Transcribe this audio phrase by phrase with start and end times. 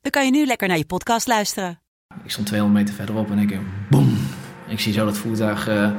[0.00, 1.80] dan kan je nu lekker naar je podcast luisteren.
[2.24, 3.58] Ik stond 200 meter verderop en ik
[3.90, 4.18] boem.
[4.68, 5.90] Ik zie zo dat voertuig uh,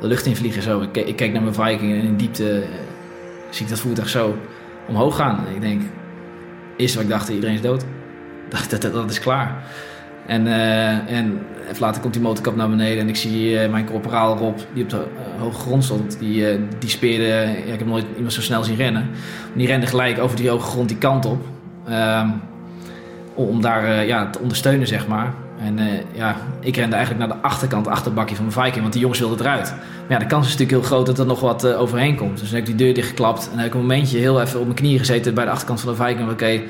[0.00, 0.80] de lucht in vliegen zo.
[0.80, 2.68] Ik, ik kijk naar mijn Viking en in diepte uh,
[3.50, 4.38] zie ik dat voertuig zo
[4.88, 5.46] omhoog gaan.
[5.54, 5.82] Ik denk,
[6.76, 7.84] eerst wat ik dacht, iedereen is dood.
[8.48, 9.64] Dat, dat, dat, is klaar.
[10.26, 10.46] En,
[11.06, 14.82] en even later komt die motorkap naar beneden en ik zie mijn corporaal Rob, die
[14.82, 15.06] op de
[15.38, 17.24] hoge grond stond, die, die speerde,
[17.66, 19.10] ja, ik heb nooit iemand zo snel zien rennen.
[19.54, 21.46] Die rende gelijk over die hoge grond die kant op,
[21.88, 22.40] um,
[23.46, 25.34] om daar ja, te ondersteunen, zeg maar.
[25.58, 25.78] En
[26.12, 29.40] ja, ik rende eigenlijk naar de achterkant, achterbakje van mijn Viking, want die jongens wilden
[29.40, 29.74] eruit.
[30.08, 32.38] Maar ja, de kans is natuurlijk heel groot dat er nog wat overheen komt.
[32.38, 34.64] Dus dan heb ik die deur dichtgeklapt en heb ik een momentje heel even op
[34.64, 36.30] mijn knieën gezeten bij de achterkant van de Viking.
[36.30, 36.60] Oké,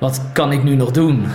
[0.00, 1.26] wat kan ik nu nog doen?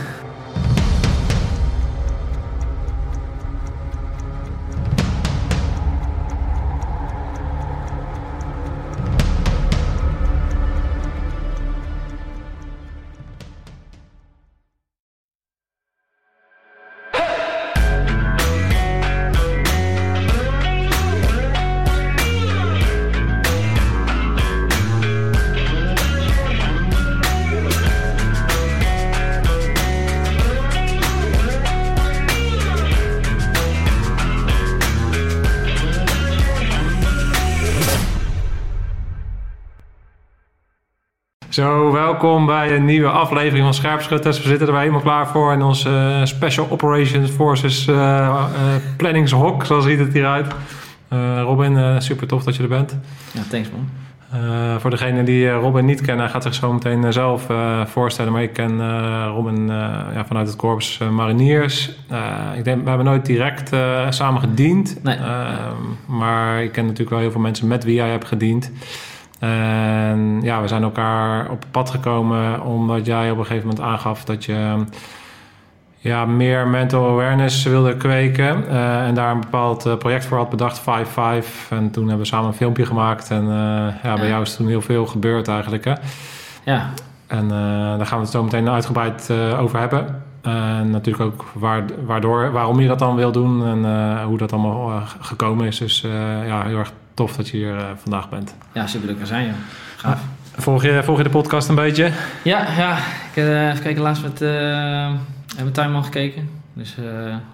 [42.01, 44.41] Welkom bij een nieuwe aflevering van Scherpschutters.
[44.41, 48.75] We zitten er weer helemaal klaar voor in onze uh, Special Operations Forces uh, uh,
[48.97, 50.47] planningshok, zoals ziet het hieruit.
[51.43, 52.97] Robin, super tof dat je er bent.
[53.31, 54.79] Ja, thanks man.
[54.79, 57.47] voor degenen die Robin niet kennen, hij gaat zich zo meteen zelf
[57.85, 58.31] voorstellen.
[58.31, 58.79] Maar ik ken
[59.27, 59.67] Robin
[60.13, 61.89] ja, vanuit het Korps Mariniers.
[62.55, 63.69] ik denk, we hebben nooit direct
[64.09, 65.03] samen gediend.
[65.03, 65.17] Nee.
[66.05, 68.71] maar ik ken natuurlijk wel heel veel mensen met wie jij hebt gediend.
[69.41, 74.23] En ja, we zijn elkaar op pad gekomen omdat jij op een gegeven moment aangaf
[74.23, 74.85] dat je
[76.01, 78.63] ja, meer mental awareness wilde kweken.
[78.67, 80.83] Uh, en daar een bepaald uh, project voor had bedacht, 5-5.
[81.69, 83.29] En toen hebben we samen een filmpje gemaakt.
[83.29, 85.85] En uh, ja, bij jou is toen heel veel gebeurd eigenlijk.
[85.85, 85.93] Hè?
[86.63, 86.89] Ja.
[87.27, 87.47] En
[87.97, 90.23] daar gaan we het zo meteen uitgebreid over hebben.
[90.41, 95.01] En natuurlijk ook waar, waardoor, waarom je dat dan wil doen en hoe dat allemaal
[95.19, 95.77] gekomen is.
[95.77, 96.05] Dus
[96.45, 98.55] ja, heel erg tof dat je hier uh, vandaag bent.
[98.71, 99.55] Ja, super leuk zijn, joh.
[99.97, 100.21] Gaaf.
[100.55, 102.11] Volg je, volg je de podcast een beetje?
[102.43, 102.97] Ja, ja.
[102.97, 105.11] ik heb uh, even kijken, laatst met, uh,
[105.63, 106.49] met Tuinman gekeken.
[106.73, 106.95] Dus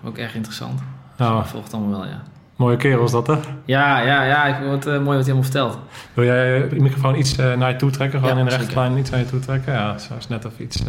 [0.03, 0.79] ook erg interessant.
[1.15, 1.39] Dus oh.
[1.43, 2.21] ik volg het allemaal wel, ja.
[2.55, 3.33] Mooie kerel is dat, hè?
[3.65, 4.45] Ja, ja, ja.
[4.45, 5.77] Ik vond het mooi wat hij allemaal vertelt.
[6.13, 8.19] Wil jij je microfoon iets naar je toe trekken?
[8.19, 9.73] Gewoon ja, in de rechte lijn iets naar je toe trekken?
[9.73, 10.83] Ja, zo is net of iets.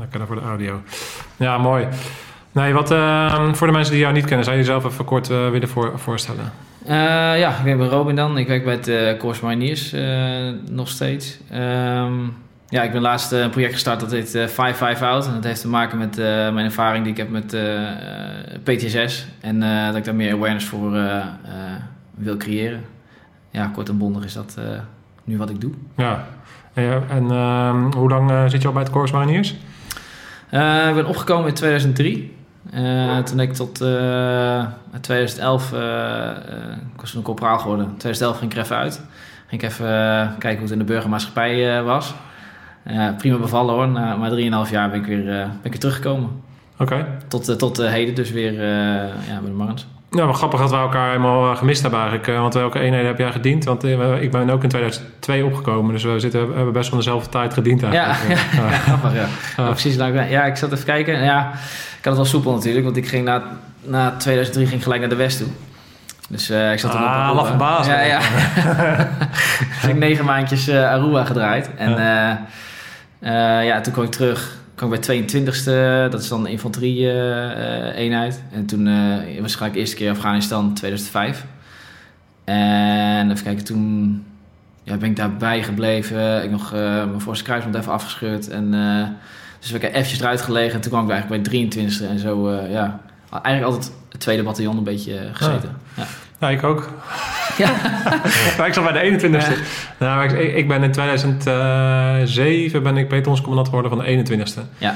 [0.00, 0.80] lekker voor de audio.
[1.36, 1.86] Ja, mooi.
[2.52, 2.88] Nee, wat,
[3.56, 6.52] voor de mensen die jou niet kennen, zou je jezelf even kort willen voor, voorstellen?
[6.86, 6.90] Uh,
[7.38, 8.38] ja, ik ben Robin dan.
[8.38, 11.38] Ik werk bij het uh, Corps Mariniers uh, nog steeds.
[11.54, 12.36] Um,
[12.68, 15.26] ja, ik ben laatst een project gestart dat heet 5-5 Out.
[15.26, 17.56] En dat heeft te maken met mijn ervaring die ik heb met
[18.62, 19.26] PTSS.
[19.40, 20.90] En dat ik daar meer awareness voor
[22.14, 22.84] wil creëren.
[23.50, 24.58] Ja, kort en bondig is dat
[25.24, 25.72] nu wat ik doe.
[25.96, 26.26] Ja,
[26.74, 29.50] en, en hoe lang zit je al bij het Corps Mariniers?
[30.88, 32.33] ik ben opgekomen in 2003.
[32.72, 34.64] Uh, toen ik tot uh,
[35.00, 35.78] 2011, uh,
[36.94, 37.84] ik was toen een corporaal geworden.
[37.86, 39.02] 2011 ging ik er even uit.
[39.46, 39.86] Ging ik even
[40.38, 42.14] kijken hoe het in de burgermaatschappij was.
[43.18, 43.88] prima bevallen hoor.
[43.88, 44.30] Na maar
[44.66, 46.30] 3,5 jaar ben ik weer, ben ik weer teruggekomen.
[46.78, 46.82] Oké.
[46.82, 47.06] Okay.
[47.28, 49.86] Tot, tot heden dus weer ja, bij de Marns.
[50.10, 52.38] Ja, maar grappig dat we elkaar helemaal gemist hebben eigenlijk.
[52.38, 53.64] Want welke eenheden heb jij gediend?
[53.64, 53.84] Want
[54.20, 55.92] ik ben ook in 2002 opgekomen.
[55.92, 58.40] Dus we, zitten, we hebben best van dezelfde tijd gediend eigenlijk.
[58.52, 58.76] Ja, ja, ja.
[58.76, 59.70] grappig ja.
[59.70, 59.96] precies.
[59.96, 61.22] Ja, ik zat even kijken.
[61.22, 61.52] Ja,
[62.04, 63.42] ik had het wel soepel natuurlijk, want ik ging na,
[63.82, 65.46] na 2003 ging gelijk naar de West toe.
[66.28, 67.56] Dus uh, ik zat ah, op Aruba.
[67.56, 67.86] baas.
[67.86, 68.18] Ja, ja.
[69.80, 71.70] dus ik negen maandjes uh, Aruba gedraaid.
[71.76, 72.46] En ja.
[73.20, 74.56] Uh, ja, toen kwam ik terug.
[74.74, 78.42] kwam ik bij 22e, dat is dan een infanterie-eenheid.
[78.52, 78.88] en toen
[79.40, 81.44] was ik eerste keer Afghanistan 2005.
[82.44, 84.24] En even kijken, toen
[84.82, 86.44] ja, ben ik daarbij gebleven.
[86.44, 88.48] Ik nog mijn voorste kruisband even afgescheurd.
[88.48, 88.74] En
[89.64, 90.74] dus we hebben eventjes eruit gelegen.
[90.74, 93.00] En toen kwam ik eigenlijk bij 23 e en zo, uh, ja.
[93.30, 95.76] Eigenlijk altijd het tweede bataljon een beetje uh, gezeten.
[95.94, 96.04] Ja.
[96.38, 96.50] ja.
[96.50, 96.90] ik ook.
[98.58, 99.58] maar ik zat bij de 21ste.
[99.98, 104.60] Nou, ik, ik ben in 2007 ben ik pelotonscommandant geworden van de 21ste.
[104.78, 104.94] Ja.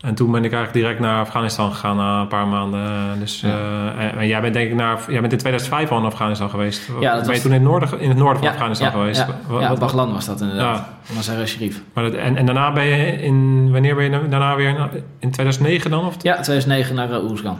[0.00, 3.18] En toen ben ik eigenlijk direct naar Afghanistan gegaan na een paar maanden.
[3.18, 3.48] Dus, Ja.
[3.48, 6.50] eh, en, en jij bent denk ik naar, jij bent in 2005 al in Afghanistan
[6.50, 6.86] geweest.
[6.86, 8.86] Ja, dat ben je was- toen in het noorden, in het noorden van Ja, Afghanistan
[8.86, 9.26] ja, geweest?
[9.50, 9.68] Ja, ja
[10.12, 10.76] was dat inderdaad.
[11.08, 11.14] Ja.
[11.14, 11.80] Mazar Sharif.
[11.94, 15.30] maar dat- en, en daarna ben je in, wanneer ben je daarna weer, in- in
[15.30, 16.06] 2009 dan?
[16.06, 17.08] Of, Ja, 2009 naar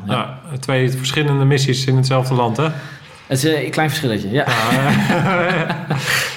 [0.07, 0.39] uh, ja.
[0.61, 2.67] twee verschillende missies in hetzelfde land, hè?
[3.31, 4.47] Het is eh, een klein verschilletje, ja.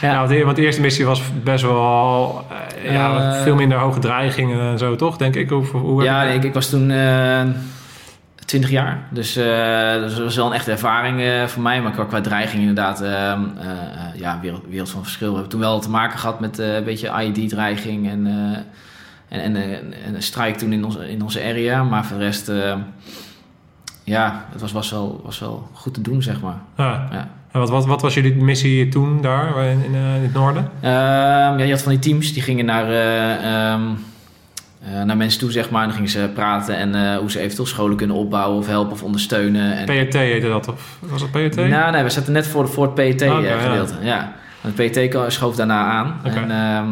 [0.01, 2.45] Ja, want, de, want de eerste missie was best wel
[2.83, 5.17] eh, ja, Eh, veel minder hoge dreigingen en zo, toch?
[5.17, 5.49] Denk ik.
[5.49, 7.41] Hoe, hoe Ja, ik, ik was toen eh
[8.45, 9.07] 20 jaar.
[9.09, 11.81] Dus dus dat was wel een echte ervaring voor mij.
[11.81, 13.03] Maar qua, qua dreiging inderdaad,
[14.15, 15.27] ja, wereld, wereld van verschil.
[15.27, 19.55] We hebben toen wel te maken gehad met een beetje IED-dreiging en, eh, en, en,
[19.55, 21.83] eh, en een strijk toen in, onze in onze area.
[21.83, 22.51] Maar voor de rest,
[24.03, 26.57] ja, het was, was, wel, was wel goed te doen, zeg maar.
[26.77, 27.07] Ja.
[27.11, 27.29] Ja.
[27.51, 30.69] En wat, wat, wat was jullie missie toen daar in, in, eh, in het noorden?
[30.81, 30.91] Ehm,
[31.57, 33.81] ja, je had van die teams die gingen naar, eh, ehm,
[34.83, 35.81] eh, naar mensen toe, zeg maar.
[35.81, 39.03] En dan gingen ze praten en hoe ze eventueel scholen kunnen opbouwen of helpen of
[39.03, 39.77] ondersteunen.
[39.77, 41.55] En, PRT heette dat, of was dat PRT?
[41.55, 43.93] Nou, nee, we zaten net voor, voor het PET-gedeelte.
[44.01, 44.33] ja.
[44.63, 46.19] Want Het PET schoof daarna aan.
[46.23, 46.87] En, ehm,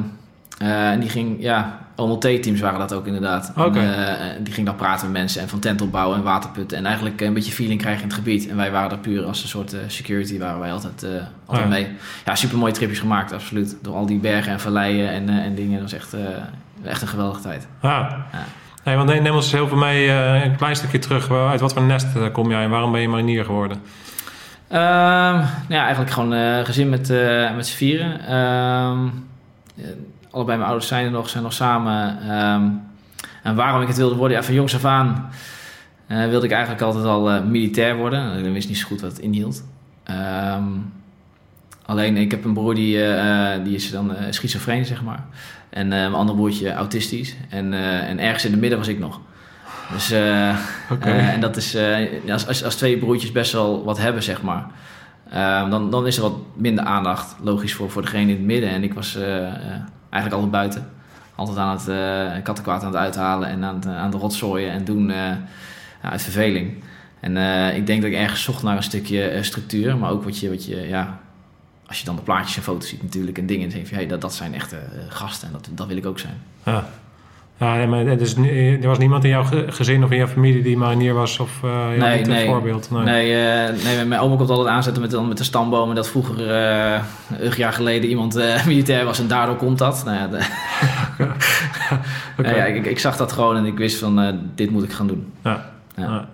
[0.58, 3.52] eh, en die ging, ja, OMLT-teams waren dat ook inderdaad.
[3.56, 6.78] En, eh, die ging dan praten met mensen en van tent opbouwen en waterputten.
[6.78, 8.48] En eigenlijk een beetje feeling krijgen in het gebied.
[8.48, 11.10] En wij waren er puur als een soort eh, security, waren wij altijd, eh,
[11.46, 11.74] altijd Ja.
[11.74, 11.88] mee.
[12.26, 13.78] Ja, super mooie tripjes gemaakt, absoluut.
[13.82, 15.74] Door al die bergen en valleien en, en dingen.
[15.82, 16.16] Dat was echt,
[16.84, 17.68] echt een geweldige tijd.
[17.82, 18.26] Ja.
[18.32, 18.44] Ja.
[18.84, 21.32] Nee, want neem ons heel veel mee, eh, een klein stukje terug.
[21.32, 23.78] Uit wat voor nest kom jij en waarom ben je marinier geworden?
[24.68, 27.10] Ehm, nou ja, eigenlijk gewoon gezin met,
[27.56, 28.20] met z'n vieren.
[28.28, 29.06] Ehm,
[29.78, 29.86] eh,
[30.32, 32.18] allebei mijn ouders zijn er nog, zijn nog samen.
[32.30, 32.68] Ehm,
[33.44, 34.38] en waarom ik het wilde worden?
[34.38, 35.30] Ja, van jongs af aan
[36.08, 38.46] eh, wilde ik eigenlijk altijd al eh, militair worden.
[38.46, 39.64] Ik wist niet zo goed wat het inhield.
[40.04, 40.64] Ehm,
[41.86, 45.24] alleen, ik heb een broer die, eh, die is dan schizofreen, zeg maar.
[45.70, 47.36] En mijn andere broertje autistisch.
[47.50, 47.74] En,
[48.08, 49.20] en ergens in het midden was ik nog.
[49.92, 50.12] Dus...
[50.12, 51.78] eh, eh, en dat is,
[52.30, 54.66] als, als, als twee broertjes best wel wat hebben, zeg maar.
[55.30, 58.70] eh, dan, dan is er wat minder aandacht, logisch, voor, voor degene in het midden.
[58.70, 59.48] En ik was eh,
[60.12, 60.90] eigenlijk altijd buiten.
[61.36, 64.84] Altijd aan het eh kattenkwaad aan het uithalen en aan, eh, aan de rotzooien en
[64.84, 65.32] doen eh,
[66.02, 66.84] uit verveling.
[67.20, 67.38] En
[67.76, 70.66] ik denk dat ik ergens zocht naar een stukje structuur, maar ook wat je, wat
[70.66, 71.20] je, ja,
[71.88, 74.08] als je dan de plaatjes en foto's ziet natuurlijk en dingen, dan denk je, hey,
[74.08, 74.78] dat, dat zijn echte
[75.10, 76.42] gasten en dat, dat wil ik ook zijn.
[77.62, 78.36] Ja, nee, maar het is,
[78.82, 81.40] er was niemand in jouw ge- gezin of in jouw familie die marinier was?
[81.40, 82.42] Of had Nee, niet nee.
[82.46, 82.92] een voorbeeld?
[82.92, 83.04] Nee.
[83.04, 85.96] Nee, eh, nee, mijn oma komt altijd aanzetten met, met de stambomen.
[85.96, 87.00] Dat vroeger, eh
[87.40, 88.36] een jaar geleden, iemand
[88.66, 90.02] militair was en daardoor komt dat.
[90.06, 90.46] Nou ja, de-.
[92.44, 95.08] Nou ja, ik, ik zag dat gewoon en ik wist van, dit moet ik gaan
[95.08, 95.32] doen.
[95.44, 95.70] Ja.
[95.96, 96.28] Ja.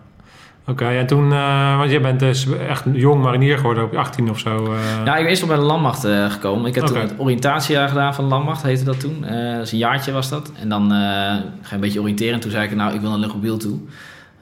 [0.70, 4.40] Oké, en toen, eh, want je bent dus echt jong marinier geworden, op 18 of
[4.40, 4.74] zo.
[4.74, 4.80] eh.
[5.06, 6.66] Ja, ik ben eerst nog bij de landmacht eh, gekomen.
[6.66, 9.22] Ik heb toen het oriëntatiejaar gedaan van de landmacht, heette dat toen.
[9.22, 10.52] Dat is een jaartje was dat.
[10.60, 12.34] En dan ga je een beetje oriënteren.
[12.34, 13.80] En toen zei ik, nou, ik wil naar luchtmobiel toe.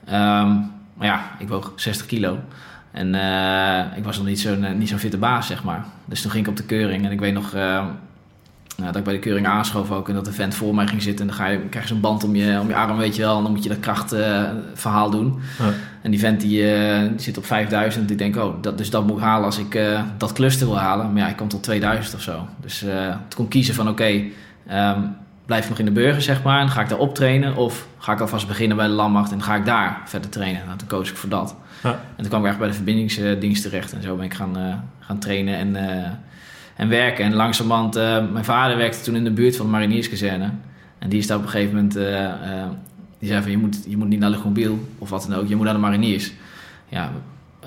[0.05, 0.49] Ehm,
[0.93, 2.37] maar ja, ik woog 60 kilo.
[2.91, 3.15] En
[3.95, 5.85] ik was nog niet zo'n niet zo'n fitte baas, zeg maar.
[6.05, 7.05] Dus toen ging ik op de keuring.
[7.05, 7.53] En ik weet nog
[8.75, 10.09] nou, dat ik bij de keuring aanschoof ook.
[10.09, 11.21] En dat de vent voor mij ging zitten.
[11.21, 13.21] En dan ga je, krijg je zo'n band om je, om je arm, weet je
[13.21, 13.37] wel.
[13.37, 15.39] En dan moet je dat krachtverhaal doen.
[15.59, 15.73] Ja.
[16.01, 18.11] En die vent die, eh, die zit op 5000.
[18.11, 20.79] Ik denk, oh, dat, dus dat moet ik halen als ik eh, dat cluster wil
[20.79, 21.13] halen.
[21.13, 22.47] Maar ja, ik kom tot 2000 of zo.
[22.61, 24.21] Dus eh toen kon kiezen van, oké,
[24.67, 24.99] ehm,
[25.45, 26.61] blijf ik nog in de burger, zeg maar.
[26.61, 27.55] En ga ik daar optrainen.
[27.55, 30.61] Of ga ik alvast beginnen bij de landmacht en ga ik daar verder trainen.
[30.65, 31.55] Nou, toen koos ik voor dat.
[31.83, 31.89] Ja.
[31.89, 33.93] En toen kwam ik echt bij de verbindingsdienst terecht.
[33.93, 36.11] En zo ben ik gaan, eh, gaan trainen en, eh,
[36.75, 37.25] en werken.
[37.25, 40.49] En langzamerhand, eh mijn vader werkte toen in de buurt van de marinierskazerne.
[40.99, 41.95] En die is daar op een gegeven moment...
[41.95, 42.65] eh, eh,
[43.19, 45.47] die zei van, je moet, je moet niet naar luchtmobiel of wat dan ook.
[45.47, 46.31] Je moet naar de mariniers.
[46.89, 47.11] Ja,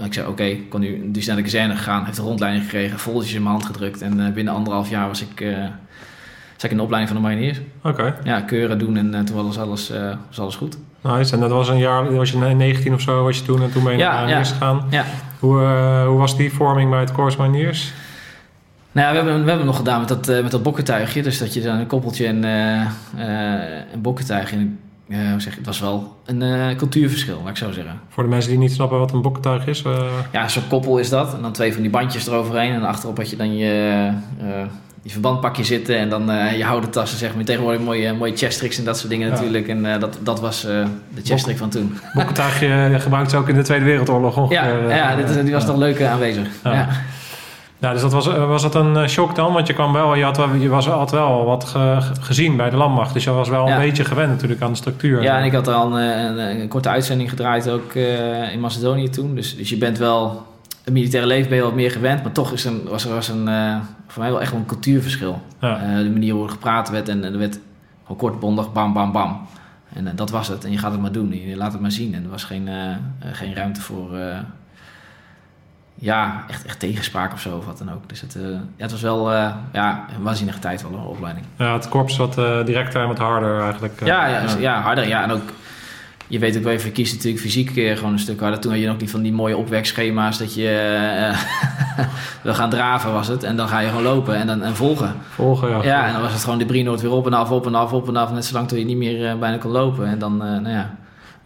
[0.04, 2.04] ik zei, oké, kon nu dus naar de kazerne gegaan.
[2.04, 4.02] Heeft een rondleiding gekregen, foldertjes in mijn hand gedrukt.
[4.02, 5.46] En binnen anderhalf jaar was ik,
[6.52, 7.60] zat ik in de opleiding van de mariniers.
[7.82, 9.92] Oké, Ja, keuren doen en toen was alles,
[10.28, 10.78] was alles goed.
[11.00, 11.34] nice.
[11.34, 13.82] En dat was een jaar, was je 19 of zo was je toen en toen
[13.84, 14.54] ben je Ja, naar mariniers ja.
[14.54, 14.86] gegaan.
[14.90, 15.04] Ja.
[15.38, 15.58] Hoe,
[16.06, 17.92] hoe was die vorming bij het Corps Mariniers?
[18.92, 21.22] Nou ja, we hebben, we hebben nog gedaan met dat, eh, met dat bokkentuigje.
[21.22, 23.60] Dus dat je dan een koppeltje en eh, eh,
[23.92, 24.56] een bokkentuigje...
[24.56, 24.78] En,
[25.08, 28.00] eh, hoe zeg het was wel een cultuurverschil, laat ik zo zeggen.
[28.08, 29.82] Voor de mensen die niet snappen wat een bokkentuig is.
[30.32, 31.34] Ja, zo'n koppel is dat.
[31.34, 32.72] En dan twee van die bandjes eroverheen.
[32.72, 34.10] En achterop had je dan je,
[35.02, 35.98] je verbandpakje zitten.
[35.98, 36.26] En dan
[36.56, 37.44] je houden tassen, zeg maar.
[37.44, 39.34] Tegenwoordig mooie, mooie chesttricks en dat soort dingen Ja.
[39.34, 39.68] natuurlijk.
[39.68, 40.86] En dat, dat was de
[41.24, 41.98] chesttrick van toen.
[42.14, 44.96] bokkentuigje gebruikt ze ook in de Tweede Wereldoorlog Ja, ongeveer.
[44.96, 46.46] ja dit, die was nog leuk aanwezig.
[46.64, 46.88] Ja.
[47.78, 47.92] Ja.
[47.92, 49.52] Dus dat was, eh, was dat een eh, shock dan?
[49.52, 52.56] Want je, kwam wel, je, had wel, je was, had wel wat ge- ge- gezien
[52.56, 53.12] bij de landmacht.
[53.14, 55.22] Dus je was wel een beetje gewend natuurlijk aan de structuur.
[55.22, 59.08] Ja, en ik had al een, een, een korte uitzending gedraaid ook eh, in Macedonië
[59.08, 59.34] toen.
[59.34, 60.46] Dus, dus je bent wel
[60.84, 63.28] het militaire leven ben je wat meer gewend, maar toch is een, was er was
[63.28, 65.40] een, eh, voor mij wel echt wel een cultuurverschil.
[65.60, 65.80] Ja.
[65.80, 67.58] Eh, de manier hoe er gepraat werd en, en er werd
[68.02, 69.40] gewoon kort, bondig, bam, bam, bam.
[69.92, 70.64] En eh, dat was het.
[70.64, 71.32] En je gaat het maar doen.
[71.46, 72.14] Je laat het maar zien.
[72.14, 72.96] En er was geen, eh, eh,
[73.32, 74.08] geen ruimte voor...
[76.00, 78.08] ja, echt, echt tegenspraak of zo of wat dan ook.
[78.08, 81.46] Dus het, eh, ja, het was wel eh, ja, een waanzinnige tijd wel, een opleiding.
[81.56, 84.00] Ja, het korps wat eh, directer en wat harder eigenlijk.
[84.04, 84.80] Ja, ja, ja.
[84.80, 85.08] harder.
[85.08, 85.52] Ja, en ook,
[86.26, 88.60] je weet ook wel, je kiest natuurlijk fysiek gewoon een stuk harder.
[88.60, 91.32] Toen had je nog niet van die mooie opwekschema's dat je
[92.42, 93.42] wil gaan draven was het.
[93.42, 95.14] En dan ga je gewoon lopen en, dan, en volgen.
[95.28, 95.82] Volgen, ja.
[95.82, 97.92] Ja, en dan was het gewoon de Brienoord weer op en af, op en af,
[97.92, 98.32] op en af.
[98.32, 100.06] Net zolang tot je niet meer bijna kon lopen.
[100.06, 100.94] En dan, nou ja.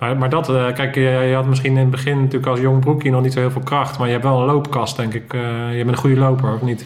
[0.03, 2.81] Maar, maar dat, eh, kijk, je, je had misschien in het begin natuurlijk als jong
[2.81, 3.99] broekje nog niet zo heel veel kracht.
[3.99, 5.35] Maar je hebt wel een loopkast, denk ik.
[5.35, 5.41] Eh,
[5.71, 6.85] je bent een goede loper, of niet?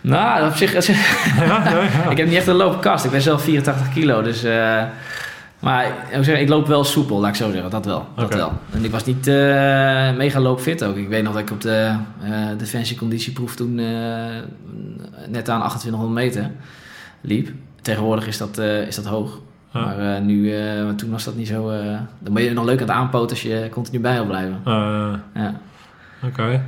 [0.00, 2.10] Nou, op zich, ja, ja, ja.
[2.10, 3.04] ik heb niet echt een loopkast.
[3.04, 4.44] Ik ben zelf 84 kilo, dus...
[4.44, 4.82] eh,
[5.58, 7.70] maar ik, ik loop wel soepel, laat ik zo zeggen.
[7.70, 8.06] Dat wel.
[8.16, 8.52] Dat wel.
[8.70, 9.26] En ik was niet
[10.16, 10.96] mega loopfit ook.
[10.96, 16.50] Ik weet nog dat ik op de eh defensieconditieproef toen net aan 2800 meter
[17.20, 17.48] liep.
[17.82, 19.40] Tegenwoordig is dat, is dat hoog.
[19.74, 19.80] Ja.
[19.84, 21.70] Maar, eh, nu, eh, maar toen was dat niet zo...
[21.70, 24.60] eh, dan ben je nog leuk aan het aanpoten als je continu bij wil blijven.
[25.34, 25.60] Ja.
[26.24, 26.62] Oké.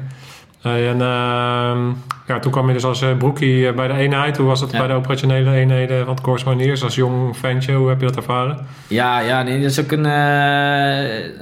[0.63, 1.89] En ehm,
[2.27, 4.37] ja, toen kwam je dus als broekie bij de eenheid.
[4.37, 4.79] Hoe was dat Ja.
[4.79, 6.83] bij de operationele eenheden van het Corps Mariniers?
[6.83, 8.59] Als jong ventje, hoe heb je dat ervaren?
[8.89, 10.05] Ja, ja nee, dat is ook een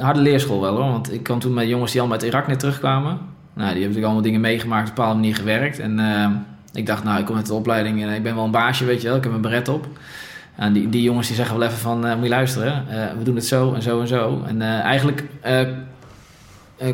[0.02, 0.90] harde leerschool wel hoor.
[0.90, 3.10] Want ik kwam toen met jongens die allemaal uit Irak net terugkwamen.
[3.10, 3.18] Nou,
[3.54, 5.78] die hebben natuurlijk allemaal dingen meegemaakt, op een bepaalde manier gewerkt.
[5.78, 6.26] En eh,
[6.72, 9.02] ik dacht, nou, ik kom uit de opleiding en ik ben wel een baasje, weet
[9.02, 9.16] je wel.
[9.16, 9.86] Ik heb een beret op.
[10.56, 13.24] En die, die jongens die zeggen wel even van, eh, moet je luisteren, eh, we
[13.24, 14.42] doen het zo en zo en zo.
[14.46, 15.24] En eh, eigenlijk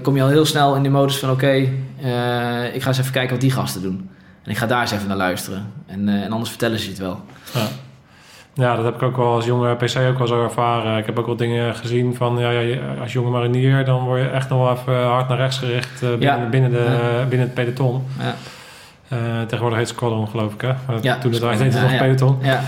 [0.03, 1.53] kom je al heel snel in de modus van, oké,
[2.73, 4.11] ik ga eens even kijken wat die gasten doen.
[4.45, 5.73] En ik ga daar eens even naar luisteren.
[5.87, 7.21] En, en anders vertellen ze het wel.
[7.55, 7.67] Ja.
[8.55, 10.99] Ja, dat heb ik ook wel als jonge PC ook wel zo ervaren.
[10.99, 14.29] Ik heb ook wel dingen gezien van, ja, ja, als jonge marinier, dan word je
[14.29, 16.49] echt nog wel even hard naar rechts gericht binnen, Ja.
[16.49, 16.99] binnen, de,
[17.29, 18.05] binnen het peloton.
[18.19, 18.35] Ja.
[19.11, 20.69] Eh, tegenwoordig heet het squadron, geloof ik, hè?
[21.01, 22.39] Ja, toen het heette het nog peloton.
[22.43, 22.61] Ja,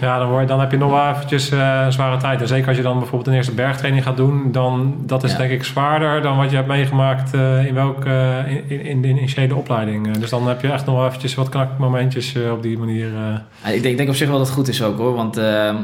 [0.00, 2.40] Ja, dan, word dan heb je nog wel eventjes een zware tijd.
[2.40, 5.38] En zeker als je dan bijvoorbeeld een eerste bergtraining gaat doen, dan dat is Ja.
[5.38, 9.02] denk ik zwaarder dan wat je hebt meegemaakt eh, in welke eh, in, in, in
[9.02, 10.16] de initiële opleiding.
[10.18, 13.08] Dus dan heb je echt nog wel eventjes wat knakmomentjes op die manier.
[13.12, 15.14] Ja, Ik denk, ik denk op zich wel dat het goed is ook hoor.
[15.14, 15.76] Want eh, eh,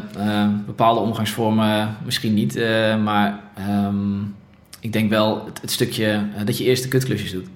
[0.67, 2.61] bepaalde omgangsvormen misschien niet.
[3.05, 4.21] maar ehm,
[4.81, 7.47] ik denk wel het, het stukje dat je eerst de kutklusjes doet.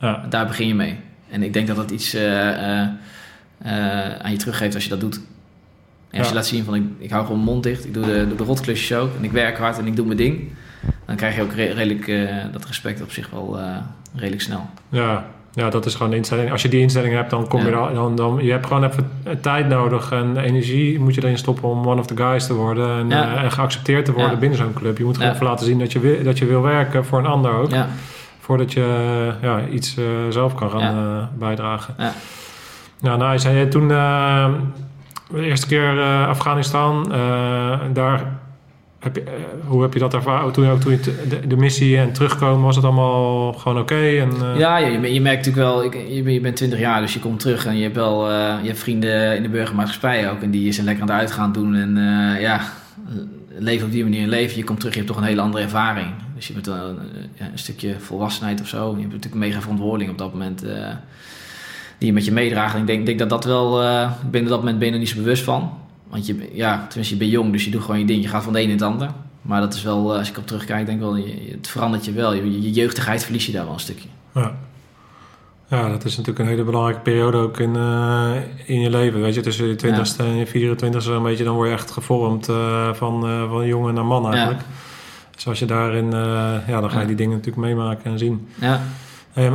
[0.00, 0.26] ja.
[0.28, 0.98] Daar begin je mee.
[1.30, 2.48] En ik denk dat dat iets eh,
[2.80, 2.88] eh,
[3.58, 5.14] eh, aan je teruggeeft als je dat doet.
[6.10, 6.28] En als Ja.
[6.28, 7.84] je laat zien van ik, ik hou gewoon mijn mond dicht.
[7.84, 9.10] Ik doe de, doe de rotklusjes ook.
[9.18, 10.40] En ik werk hard en ik doe mijn ding.
[11.06, 13.58] Dan krijg je ook re- redelijk dat respect op zich wel
[14.14, 14.66] redelijk snel.
[14.88, 16.50] Ja, ja, dat is gewoon de instelling.
[16.50, 19.68] Als je die instelling hebt, dan kom je dan, dan je hebt gewoon even tijd
[19.68, 23.08] nodig en energie moet je erin stoppen om one of the guys te worden en,
[23.08, 23.42] Ja.
[23.42, 24.98] en geaccepteerd te worden binnen zo'n club.
[24.98, 27.26] Je moet gewoon even laten zien dat je, wil, dat je wil werken voor een
[27.26, 27.88] ander ook, Ja,
[28.48, 28.80] voordat je
[29.40, 31.94] eh, ja, iets eh, zelf kan gaan eh, bijdragen.
[31.98, 32.12] Ja.
[33.00, 34.48] Nou, nou, zei je toen eh,
[35.30, 38.24] de eerste keer eh, Afghanistan, eh, daar
[38.98, 39.30] heb je, eh,
[39.66, 40.52] hoe heb je dat ervaren?
[40.52, 43.94] Toen, ook toen je de, de missie en terugkomen, was het allemaal gewoon oké?
[44.18, 47.00] en eh, Ja, je, je merkt natuurlijk wel, ik, je, bent- je bent 20 jaar,
[47.00, 50.30] dus je komt terug en je hebt wel eh, je hebt vrienden in de burgermaatschappij
[50.30, 50.42] ook.
[50.42, 51.74] En die zijn lekker aan het uitgaan doen.
[51.74, 52.60] En eh, ja,
[53.58, 54.56] leven op die manier een leven.
[54.56, 56.06] Je komt terug, je hebt toch een hele andere ervaring.
[56.38, 56.98] Dus je bent wel een,
[57.34, 58.90] ja, een stukje volwassenheid of zo.
[58.90, 60.90] Je hebt natuurlijk een mega verantwoording op dat moment eh,
[61.98, 62.74] die je met je meedraagt.
[62.74, 65.08] En ik denk, denk dat dat wel, eh binnen dat moment ben je er niet
[65.08, 65.72] zo bewust van.
[66.08, 68.22] Want je, ja, tenminste, je bent jong, dus je doet gewoon je ding.
[68.22, 69.10] Je gaat van de een in het ander.
[69.42, 71.16] Maar dat is wel, eh, als ik op terugkijk, denk ik wel,
[71.50, 72.34] het verandert je wel.
[72.34, 74.08] Je, je jeugdigheid verlies je daar wel een stukje.
[74.34, 74.56] Ja.
[75.68, 79.20] ja, dat is natuurlijk een hele belangrijke periode ook in, eh, in je leven.
[79.20, 82.48] Weet je, tussen je 20ste en je 24ste, een beetje, dan word je echt gevormd
[82.48, 84.60] eh, van, eh, van jongen naar man eigenlijk.
[85.38, 88.48] Dus als je daarin, eh, ja, dan ga je die dingen natuurlijk meemaken en zien.
[88.54, 88.80] Ja,
[89.34, 89.44] Eh,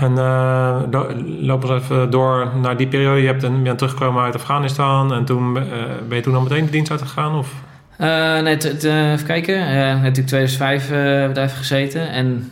[0.00, 3.20] En eh, lo- loop eens even door naar die periode.
[3.20, 5.62] Je hebt een, bent teruggekomen uit Afghanistan en toen eh,
[6.08, 7.34] ben je toen al meteen de dienst uitgegaan?
[7.38, 7.52] Of?
[7.98, 9.54] Nee, even kijken.
[9.66, 12.10] Eh, net in 2005 eh bedrijf gezeten.
[12.10, 12.50] En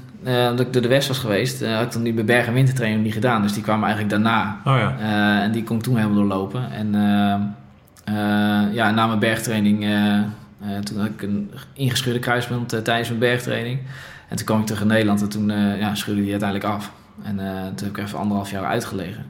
[0.50, 3.12] omdat ik door de West was geweest, had ik dan die bij Bergen wintertraining niet
[3.12, 3.43] gedaan.
[3.43, 4.61] Dus die kwamen eigenlijk daarna.
[4.64, 4.97] Oh ja.
[5.43, 6.73] En die kon ik toen helemaal doorlopen.
[6.73, 6.93] En
[8.73, 9.87] ja, na mijn bergtraining,
[10.68, 13.78] eh, toen had ik een ingescheurde kruisband eh, tijdens mijn bergtraining.
[14.28, 16.92] En toen kwam ik terug in Nederland en toen eh, ja, scheurde die uiteindelijk af.
[17.23, 17.37] En
[17.75, 19.25] toen heb ik even anderhalf jaar uitgelegen.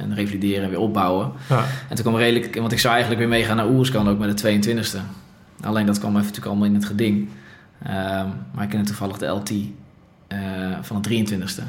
[0.00, 1.32] En revalideren en weer opbouwen.
[1.48, 1.64] ja.
[1.88, 4.60] En toen kwam redelijk, want ik zou eigenlijk weer meegaan naar Oerskan ook met de
[4.60, 4.98] 22e.
[5.60, 7.28] Alleen dat kwam even natuurlijk allemaal in het geding.
[7.82, 9.52] Ehm, maar ik kende toevallig de LT
[10.80, 11.62] van de 23e.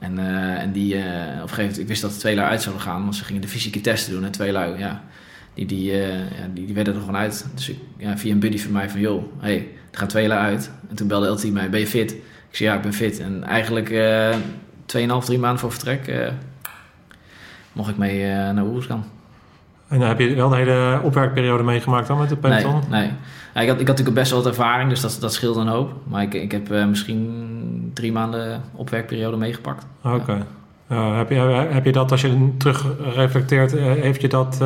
[0.00, 0.18] En,
[0.58, 2.84] en die, eh, op een gegeven moment, ik wist dat de twee lui uit zouden
[2.84, 4.24] gaan, want ze gingen de fysieke testen doen.
[4.24, 5.02] En twee lui, ja,
[5.66, 7.46] die, die, eh, ja, die, die werden er gewoon uit.
[7.54, 9.56] Dus ik, ja, via een buddy van mij van, joh, hey,
[9.90, 10.70] er gaan twee uit.
[10.88, 12.12] En toen belde LT mij, ben je fit?
[12.50, 13.20] Ik zei, ja, ik ben fit.
[13.20, 14.34] En eigenlijk, eh,
[14.86, 16.28] 2,5, 3 maanden voor vertrek eh,
[17.72, 19.04] mocht ik mee eh, naar Oeruzkan.
[19.88, 22.82] En dan heb je wel een hele opwerkperiode meegemaakt dan met de Nee, peloton?
[22.90, 23.10] nee.
[23.54, 25.66] Ja, ik, had, ik had natuurlijk best wel wat ervaring, dus dat, dat scheelde een
[25.66, 25.92] hoop.
[26.04, 29.86] Maar ik, ik heb misschien drie maanden opwerkperiode meegepakt.
[30.02, 30.46] Oké.
[30.88, 31.36] Ja, heb, je,
[31.70, 34.58] heb je dat, als je terug reflecteert, heeft je dat,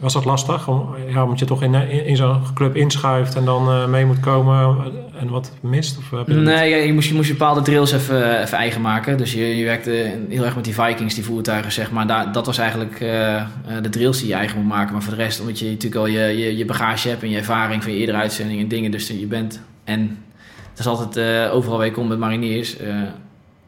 [0.00, 0.68] was dat lastig?
[0.68, 4.04] Om, ja, omdat je toch in, in, in zo'n club inschuift en dan eh, mee
[4.04, 4.76] moet komen
[5.18, 5.98] en wat mist?
[5.98, 6.54] Of heb je dat niet?
[6.54, 9.16] Nee, ja, je moest, je moest bepaalde drills even, even eigen maken.
[9.16, 12.06] Dus je, je werkte heel erg met die Vikings, die voertuigen, zeg maar.
[12.06, 13.46] Daar, dat was eigenlijk eh, eh,
[13.82, 14.92] de drills die je eigen moet maken.
[14.92, 17.38] Maar voor de rest, omdat je natuurlijk al je, je, je bagage hebt en je
[17.38, 18.90] ervaring van je eerdere uitzendingen en dingen.
[18.90, 20.18] Dus je bent, en
[20.70, 22.76] het is altijd overal waar je komt met mariniers,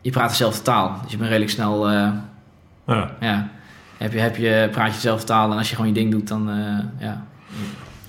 [0.00, 0.98] je praat dezelfde taal.
[1.02, 3.16] Dus je bent redelijk snel, Ja.
[3.20, 3.50] ja,
[4.04, 5.50] heb je, heb je, praat je dezelfde taal.
[5.52, 6.56] En als je gewoon je ding doet, dan, eh,
[7.06, 7.22] ja.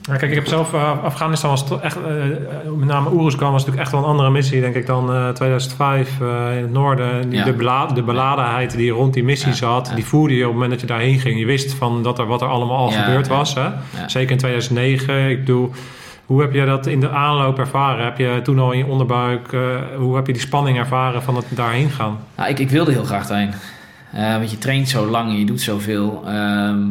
[0.01, 3.59] Ja, kijk, ik heb zelf eh, Afghanistan was toch echt, eh, met name Oeruzkan was
[3.65, 7.29] natuurlijk echt wel een andere missie, denk ik, dan eh, 2005 eh, in het noorden.
[7.29, 7.45] Die, Ja.
[7.45, 9.95] de, bela- de beladenheid die rond die missie Ja, zat, ja.
[9.95, 11.39] die voerde je op het moment dat je daarheen ging.
[11.39, 13.53] Je wist van dat er, wat er allemaal al gebeurd was.
[13.53, 13.69] Hè?
[14.07, 15.29] Zeker in 2009.
[15.29, 15.71] Ik bedoel,
[16.25, 18.03] hoe heb je dat in de aanloop ervaren?
[18.05, 19.55] Heb je toen al in je onderbuik,
[19.97, 22.17] hoe heb je die spanning ervaren van het daarheen gaan?
[22.37, 23.53] Nou, ik, ik wilde heel graag daarheen.
[24.13, 26.23] Eh, want je traint zo lang en je doet zoveel.
[26.25, 26.89] Ehm,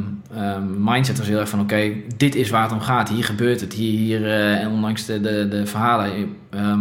[0.79, 3.09] mindset was heel erg van: oké, dit is waar het om gaat.
[3.09, 3.73] Hier gebeurt het.
[3.73, 6.37] Hier, hier eh, en ondanks de, de, de verhalen.
[6.51, 6.81] ehm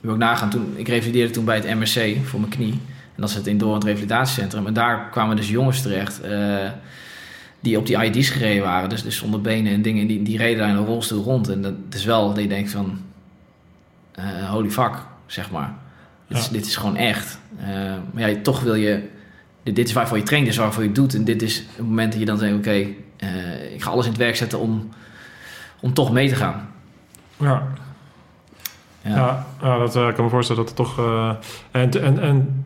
[0.00, 0.50] wil ik nagaan.
[0.50, 2.72] Toen, ik revalideerde toen bij het MRC voor mijn knie.
[2.72, 4.66] En dat is het Indorend Revalidatiecentrum.
[4.66, 6.20] En daar kwamen dus jongens terecht.
[7.60, 8.88] die op die ID's gereden waren.
[8.88, 10.06] Dus, dus zonder benen en dingen.
[10.06, 11.48] Die, die reden daar in een rolstoel rond.
[11.48, 12.98] En dat is wel dat je denkt van...
[14.50, 14.94] holy fuck,
[15.26, 15.74] zeg maar.
[16.28, 17.38] Dit, is, dit is gewoon echt.
[18.12, 19.08] Maar ja, toch wil je...
[19.74, 21.14] Dit, is waarvoor je traint, dit is waarvoor je het doet.
[21.14, 22.54] En dit is het moment dat je dan zegt...
[22.54, 22.70] Oké,
[23.16, 24.88] eh, ik ga alles in het werk zetten om,
[25.80, 26.68] om toch mee te gaan.
[27.36, 27.62] Ja,
[29.02, 29.14] Ja.
[29.16, 30.98] Ja, ja, dat eh, ik kan me voorstellen dat het toch.
[30.98, 31.30] eh,
[31.70, 32.64] en en, en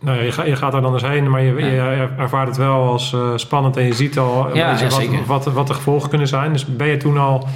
[0.00, 1.90] nou ja, je, ga- je gaat daar dan eens heen, maar je, Ja.
[1.90, 5.74] je ervaart het wel als spannend en je ziet al Ja, wat, wat, wat de
[5.74, 6.52] gevolgen kunnen zijn.
[6.52, 7.48] Dus ben je toen al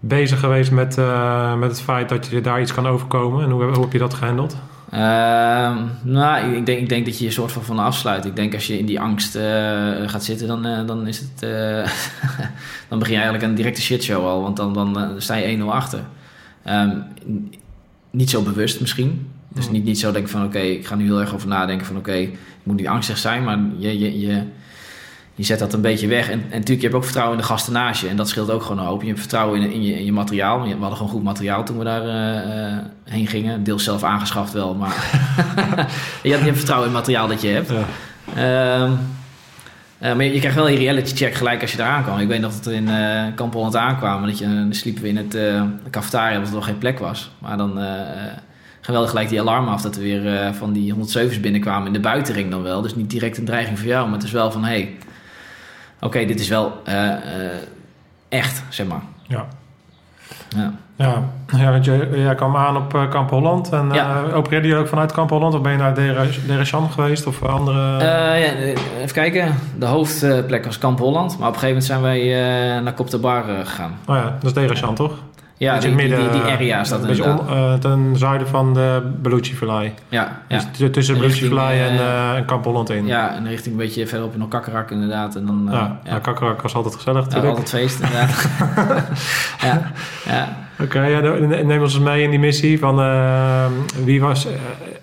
[0.00, 0.96] bezig geweest met,
[1.58, 3.44] met het feit dat je daar iets kan overkomen?
[3.44, 4.56] En hoe, hoe heb je dat gehandeld?
[4.90, 8.24] Ehm, nou, ik denk, ik denk dat je je soort van van afsluit.
[8.24, 9.42] Ik denk als je in die angst eh,
[10.06, 11.42] gaat zitten, dan, eh, dan is het.
[11.42, 11.92] eh,
[12.88, 16.00] dan begin je eigenlijk een directe shitshow al, want dan, dan sta je 1-0 achter.
[16.64, 16.96] Ehm,
[18.10, 19.30] niet zo bewust misschien.
[19.48, 19.72] Dus Hmm.
[19.74, 22.12] niet, niet zo denken van oké, ik ga nu heel erg over nadenken van oké,
[22.12, 24.42] ik moet niet angstig zijn, maar je, je, je,
[25.40, 26.30] je zet dat een beetje weg.
[26.30, 28.08] En, en natuurlijk, je hebt ook vertrouwen in de gasten naast je.
[28.08, 29.00] En dat scheelt ook gewoon een hoop.
[29.00, 30.62] Je hebt vertrouwen in, in, je, in je materiaal.
[30.62, 33.64] We hadden gewoon goed materiaal toen we daar eh, heen gingen.
[33.64, 34.94] Deels zelf aangeschaft wel, maar
[36.22, 37.70] je, hebt, je hebt vertrouwen in het materiaal dat je hebt.
[37.70, 37.84] Ja.
[38.34, 38.92] Ehm,
[39.98, 42.18] eh, maar je, je krijgt wel een reality check gelijk als je daar aankwam.
[42.18, 44.28] Ik weet dat we in eh Kamp Holland aankwamen.
[44.28, 47.30] Dat je, dan sliepen we in het de cafetaria, omdat er nog geen plek was.
[47.38, 47.74] Maar dan
[48.86, 51.86] wel gelijk die alarm af dat we weer van die 107's binnenkwamen.
[51.86, 52.80] In de buitenring dan wel.
[52.80, 54.04] Dus niet direct een dreiging voor jou.
[54.04, 54.96] Maar het is wel van, hé, hey,
[56.00, 57.18] oké, dit is wel eh, eh,
[58.28, 59.02] echt, zeg maar.
[59.26, 59.46] Ja.
[60.56, 60.72] Ja.
[60.96, 61.22] Ja,
[61.56, 63.72] ja want jij kwam aan op eh, Kamp Holland.
[63.72, 64.22] En Ja.
[64.34, 65.54] opereerde je ook vanuit Kamp Holland?
[65.54, 65.94] Of ben je naar
[66.46, 67.26] Derecham geweest?
[67.26, 68.04] Of andere...
[68.04, 69.54] Ja, even kijken.
[69.78, 71.38] De hoofdplek was Kamp Holland.
[71.38, 73.98] Maar op een gegeven moment zijn wij naar Kop de Bar gegaan.
[74.06, 75.12] oh ja, dat is Derecham, toch?
[75.60, 79.92] Ja, die, midden- die, die area dat Een on- eh, ten zuiden van de Belucci-vallei.
[80.08, 80.62] Ja, ja.
[80.78, 83.06] Dus tussen En Belucci Vallei en, eh, eh, en Kamp Holland in.
[83.06, 85.36] ja, en richting een beetje verderop in Kakkerak inderdaad.
[85.36, 86.18] En dan, eh, ja, ja, ja.
[86.18, 87.58] Kakkerak was altijd gezellig Ja, natuurlijk.
[87.58, 88.48] altijd feest inderdaad.
[89.66, 89.90] ja,
[90.26, 90.56] ja.
[90.82, 92.78] Oké, ja, ne- ne- neem ons mee in die missie.
[92.78, 93.64] Van, eh,
[94.04, 94.46] wie was,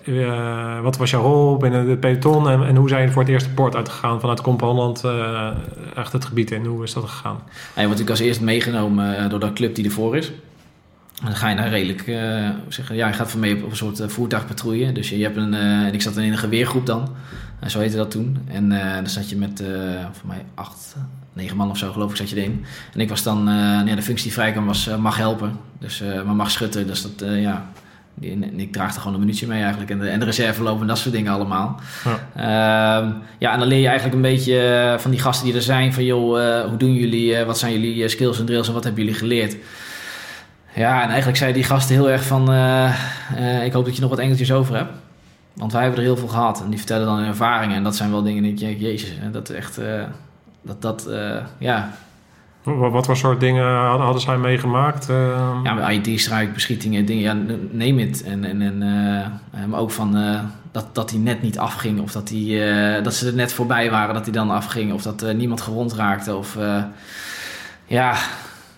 [0.04, 2.50] eh, eh, wat was jouw rol binnen het peloton?
[2.50, 5.48] En, en hoe zijn je voor het eerste port uitgegaan vanuit Kamp Holland eh,
[5.96, 6.64] echt het gebied in?
[6.64, 7.36] Hoe is dat gegaan?
[7.40, 10.32] En je wordt natuurlijk als eerst meegenomen eh, door de club die ervoor is.
[11.24, 12.14] Dan ga je daar redelijk, eh,
[12.62, 14.92] hoe zeggen, ja, je gaat van mee op, op een soort eh, voertuigpatrouille.
[14.92, 17.08] Dus je, je hebt een, eh, en ik zat dan in een geweergroep dan,
[17.66, 18.38] zo heette dat toen.
[18.48, 19.68] En eh dan zat je met, eh
[20.12, 20.96] voor mij, acht,
[21.32, 22.64] negen man of zo geloof ik, zat je erin.
[22.94, 23.54] En ik was dan, eh,
[23.86, 25.52] ja, de functie die vrijkwam was eh, mag helpen.
[25.78, 27.70] Dus, eh, maar mag schutten, dus dat, eh, ja...
[28.22, 29.90] En ik draagde gewoon een minuutje mee eigenlijk.
[29.90, 31.80] En de, en de reserve lopen en dat soort dingen allemaal.
[32.04, 33.00] Ja.
[33.00, 35.62] Ehm, ja, en dan leer je eigenlijk een beetje eh, van die gasten die er
[35.62, 35.92] zijn.
[35.92, 37.34] Van joh, eh, hoe doen jullie?
[37.36, 39.56] eh, wat zijn jullie eh, skills en drills en wat hebben jullie geleerd?
[40.78, 42.52] Ja, en eigenlijk zeiden die gasten heel erg van...
[42.52, 42.88] eh,
[43.36, 44.92] eh, ik hoop dat je nog wat engeltjes over hebt.
[45.54, 46.60] Want wij hebben er heel veel gehad.
[46.62, 47.76] En die vertellen dan hun ervaringen.
[47.76, 49.78] En dat zijn wel dingen die ik denk, jezus, dat echt...
[49.78, 50.02] eh,
[50.62, 51.08] dat, dat,
[51.58, 51.90] ja,
[52.62, 55.08] Wat, wat voor soort dingen hadden, hadden zij meegemaakt?
[55.08, 58.22] Eh, Ja, met ID-strijk, beschietingen, dingen, ja, neem het.
[58.22, 58.78] En, en, en,
[59.68, 60.16] maar ook van
[60.72, 62.60] dat, dat hij net niet afging, of dat, die,
[63.02, 66.36] dat ze er net voorbij waren dat hij dan afging, of dat niemand gewond raakte.
[66.36, 66.56] Of,
[67.86, 68.14] ja,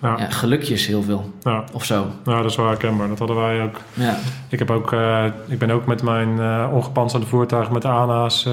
[0.02, 0.14] Ja.
[0.18, 1.30] ja, gelukjes heel veel.
[1.42, 1.64] Ja.
[1.72, 2.06] Of zo.
[2.24, 3.08] Nou, dat is wel herkenbaar.
[3.08, 3.76] Dat hadden wij ook.
[3.94, 4.16] Ja,
[4.48, 8.52] Ik, heb ook, eh, ik ben ook met mijn ongepantserde voertuig met ANA's eh,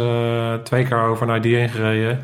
[0.64, 2.24] twee keer over naar ID heen gereden.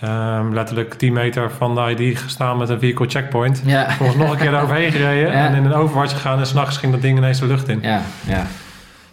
[0.00, 3.62] Ehm, letterlijk 10 meter van de ID gestaan met een vehicle checkpoint.
[3.64, 5.46] ja, Vervolgens nog een keer eroverheen gereden Ja.
[5.46, 6.38] en in een overwaarts gegaan.
[6.38, 7.78] En s'nachts ging dat ding ineens de lucht in.
[7.82, 8.46] ja, ja.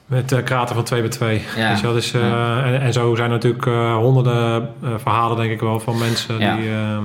[0.05, 1.41] Met eh kraten van 2 bij 2.
[1.55, 1.67] Ja.
[1.69, 1.93] Weet je wel?
[1.93, 2.63] Dus, Ja.
[2.63, 6.55] en, en zo zijn natuurlijk honderden verhalen, denk ik wel, van mensen Ja.
[6.55, 6.97] die, eh,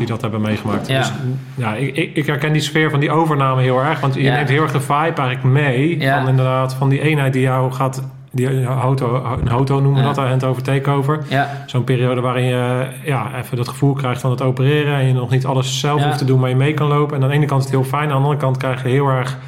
[0.00, 0.86] die dat hebben meegemaakt.
[0.88, 0.98] Ja.
[0.98, 1.12] Dus
[1.54, 4.00] ja, ik, ik, ik herken die sfeer van die overname heel erg.
[4.00, 4.34] Want je Ja.
[4.34, 5.98] neemt heel erg de vibe eigenlijk mee.
[6.00, 6.18] Ja.
[6.18, 8.02] Van inderdaad, van die eenheid die jou gaat...
[8.32, 11.18] Die auto, een auto noemen we dat, hand over takeover.
[11.28, 11.48] ja.
[11.66, 14.94] Zo'n periode waarin je ja, even dat gevoel krijgt van het opereren.
[14.94, 17.16] En je nog niet alles zelf hoeft te doen, maar je mee kan lopen.
[17.16, 18.02] En aan de ene kant is het heel fijn.
[18.02, 19.38] Aan de andere kant krijg je heel erg...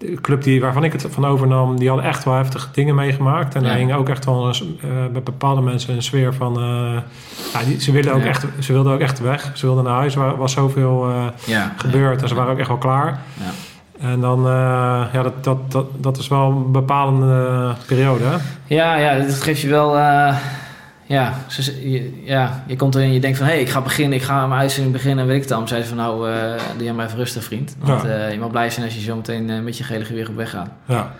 [0.00, 3.54] De club die, waarvan ik het van overnam, die hadden echt wel heftige dingen meegemaakt.
[3.54, 3.70] En Ja.
[3.70, 6.56] er hing ook echt wel een, eh, bij bepaalde mensen een sfeer van...
[6.60, 6.96] eh,
[7.52, 8.28] ja, die, ze, wilden ook Ja.
[8.28, 9.50] echt, ze wilden ook echt weg.
[9.54, 10.14] Ze wilden naar huis.
[10.14, 11.08] Er wa- was zoveel
[11.48, 13.20] eh, gebeurd en ze waren ook echt wel klaar.
[13.34, 13.50] Ja.
[14.08, 14.40] En dan,
[15.12, 18.24] ja, dat, dat, dat, dat is wel een bepalende periode.
[18.24, 18.36] Hè?
[18.74, 19.96] Ja, ja, dat geeft je wel.
[21.10, 23.80] Ja, ze, je, ja, je komt erin en je denkt van hé, hey, ik ga
[23.80, 25.26] beginnen, ik ga mijn uitzending beginnen.
[25.26, 25.68] Weet ik het dan.
[25.68, 27.76] Zei ze van nou, eh doe jij maar even rustig, vriend.
[27.78, 28.08] Want Ja.
[28.08, 30.36] eh, je mag blij zijn als je zo meteen eh, met je gele geweer op
[30.36, 30.68] weg gaat.
[30.84, 31.12] Ja.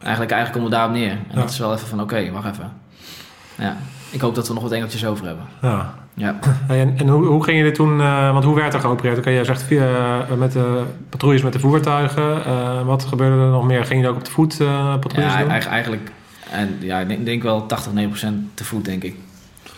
[0.00, 1.10] Eigenlijk, eigenlijk komt het daarop neer.
[1.10, 1.40] En Ja.
[1.40, 2.72] dat is wel even van oké, wacht even.
[3.58, 3.76] Ja,
[4.10, 5.44] ik hoop dat we nog wat engeltjes over hebben.
[5.62, 5.94] ja.
[6.16, 6.34] Ja,
[6.68, 7.96] En, en hoe, hoe ging je dit toen,
[8.32, 9.18] want hoe werd er geopereerd?
[9.18, 9.86] Oké, jij zegt via,
[10.36, 12.84] met de patrouilles met de voertuigen.
[12.86, 13.84] Wat gebeurde er nog meer?
[13.84, 14.56] Ging je ook op de voet
[15.00, 15.50] patrouilles ja doen?
[15.50, 16.10] eigenlijk, eigenlijk
[16.50, 19.14] en, ja, ik denk, denk wel 80, 90 procent te voet, denk ik.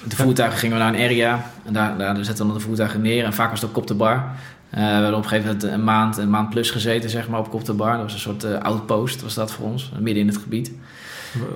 [0.09, 3.25] De voertuigen gingen we naar een area en daar, daar zetten we de voertuigen neer.
[3.25, 4.25] En vaak was het op de bar.
[4.71, 7.40] Eh, we hebben op een gegeven moment een maand, een maand plus gezeten zeg maar,
[7.40, 7.92] op Kop de Bar.
[7.92, 10.73] Dat was een soort eh, outpost, was dat voor ons, midden in het gebied.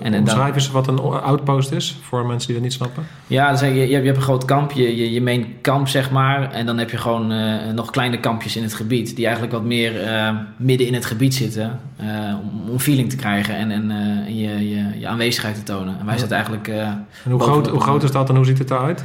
[0.02, 3.06] En dan- Omschrijf eens wat een outpost is, voor mensen die dat niet snappen.
[3.26, 5.88] Ja, dus je, je, hebt, je hebt een groot kamp, je, je, je main kamp
[5.88, 6.52] zeg maar.
[6.52, 9.16] En dan heb je gewoon eh, nog kleine kampjes in het gebied.
[9.16, 11.80] Die eigenlijk wat meer eh, midden in het gebied zitten.
[11.96, 12.06] eh,
[12.42, 15.96] om, om feeling te krijgen en, en eh, je, je, je aanwezigheid te tonen.
[16.00, 16.68] En wij zitten eigenlijk...
[16.68, 16.76] eh,
[17.24, 19.04] En hoe groot, hoe groot is dat en hoe ziet het eruit?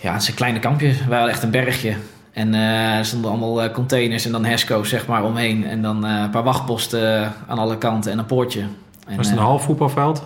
[0.00, 0.86] Ja, het is een kleine kampje.
[1.08, 1.94] Wij hadden echt een bergje.
[2.32, 5.66] En eh, er stonden allemaal eh, containers en dan HESCO's zeg maar omheen.
[5.66, 8.62] En dan eh, een paar wachtposten eh, aan alle kanten en een poortje.
[9.08, 10.22] En, Was het een eh, half voetbalveld?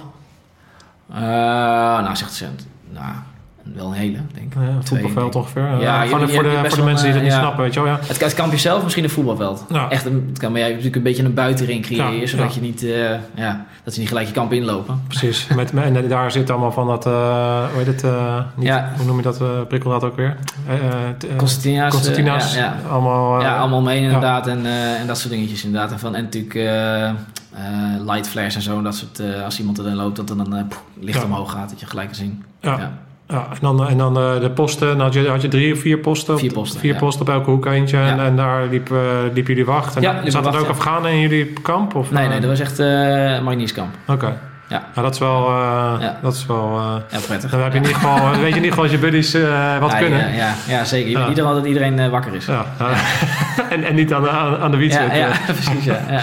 [1.12, 2.48] eh, nou, zegt ze.
[2.90, 3.14] Nou,
[3.74, 4.60] wel een hele, denk ik.
[4.60, 5.62] Ja, Twee, voetbalveld ongeveer.
[5.62, 7.38] Ja, Ja, je- voor de, voor de, voor mensen die dat eh, niet ja.
[7.38, 7.92] snappen, weet je wel.
[7.92, 7.98] Ja.
[8.06, 9.64] Het, het kampje zelf misschien een voetbalveld.
[9.68, 9.88] Ja.
[9.90, 12.60] Echt een, het kan, maar jij hebt natuurlijk een beetje een buitenring creëren, zodat je
[12.60, 15.02] niet, eh, ja, dat ze niet gelijk je kamp inlopen.
[15.08, 15.46] Precies.
[15.54, 17.12] Met, en daar zit allemaal van dat, eh
[17.72, 20.36] hoe heet het, eh, niet, hoe noem je dat, eh prikkeldraad ook weer?
[20.68, 20.82] Eh, eh,
[21.30, 21.84] eh, Constantina's.
[21.86, 22.56] eh, Constantina's,
[22.90, 23.36] allemaal...
[23.38, 24.46] eh, ja, allemaal omheen inderdaad.
[24.46, 25.90] En, eh, en dat soort dingetjes inderdaad.
[25.92, 27.14] En, van, en natuurlijk eh, eh,
[28.06, 28.76] light flares en zo.
[28.78, 30.62] en Dat soort, eh, als iemand erin loopt, dat er dan eh,
[31.00, 31.70] licht omhoog gaat.
[31.70, 32.44] Dat je gelijk kan zien.
[32.60, 32.92] Ja.
[33.32, 33.46] Ja.
[33.50, 34.88] En dan, en dan eh, de posten.
[34.88, 36.38] Dan had je, had je drie of vier posten?
[36.38, 36.98] Vier posten, Vier ja.
[36.98, 37.96] posten op elke hoek eentje.
[37.96, 38.24] En, Ja.
[38.24, 38.98] en daar liep, eh,
[39.34, 39.96] liep jullie wacht.
[39.96, 40.68] En Ja, dan liepen zat er ook.
[40.68, 41.94] Afghanen in jullie kamp?
[41.94, 42.86] Of, Nee, eh, nee, dat was echt eh
[43.42, 43.94] marinierskamp.
[44.06, 44.36] Oké.
[44.68, 44.82] Ja.
[44.94, 45.46] Ja, dat is wel...
[45.48, 46.16] eh, Ja.
[46.22, 47.50] Dat is wel eh, Ja, prettig.
[47.50, 49.78] dan heb je in ieder geval, weet je in ieder geval als je buddies eh,
[49.78, 50.18] wat kunnen.
[50.18, 51.10] Ja, ja, ja, zeker.
[51.10, 52.46] Je weet niet dat iedereen eh, wakker is.
[52.46, 52.64] Ja.
[53.70, 54.94] en, en niet aan de, aan, aan de wiets.
[54.94, 55.18] ja, zitten.
[55.18, 55.84] ja, precies.
[55.84, 56.00] Ja,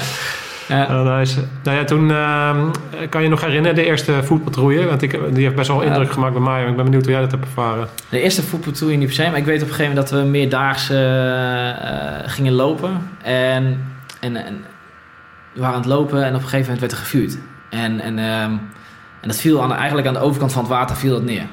[0.69, 1.17] ja.
[1.17, 1.43] Nice.
[1.63, 2.71] Nou ja, toen ehm,
[3.10, 4.86] kan je nog herinneren de eerste voetpatrouille.
[4.86, 6.65] Want ik, die heeft best wel indruk gemaakt bij mij.
[6.65, 7.88] Ik ben benieuwd hoe jij dat hebt ervaren.
[8.10, 10.25] De eerste voetpatrouille niet per se, maar ik weet op een gegeven moment dat we
[10.25, 13.10] meerdaags eh, eh, gingen lopen.
[13.23, 13.86] En,
[14.19, 14.65] en, en
[15.53, 17.38] we waren aan het lopen en op een gegeven moment werd er gevuurd.
[17.69, 18.51] En, en, ehm,
[19.21, 21.45] en dat viel aan, eigenlijk aan de overkant van het water viel dat neer.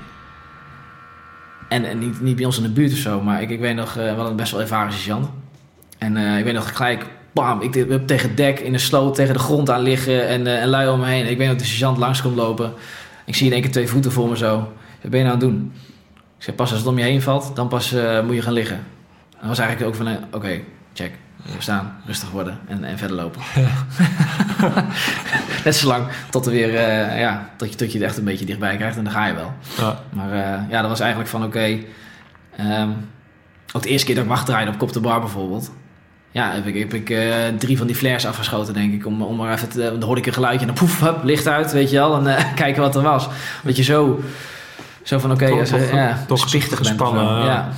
[1.68, 3.74] En, en niet, niet bij ons in de buurt of zo, maar ik, ik weet
[3.74, 5.28] nog, eh, we hadden best wel ervaren sergeant.
[5.98, 9.32] En ik weet nog gelijk, bam, ik hebben tegen het dek in de sloot tegen
[9.32, 11.30] de grond aan liggen en, eh, en lui om me heen.
[11.30, 12.72] Ik weet dat de sergeant langs komt lopen.
[13.24, 14.56] Ik zie in één keer twee voeten voor me zo.
[15.00, 15.72] Wat ben je nou aan het doen?
[16.38, 18.52] Ik zeg, pas als het om je heen valt, dan pas eh, moet je gaan
[18.52, 18.84] liggen.
[19.38, 20.60] Dat was eigenlijk ook van, eh, oké,
[20.92, 21.12] check.
[21.36, 23.40] We staan, rustig worden en, en verder lopen.
[25.64, 26.72] Net zo lang tot, er weer,
[27.18, 29.34] ja, tot, je, tot je het echt een beetje dichtbij krijgt en dan ga je
[29.34, 29.52] wel.
[29.76, 30.00] Ja.
[30.10, 30.34] Maar
[30.70, 31.78] ja, dat was eigenlijk van, oké...
[32.56, 32.90] ehm,
[33.72, 35.70] ook de eerste keer dat ik wachtdraaide op Kop de Bar bijvoorbeeld...
[36.36, 37.24] Ja, heb ik, heb ik eh,
[37.58, 39.06] drie van die flares afgeschoten, denk ik.
[39.06, 41.46] Om, om maar even te, dan hoorde ik een geluidje en dan poef, hup, licht
[41.46, 42.16] uit, weet je wel.
[42.16, 43.28] En eh, kijken wat er was.
[43.64, 44.20] Dat je zo,
[45.02, 47.44] zo van, oké, als, toch- ja, toch spichtig gespannen, ja.
[47.44, 47.68] ja.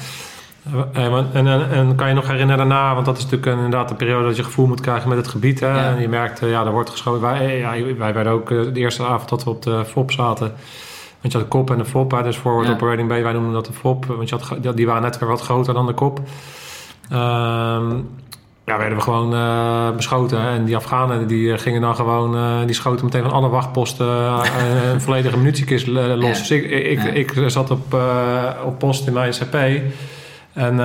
[0.92, 3.94] Eh, En, en, en kan je nog herinneren daarna, want dat is natuurlijk inderdaad de
[3.94, 5.60] periode dat je gevoel moet krijgen met het gebied.
[5.60, 5.66] Hè?
[5.68, 5.88] Ja.
[5.94, 7.20] En je merkt, ja, er wordt geschoten.
[7.20, 10.52] Wij, ja, wij werden ook de eerste avond dat we op de FOP zaten.
[11.20, 12.72] Want je had de kop en de FOP, hè, dus Forward Ja.
[12.72, 14.04] Operating Bay, wij noemen dat de FOP.
[14.06, 16.20] Want je had, die waren net weer wat groter dan de kop.
[17.10, 17.96] Ehm,
[18.68, 20.40] ja, werden we gewoon eh, beschoten.
[20.48, 24.06] En die Afghanen die eh, gingen dan gewoon, eh, die schoten meteen van alle wachtposten
[24.06, 24.40] eh,
[24.92, 26.14] een volledige munitiekist los.
[26.16, 26.16] Ja.
[26.18, 27.10] Dus ik, ik, Ja.
[27.10, 27.96] ik zat op,
[28.64, 29.54] op post in mijn CP.
[30.52, 30.78] En uh,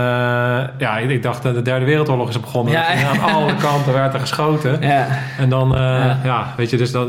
[0.77, 2.73] ja, ik, ik, dacht dat de derde wereldoorlog is begonnen.
[2.73, 2.85] Ja.
[3.09, 4.81] Aan alle kanten werd er geschoten.
[4.81, 5.07] Ja.
[5.37, 5.79] En dan, uh,
[6.23, 6.53] Ja.
[6.57, 7.07] weet je, dus dat,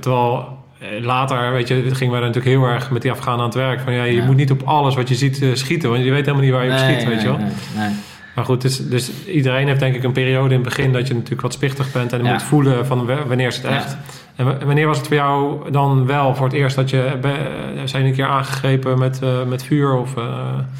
[0.00, 0.58] terwijl
[1.00, 3.80] later, weet je, gingen we er natuurlijk heel erg met die Afghanen aan het werk.
[3.80, 6.42] Van ja, je moet niet op alles wat je ziet schieten, want je weet helemaal
[6.44, 7.38] niet waar je op schiet, weet je wel.
[7.76, 7.90] nee.
[8.36, 11.14] Maar goed, dus, dus iedereen heeft denk ik een periode in het begin dat je
[11.14, 12.32] natuurlijk wat spichtig bent en je Ja.
[12.32, 13.96] moet voelen van wanneer is het echt.
[14.36, 18.04] En wanneer was het voor jou dan wel voor het eerst dat je be- zijn
[18.04, 20.16] een keer aangegrepen met, eh, met vuur of...
[20.16, 20.24] eh,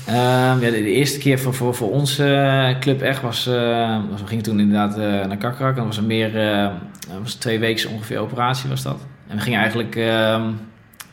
[0.07, 4.21] Ehm, ja, de, de eerste keer voor, voor, voor eh, club echt was, eh, was...
[4.21, 5.71] We gingen toen inderdaad eh, naar Kakrak.
[5.71, 6.37] En dat was een meer...
[6.51, 6.69] eh,
[7.23, 9.07] was twee weken ongeveer operatie was dat.
[9.29, 9.97] En we gingen eigenlijk...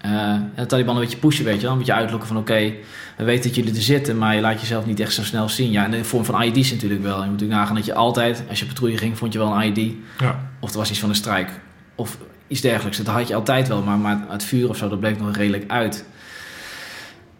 [0.03, 1.71] ehm eh, de Taliban een beetje pushen, weet je wel.
[1.71, 2.37] Een beetje uitlokken van...
[2.37, 2.73] Oké,
[3.17, 4.17] we weten dat jullie er zitten...
[4.17, 5.71] maar je laat jezelf niet echt zo snel zien.
[5.71, 7.15] Ja, in de vorm van ID's natuurlijk wel.
[7.15, 8.43] Je moet natuurlijk nagaan dat je altijd...
[8.49, 9.93] Als je patrouille ging, vond je wel een ID.
[10.19, 10.39] ja.
[10.59, 11.49] Of er was iets van een strijk.
[11.95, 12.97] Of iets dergelijks.
[12.97, 13.81] Dat had je altijd wel.
[13.81, 16.05] Maar, maar het vuur of zo, dat bleef nog redelijk uit.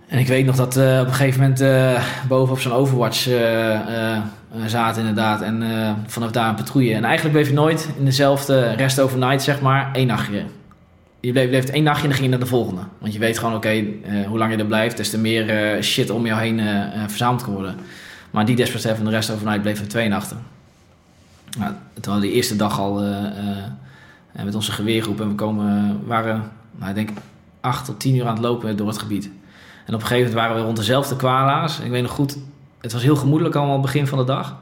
[0.08, 3.28] En ik weet nog dat eh, op een gegeven moment eh boven op zo'n Overwatch
[3.28, 4.20] eh,
[4.66, 5.42] zaten inderdaad.
[5.42, 5.64] En
[6.08, 6.94] vanaf daar een patrouille.
[6.94, 10.44] En eigenlijk bleef je nooit in dezelfde rest overnight, zeg maar, één nachtje.
[11.24, 12.82] Je bleef, bleef één nachtje en dan ging je naar de volgende.
[12.98, 15.82] Want je weet gewoon, oké, eh, hoe lang je er blijft, des te meer eh,
[15.82, 17.76] shit om jou heen eh, verzameld kan worden.
[18.32, 20.38] Maar die desbetreffende rest overnight bleef er twee nachten.
[21.58, 23.04] Nou, terwijl die eerste dag al
[24.32, 27.10] met onze geweergroep en we komen, waren, nou, ik denk,
[27.62, 29.30] acht tot tien uur aan het lopen door het gebied.
[29.86, 31.80] En op een gegeven moment waren we rond dezelfde kwala's.
[31.80, 32.38] Ik weet nog goed,
[32.82, 34.58] het was heel gemoedelijk allemaal begin van de dag.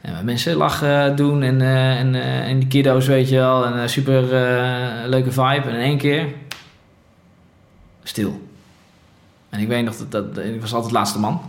[0.00, 3.66] En mensen lachen doen en, eh, en, eh, en die kiddo's, weet je wel.
[3.66, 4.22] En eh, super
[5.08, 5.68] leuke vibe.
[5.68, 6.26] En in één keer
[8.02, 8.48] stil.
[9.50, 11.40] En ik weet nog dat, dat ik was altijd laatste man.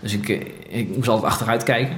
[0.00, 0.28] Dus ik,
[0.68, 1.96] ik moest altijd achteruit kijken.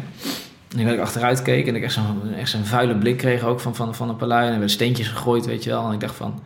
[0.72, 3.42] En ik dat ik achteruit keek en ik echt zo'n echt zo'n vuile blik kreeg
[3.42, 4.40] ook van, van, van een palui.
[4.40, 5.86] En er werden steentjes gegooid, weet je wel.
[5.86, 6.40] En ik dacht van...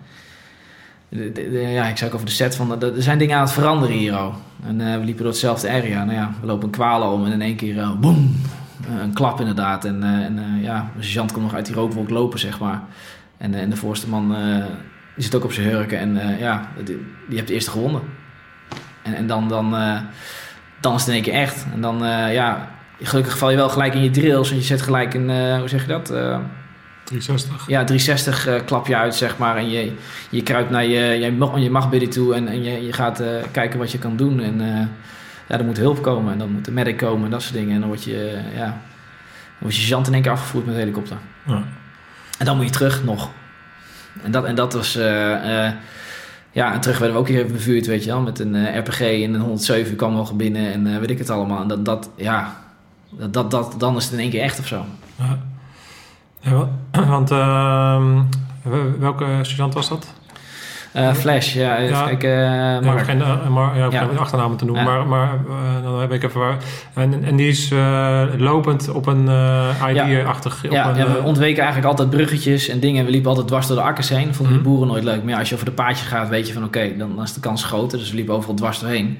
[1.08, 2.82] de- ja, ik zei ook over de set van...
[2.82, 4.34] Er zijn dingen aan het veranderen hier, oh.
[4.66, 6.04] En we liepen door hetzelfde area.
[6.04, 7.98] Nou ja, we lopen een kwalen om en in één keer...
[7.98, 8.36] boem!
[8.84, 9.84] Eh, een klap inderdaad.
[9.84, 12.82] En, eh, en eh, ja, de sergeant komt nog uit die rookwolk lopen, zeg maar.
[13.38, 14.34] En, en de voorste man...
[15.14, 15.98] die zit ook op zijn hurken.
[15.98, 18.02] En ja, die, die heeft de eerste gewonnen.
[19.02, 19.48] En, en dan...
[19.48, 19.74] dan
[20.80, 21.66] dan is het in één keer echt.
[21.74, 21.98] En dan,
[22.32, 22.68] ja,
[23.02, 24.50] gelukkig val je wel gelijk in je drills.
[24.50, 26.10] En je zet gelijk een, hoe zeg je dat?
[26.10, 26.38] Eh,
[27.04, 27.68] 360.
[27.68, 29.56] ja, 360 eh, klap je uit, zeg maar.
[29.56, 29.92] En je,
[30.30, 31.32] je kruipt naar je, je,
[31.70, 34.40] mag- je toe en, en je, je gaat kijken wat je kan doen.
[34.40, 34.90] En
[35.48, 37.74] ja, er moet hulp komen en dan moet de medic komen en dat soort dingen.
[37.74, 38.74] En dan word je, eh, ja, dan
[39.58, 41.16] word je sergeant in één keer afgevoerd met een helikopter.
[41.46, 41.62] Ja.
[42.38, 43.28] En dan moet je terug nog.
[44.22, 44.96] En dat, en dat was...
[44.96, 45.72] eh, eh,
[46.50, 48.20] ja, en terug werden we ook even bevuurd, weet je wel.
[48.20, 51.60] Met een RPG en een 107 kwam nog binnen en weet ik het allemaal.
[51.62, 52.56] En dat, dat ja...
[53.10, 54.84] Dat, dat, dat, dan is het in één keer echt of zo.
[55.18, 55.38] Ja.
[56.40, 56.68] Ja, wa-
[57.16, 60.12] want wel- welke sergeant was dat?
[60.96, 62.04] Eh, Flash, ja, even Ja.
[62.06, 62.30] kijken.
[62.30, 63.04] Ja, Mark.
[63.04, 64.02] geen, ja, Ja.
[64.02, 64.90] een achternaam te noemen, Ja.
[64.90, 66.56] maar, maar eh, dan heb ik even waar.
[66.94, 69.28] En, en die is eh, lopend op een
[69.88, 70.64] ID-achtig.
[70.70, 73.04] Ja, een, we ontweken eigenlijk altijd bruggetjes en dingen.
[73.04, 74.34] We liepen altijd dwars door de akkers heen.
[74.34, 74.68] Vonden de Mhm.
[74.68, 75.22] boeren nooit leuk.
[75.22, 77.32] Maar ja, als je over de paadje gaat, weet je van oké, dan, dan is
[77.32, 77.98] de kans groter.
[77.98, 79.18] Dus we liepen overal dwars doorheen.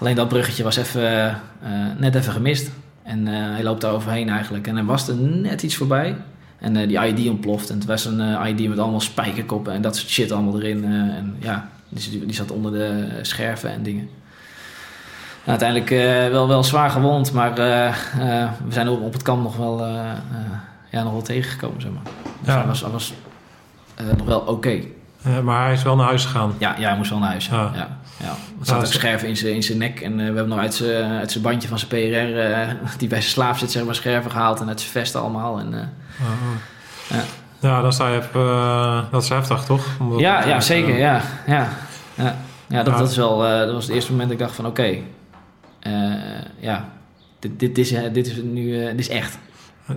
[0.00, 1.40] Alleen dat bruggetje was even,
[1.98, 2.70] net even gemist.
[3.04, 4.66] En hij loopt daar overheen eigenlijk.
[4.66, 6.16] En dan was er net iets voorbij.
[6.62, 7.70] En eh, die ID ontploft.
[7.70, 10.84] En het was een eh, ID met allemaal spijkerkoppen en dat soort shit allemaal erin.
[10.84, 14.08] eh, en ja, die, die zat onder de scherven en dingen.
[15.44, 15.90] Nou, uiteindelijk
[16.32, 17.92] wel, wel zwaar gewond, maar we
[18.72, 19.86] zijn op, op het kamp nog wel,
[20.90, 22.02] ja, nog wel tegengekomen, zeg maar.
[22.40, 22.58] Dus Ja.
[22.58, 23.12] hij was, hij was
[24.16, 24.80] nog wel oké.
[25.24, 26.54] Eh, maar hij is wel naar huis gegaan.
[26.58, 27.46] Ja, ja, hij moest wel naar huis.
[27.46, 27.56] Ja.
[27.56, 27.70] Ja.
[27.74, 27.88] Ja.
[28.16, 28.28] Ja.
[28.60, 30.00] Er zat een zo- scherven in zijn, in zijn nek.
[30.00, 33.08] En eh, we hebben nog uit zijn, uit zijn bandje van zijn PRR, eh, die
[33.08, 34.60] bij zijn slaap zit, zeg maar, scherven gehaald.
[34.60, 35.58] En uit zijn vest allemaal.
[35.58, 37.16] En, Ah, ah.
[37.18, 37.22] Ja.
[37.68, 37.82] Ja,
[38.16, 39.86] op, eh, dat is heftig, toch?
[40.00, 40.98] Omdat- ja, ja, zeker.
[40.98, 41.68] Ja, ja,
[42.14, 42.36] ja.
[42.68, 44.96] ja, dat, dat, is wel, dat was het eerste moment dat ik dacht van oké,
[46.58, 46.88] ja,
[47.38, 49.38] dit, dit, is, dit is nu dit is echt.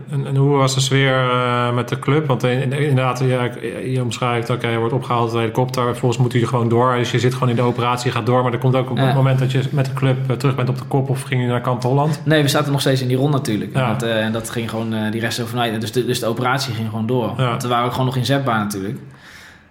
[0.10, 2.27] En, en hoe was de sfeer eh, met de club?
[2.27, 3.49] Want in- in- inderdaad, ja,
[3.86, 5.84] je omschrijft, oké, je wordt opgehaald uit de helikopter.
[5.84, 6.95] Vervolgens moet je gewoon door.
[6.95, 8.43] Dus je zit gewoon in de operatie, je gaat door.
[8.43, 9.03] Maar er komt ook op Ja.
[9.05, 11.10] het moment dat je met de club eh, terug bent op de kop...
[11.10, 12.21] of ging je naar Kamp Holland?
[12.25, 13.73] Nee, we zaten nog steeds in die rond natuurlijk.
[13.73, 13.84] Ja.
[13.88, 15.81] En, dat, eh, en dat ging gewoon eh, die rest overnight.
[15.81, 17.34] Dus de, dus de operatie ging gewoon door.
[17.38, 17.49] Ja.
[17.49, 18.97] Want we waren ook gewoon nog inzetbaar natuurlijk.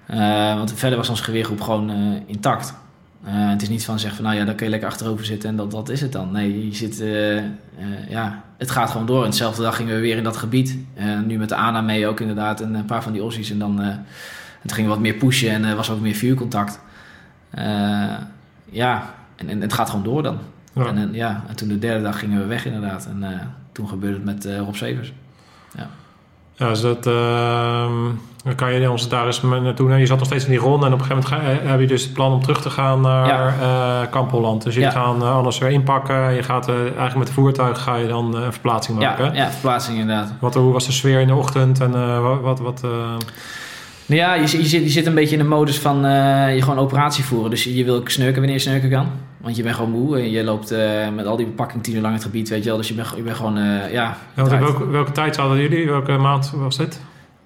[0.06, 2.74] Eh, want verder was ons geweergroep gewoon eh, intact.
[3.24, 5.48] Eh, het is niet van zeggen van nou ja, dan kun je lekker achterover zitten
[5.48, 6.32] en dat, dat is het dan.
[6.32, 7.44] Nee, je zit, eh, eh,
[8.08, 9.24] ja, het gaat gewoon door.
[9.24, 10.78] En dezelfde dag gingen we weer in dat gebied.
[11.26, 13.50] Nu met de ANA mee ook inderdaad en een paar van die Aussies.
[13.50, 13.80] En dan
[14.66, 16.80] gingen we wat meer pushen en er was ook meer vuurcontact.
[18.70, 20.38] Ja, en, en het gaat gewoon door dan.
[20.72, 20.86] Ja.
[20.86, 23.06] En, en, ja, en toen de derde dag gingen we weg inderdaad.
[23.06, 23.40] En
[23.72, 25.12] toen gebeurde het met Rob Severs.
[25.76, 25.88] Ja,
[26.56, 27.92] dus dat, ehm,
[28.44, 30.00] dan kan je ons daar eens naartoe nemen.
[30.00, 31.86] Je zat nog steeds in die ronde en op een gegeven moment ga, heb je
[31.86, 33.54] dus het plan om terug te gaan naar Ja.
[34.02, 34.62] eh, Kamp Holland.
[34.62, 34.94] Dus jullie Ja.
[34.94, 36.32] gaan eh, alles weer inpakken.
[36.34, 39.24] Je gaat eh, eigenlijk met de voertuig ga je dan eh, een verplaatsing maken.
[39.24, 40.32] Ja, ja, verplaatsing inderdaad.
[40.40, 42.58] Wat, hoe was de sfeer in de ochtend en eh, wat...
[42.60, 42.90] wat, eh,
[44.06, 46.62] Nou ja, je, je, zit, je zit een beetje in de modus van eh, je
[46.62, 47.50] gewoon operatie voeren.
[47.50, 49.06] Dus je wil snurken wanneer je snurken kan.
[49.44, 52.00] Want je bent gewoon moe en je loopt eh, met al die bepakking tien uur
[52.00, 52.78] lang het gebied, weet je wel.
[52.78, 54.16] Dus je bent, je bent gewoon, eh, ja...
[54.34, 55.86] welke, welke tijd hadden jullie?
[55.86, 57.00] Welke maand was dit?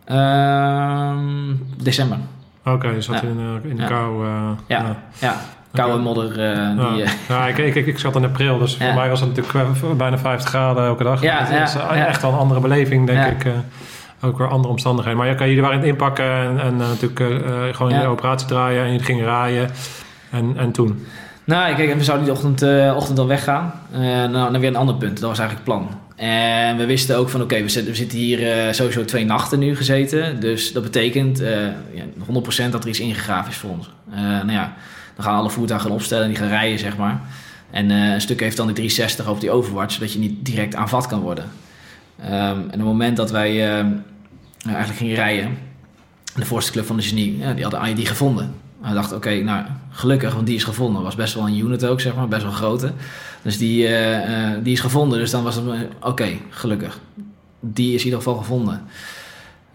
[0.05, 2.19] Ehm, december.
[2.65, 3.29] Oké, je zat Ja.
[3.29, 3.89] in, eh, in de Ja.
[3.89, 4.27] kou.
[4.67, 4.97] Ja.
[5.19, 5.35] Ja,
[5.73, 6.41] koude modder.
[6.41, 6.75] Ja.
[6.95, 9.97] die, Ja, ik, ik, ik, ik zat in april, dus voor mij was het natuurlijk
[9.97, 11.23] bijna 50 graden elke dag.
[11.23, 11.75] Ja, het is
[12.07, 13.53] echt wel een andere beleving, denk ik.
[14.23, 15.19] ook weer andere omstandigheden.
[15.19, 17.21] Maar ja, jullie waren in het inpakken en, en natuurlijk
[17.77, 18.01] gewoon Ja.
[18.01, 19.71] je operatie draaien en jullie gingen rijden.
[20.31, 21.07] En, en toen?
[21.49, 23.73] Nou, kijk, we zouden die ochtend, eh, ochtend al weggaan.
[23.93, 25.21] Eh nou, naar weer een ander punt.
[25.21, 26.01] Dat was eigenlijk het plan.
[26.17, 29.59] En we wisten ook van, oké, we, zitten, we zitten hier eh, sowieso twee nachten
[29.59, 30.41] nu gezeten.
[30.41, 31.39] Dus dat betekent
[31.95, 32.05] ja,
[32.67, 33.91] 100% dat er iets ingegraven is voor ons.
[34.15, 34.75] Nou ja,
[35.17, 37.21] dan gaan alle voertuigen opstellen en die gaan rijden, zeg maar.
[37.71, 41.07] En een stuk heeft dan die 360 op die Overwatch, zodat je niet direct aanvat
[41.07, 41.45] kan worden.
[42.21, 45.59] Ehm, en op het moment dat wij eh, nou, eigenlijk gingen rijden,
[46.35, 48.55] de voorste club van de genie, ja, die hadden ID gevonden.
[48.83, 51.03] We dachten, oké, nou, gelukkig, want die is gevonden.
[51.03, 52.93] Was best wel een unit ook, zeg maar, best wel een grote.
[53.43, 57.01] Dus die, eh, eh, die is gevonden, dus dan was het, eh, oké, gelukkig.
[57.61, 58.83] Die is in ieder geval gevonden.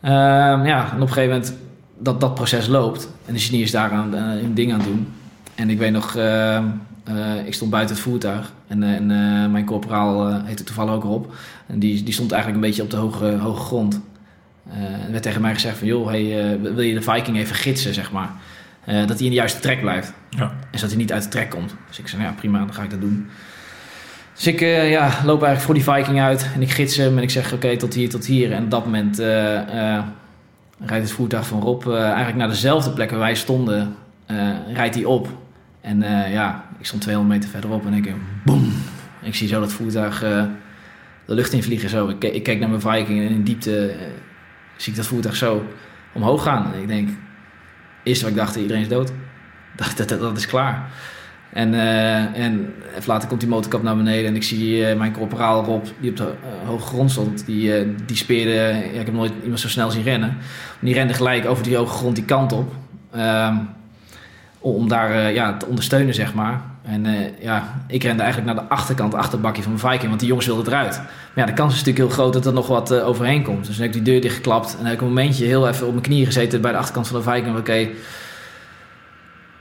[0.02, 1.54] Ehm, ja, en op een gegeven moment
[1.98, 5.08] dat dat proces loopt en de genie is daar een ding aan doen.
[5.56, 6.63] En ik weet nog, ehm,
[7.04, 9.08] eh, ik stond buiten het voertuig en, en
[9.52, 11.26] mijn corporaal heette toevallig ook Rob.
[11.68, 14.02] En die, die stond eigenlijk een beetje op de hoge, hoge grond.
[15.06, 18.12] Er werd tegen mij gezegd van, joh, hey, wil je de Viking even gidsen, zeg
[18.12, 18.32] maar.
[18.86, 20.13] Eh, dat hij in de juiste trek blijft.
[20.30, 20.43] Ja.
[20.43, 21.76] En zodat hij niet uit de trek komt.
[21.88, 23.28] Dus ik zei, nou ja, prima, dan ga ik dat doen.
[24.34, 27.24] Dus ik eh, ja, loop eigenlijk voor die Viking uit en ik gids hem en
[27.24, 28.52] ik zeg, oké, tot hier, tot hier.
[28.52, 29.28] En op dat moment eh,
[30.80, 33.96] rijdt het voertuig van Rob eigenlijk naar dezelfde plek waar wij stonden,
[34.74, 35.28] rijdt hij op.
[35.82, 38.13] En ja, ik stond 200 meter verderop en ik,
[38.46, 38.74] boem.
[39.22, 40.19] Ik zie zo dat voertuig
[41.26, 42.08] de lucht in vliegen zo.
[42.08, 43.96] Ik, ik kijk naar mijn Viking en in diepte
[44.76, 45.65] zie ik dat voertuig zo
[46.13, 46.74] omhoog gaan.
[46.74, 47.10] En ik denk,
[48.04, 49.12] eerst wat ik dacht, iedereen is dood.
[49.76, 50.89] Dat, dat, dat, is klaar.
[51.54, 55.13] En, eh, en even later komt die motorkap naar beneden en ik zie eh, mijn
[55.13, 59.13] corporaal Rob, die op de eh, hoge grond stond, die, die speerde, ja, ik heb
[59.13, 60.38] nooit iemand zo snel zien rennen.
[60.80, 62.74] Die rende gelijk over die hoge grond die kant op.
[63.12, 63.56] Ehm,
[64.60, 66.62] om daar ja, te ondersteunen, zeg maar.
[66.84, 70.28] En eh, ja, ik rende eigenlijk naar de achterkant, achterbakje van mijn Viking, want die
[70.28, 70.98] jongens wilden eruit.
[70.98, 73.65] Maar ja, de kans is natuurlijk heel groot dat er nog wat eh, overheen komt.
[73.65, 75.91] Dus dan heb ik die deur dichtgeklapt en heb ik een momentje heel even op
[75.91, 77.58] mijn knieën gezeten bij de achterkant van de Viking.
[77.58, 77.89] Oké,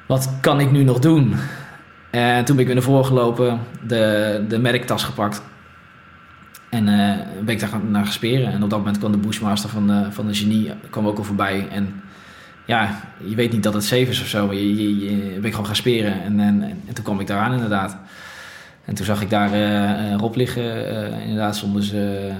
[0.06, 1.34] wat kan ik nu nog doen?
[2.10, 5.42] En toen ben ik weer naar voren gelopen, de, de merktas gepakt.
[6.68, 8.52] En eh, ben ik daar naar gesperen.
[8.52, 11.24] En op dat moment kwam de Bushmaster van de, van de genie kwam ook al
[11.24, 11.68] voorbij.
[11.70, 12.02] En
[12.66, 14.46] ja, je weet niet dat het safe is of zo.
[14.46, 16.22] Maar je, je, je ben gewoon gaan speren.
[16.22, 17.96] En, en, en toen kwam ik daaraan inderdaad.
[18.84, 22.36] En toen zag ik daar eh, Rob liggen, eh, inderdaad zonder zijn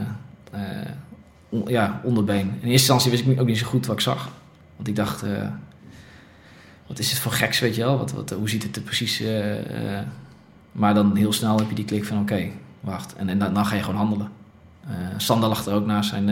[1.67, 2.41] ja, onderbeen.
[2.41, 4.31] In eerste instantie wist ik ook niet zo goed wat ik zag.
[4.77, 5.25] Want ik dacht,
[6.87, 7.99] wat is dit voor geks, weet je wel?
[7.99, 9.23] Wat, wat, hoe ziet het er precies...
[10.73, 12.49] maar dan heel snel heb je die klik van, oké,
[12.81, 13.15] wacht.
[13.17, 14.29] En, en dan, dan ga je gewoon handelen.
[15.17, 16.27] Sander lag er ook naast, zijn,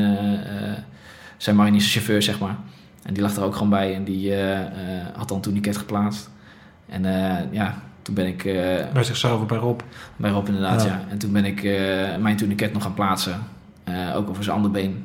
[1.36, 2.56] zijn chauffeur, zeg maar.
[3.02, 5.76] En die lag er ook gewoon bij en die eh, eh, had dan een tourniquet
[5.76, 6.30] geplaatst.
[6.88, 8.42] En eh, ja, toen ben ik...
[8.92, 9.80] Bij zichzelf bij Rob.
[10.16, 10.88] bij Rob inderdaad, Ja.
[10.88, 11.00] ja.
[11.08, 11.62] En toen ben ik
[12.20, 13.38] mijn tourniquet nog gaan plaatsen.
[14.14, 15.04] Ook over zijn andere been.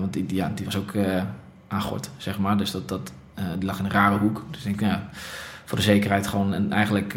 [0.00, 0.92] Want die, die, ja, die was ook
[1.68, 2.56] aangort, zeg maar.
[2.56, 3.12] Dus dat, dat,
[3.58, 4.44] die lag in een rare hoek.
[4.50, 5.08] Dus ik denk, ja,
[5.64, 6.54] voor de zekerheid gewoon.
[6.54, 7.16] En eigenlijk,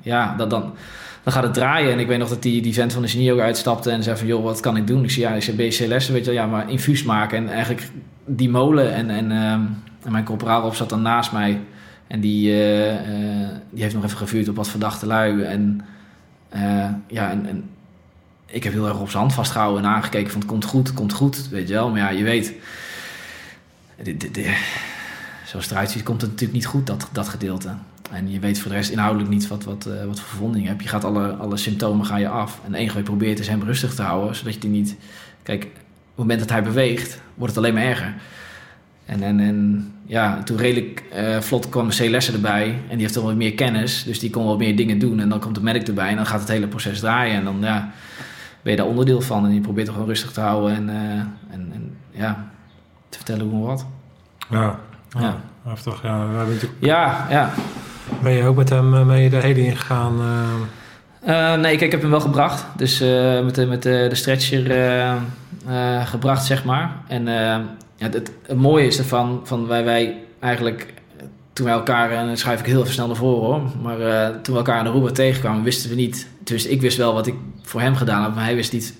[0.00, 0.72] ja, dat, dan,
[1.22, 1.92] dan gaat het draaien.
[1.92, 4.16] En ik weet nog dat die, die vent van de genie ook uitstapte en zei
[4.16, 4.26] van...
[4.26, 5.04] joh, wat kan ik doen?
[5.04, 6.40] Ik zei, ja, ik zei BCLS, weet je wel.
[6.40, 7.38] Ja, maar infuus maken.
[7.38, 7.88] En eigenlijk
[8.24, 9.60] die molen en, en, ehm,
[10.02, 11.60] en mijn corporaal op zat dan naast mij...
[12.10, 15.42] En die, eh, eh, die heeft nog even gevuurd op wat verdachte lui.
[15.42, 15.80] En
[16.48, 17.70] eh, ja, en, en
[18.46, 20.96] ik heb heel erg op zijn hand vastgehouden en aangekeken van het komt goed, het
[20.96, 21.90] komt goed, weet je wel.
[21.90, 22.52] Maar ja, je weet,
[24.02, 24.48] dit-
[25.44, 27.68] zoals het eruit ziet, komt het natuurlijk niet goed, dat, dat gedeelte.
[28.12, 30.68] En je weet voor de rest inhoudelijk niet wat, wat, eh, wat voor verwondingen je
[30.68, 30.82] hebt.
[30.82, 32.60] Je gaat alle, alle symptomen ga je af.
[32.64, 34.96] En wat je probeert is hem rustig te houden, zodat je die niet...
[35.42, 38.14] Kijk, op het moment dat hij beweegt, wordt het alleen maar erger.
[39.06, 42.66] En, en, en ja, toen redelijk eh, vlot kwam de C-lessen erbij.
[42.66, 44.04] En die heeft dan wat meer kennis.
[44.04, 45.20] Dus die kon wat meer dingen doen.
[45.20, 46.08] En dan komt de medic erbij.
[46.08, 47.34] En dan gaat het hele proces draaien.
[47.34, 47.92] En dan ja,
[48.62, 49.46] ben je daar onderdeel van.
[49.46, 50.76] En je probeert het gewoon rustig te houden.
[50.76, 52.50] En, eh, en, en ja,
[53.08, 53.86] te vertellen hoe en wat.
[54.50, 54.78] Ja.
[55.10, 55.20] Ja.
[55.20, 55.40] ja.
[55.62, 56.02] Heftig,
[56.78, 57.50] Ja, ja.
[58.22, 60.20] Ben je ook met hem eh, mee de heli ingegaan?
[61.26, 62.64] Uh, nee, kijk, ik heb hem wel gebracht.
[62.76, 62.98] Dus
[63.44, 64.62] met, de, met de, stretcher
[66.04, 66.96] gebracht, zeg maar.
[67.08, 67.24] En
[67.96, 70.94] ja, het, mooie is ervan, van wij, wij eigenlijk...
[71.52, 73.62] Toen wij elkaar, en dan schuif ik heel even snel naar voren hoor.
[73.82, 73.96] Maar
[74.40, 76.28] toen we elkaar in de Roeber tegenkwamen, wisten we niet...
[76.44, 78.94] Dus ik wist wel wat ik voor hem gedaan had, maar hij wist niet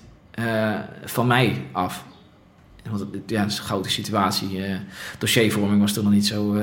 [1.05, 2.03] van mij af.
[2.89, 4.61] Want ja, het is een grote situatie.
[5.17, 6.55] dossiervorming was toen nog niet zo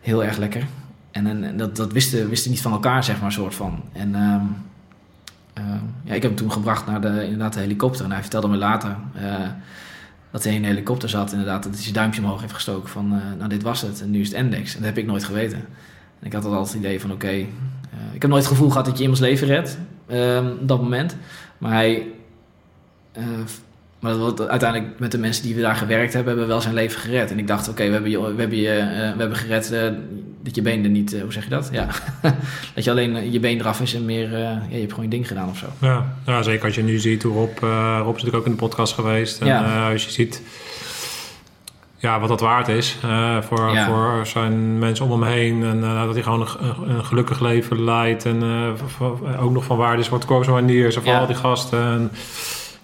[0.00, 0.66] heel erg lekker.
[1.14, 3.82] En, dat, dat wisten, wisten niet van elkaar, zeg maar, soort van.
[3.92, 4.44] En ehm,
[5.52, 8.04] ehm, ja, ik heb hem toen gebracht naar de, inderdaad, de helikopter.
[8.04, 9.48] En hij vertelde me later uh,
[10.30, 11.62] dat hij in een helikopter zat, inderdaad.
[11.62, 14.00] Dat hij zijn duimpje omhoog heeft gestoken van, uh, nou, dit was het.
[14.00, 14.72] En nu is het Index.
[14.74, 15.58] En dat heb ik nooit geweten.
[16.20, 17.32] En ik had altijd het idee van, oké...
[17.32, 17.46] Uh,
[18.12, 21.16] ik heb nooit het gevoel gehad dat je iemands leven redt, ehm, op dat moment.
[21.58, 22.06] Maar hij
[24.04, 26.74] maar dat, uiteindelijk met de mensen die we daar gewerkt hebben, hebben we wel zijn
[26.74, 27.30] leven gered.
[27.30, 29.82] En ik dacht, oké, we hebben je, we hebben je, uh, we hebben gered uh,
[30.42, 31.68] dat je been er niet, uh, hoe zeg je dat?
[31.72, 31.86] Ja,
[32.74, 35.28] dat je alleen je been eraf is en meer, ja, je hebt gewoon je ding
[35.28, 35.66] gedaan of zo.
[35.80, 38.56] Ja, ja zeker als je nu ziet hoe Rob, Rob is natuurlijk ook in de
[38.56, 39.40] podcast geweest.
[39.40, 39.90] En ja.
[39.90, 40.42] als je ziet
[41.96, 42.96] ja, wat dat waard is
[43.40, 43.86] voor, ja.
[43.86, 45.62] voor zijn mensen om hem heen.
[45.62, 48.24] En dat hij gewoon een, een, gelukkig leven leidt.
[48.24, 48.42] En
[49.40, 51.80] ook nog van waarde is wat Corso Maniers en voor al die gasten.
[51.80, 52.10] En,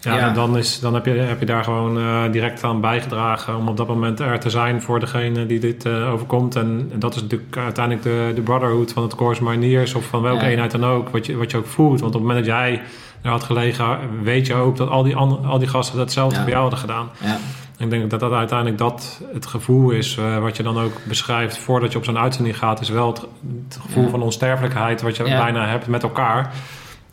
[0.01, 3.57] ja, En dan, is, dan heb, je, heb je daar gewoon uh, direct aan bijgedragen
[3.57, 6.57] om op dat moment er te zijn voor degene die dit uh, overkomt.
[6.57, 10.22] En, en, dat is natuurlijk uiteindelijk de, de brotherhood van het Corps Mariniers of van
[10.22, 12.01] welke eenheid dan ook, wat je, wat je ook voelt.
[12.01, 12.82] Want op het moment dat jij
[13.22, 16.44] er had gelegen, weet je ook dat al die, al die gasten hetzelfde ja.
[16.44, 17.11] bij jou hadden gedaan.
[17.24, 17.38] Ja.
[17.78, 21.59] Ik denk dat dat uiteindelijk dat het gevoel is uh, wat je dan ook beschrijft
[21.59, 23.20] voordat je op zo'n uitzending gaat, is wel het,
[23.64, 26.53] het gevoel van onsterfelijkheid wat je bijna hebt met elkaar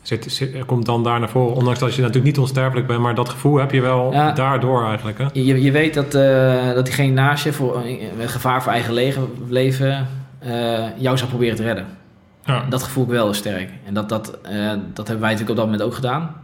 [0.08, 1.56] zit, zit, komt dan daar naar voren.
[1.56, 5.18] Ondanks dat je natuurlijk niet onsterfelijk bent, maar dat gevoel heb je wel daardoor eigenlijk.
[5.18, 5.26] Hè?
[5.34, 7.84] Je, je weet dat, uh, dat diegene naast je voor
[8.20, 8.94] een gevaar voor eigen
[9.50, 10.08] leven
[10.46, 11.86] uh, jou zou proberen te redden.
[12.46, 12.66] Ja.
[12.70, 13.70] Dat gevoel ik wel sterk.
[13.86, 14.38] En dat, dat,
[14.94, 16.36] dat hebben wij natuurlijk op dat moment ook gedaan.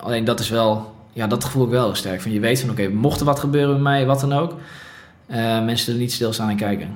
[0.00, 2.20] alleen dat is wel, ja, dat gevoel ik wel sterk.
[2.20, 4.54] Van je weet van oké, okay, mocht er wat gebeuren met mij, wat dan ook.
[5.26, 6.88] mensen zullen niet stilstaan en kijken.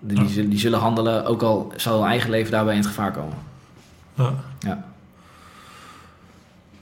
[0.00, 3.12] Die, die, die zullen handelen, ook al zal hun eigen leven daarbij in het gevaar
[3.12, 3.54] komen.
[4.16, 4.32] Ja.
[4.58, 4.84] ja.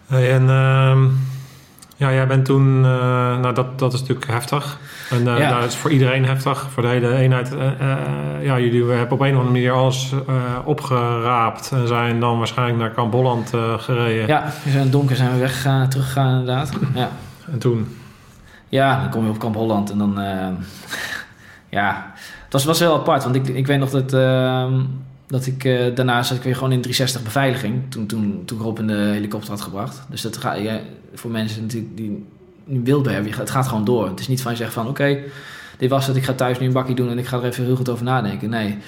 [0.06, 1.10] Hey, en uh,
[1.96, 4.78] ja, jij bent toen, uh, nou dat, dat is natuurlijk heftig.
[5.10, 5.60] En uh, ja.
[5.60, 7.52] dat is voor iedereen heftig, voor de hele eenheid.
[7.52, 7.70] Uh,
[8.42, 10.12] ja, jullie hebben op een of andere manier alles
[10.64, 14.26] opgeraapt en zijn dan waarschijnlijk naar Kamp Holland gereden.
[14.26, 16.72] Ja, we zijn donker zijn we weggegaan, teruggegaan inderdaad.
[16.94, 17.08] Ja.
[17.52, 17.96] En toen?
[18.68, 20.20] Ja, dan kom je op Kamp Holland en dan,
[21.68, 22.12] ja,
[22.44, 24.80] het was, was heel apart, want ik, ik weet nog dat ehm,
[25.26, 27.82] dat ik, uh, daarna zat ik weer gewoon in 360 beveiliging.
[27.88, 30.02] Toen, toen, toen ik Rob in de helikopter had gebracht.
[30.08, 30.80] Dus dat ja,
[31.14, 32.26] voor mensen natuurlijk die
[32.64, 33.32] nu beeld hebben.
[33.32, 34.08] Het gaat gewoon door.
[34.08, 35.18] Het is niet van je zegt van oké,
[35.78, 36.16] dit was het.
[36.16, 38.04] Ik ga thuis nu een bakje doen en ik ga er even heel goed over
[38.04, 38.50] nadenken.
[38.50, 38.78] Nee,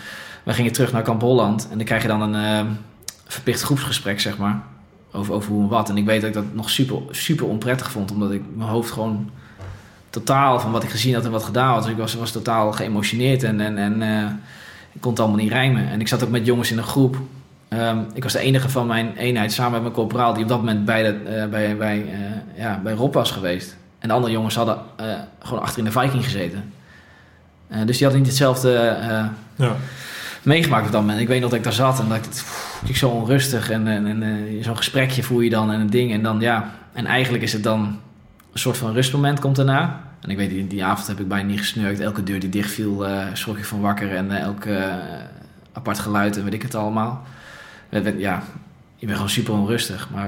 [0.43, 1.69] wij gingen terug naar Kamp Holland.
[1.71, 2.71] En dan krijg je dan een uh,
[3.27, 4.63] verplicht groepsgesprek, zeg maar.
[5.13, 5.89] Over, over hoe en wat.
[5.89, 8.11] En ik weet dat ik dat nog super, super onprettig vond.
[8.11, 9.31] Omdat ik mijn hoofd gewoon
[10.11, 11.83] totaal van wat ik gezien had en wat gedaan had.
[11.83, 13.61] Dus ik was, was totaal geëmotioneerd en...
[13.61, 14.31] en, en uh,
[14.97, 15.89] ik kon het allemaal niet rijmen.
[15.89, 17.17] En ik zat ook met jongens in een groep.
[17.69, 20.59] Um, ik was de enige van mijn eenheid samen met mijn corporaal die op dat
[20.59, 23.77] moment bij, de, uh, bij, bij, uh, ja, bij Rob was geweest.
[23.99, 25.07] En de andere jongens hadden uh,
[25.43, 26.73] gewoon achter in de Viking gezeten.
[27.69, 28.97] dus die hadden niet hetzelfde
[29.57, 29.77] ja.
[30.43, 31.21] meegemaakt op dat moment.
[31.21, 33.87] Ik weet nog dat ik daar zat en dat ik, pff, ik zo onrustig en,
[33.87, 36.13] en, en zo'n gesprekje voer je dan en een ding.
[36.13, 37.81] En dan ja, en eigenlijk is het dan
[38.53, 40.06] een soort van rustmoment komt daarna.
[40.27, 42.01] En ik weet, die, die avond heb ik bijna niet gesnurkt.
[42.01, 44.15] Elke deur die dicht viel, uh, schrok ik van wakker.
[44.17, 44.95] En uh, elk uh,
[45.73, 47.23] apart geluid en weet ik het allemaal.
[48.19, 48.43] Ja,
[48.97, 50.11] ik ben gewoon super onrustig.
[50.11, 50.27] Maar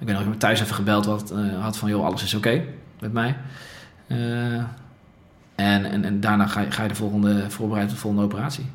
[0.00, 1.88] ik ben nog ik thuis even gebeld had, had van...
[1.88, 2.68] joh, alles is oké okay
[3.00, 3.36] met mij.
[5.54, 8.66] en, en, en daarna ga je, ga je de volgende voorbereiden op de volgende operatie.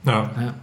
[0.00, 0.54] Nou, ja.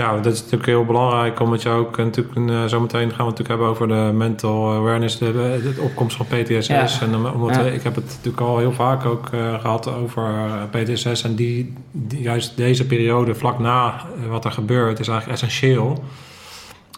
[0.00, 3.38] Ja, dat is natuurlijk heel belangrijk, omdat je ook natuurlijk uh, zometeen gaan we het
[3.38, 7.00] natuurlijk hebben over de mental awareness, de, de opkomst van PTSS.
[7.00, 10.32] En omdat ik heb het natuurlijk al heel vaak ook uh, gehad over
[10.70, 16.04] PTSS en die, die, juist deze periode vlak na wat er gebeurt is eigenlijk essentieel.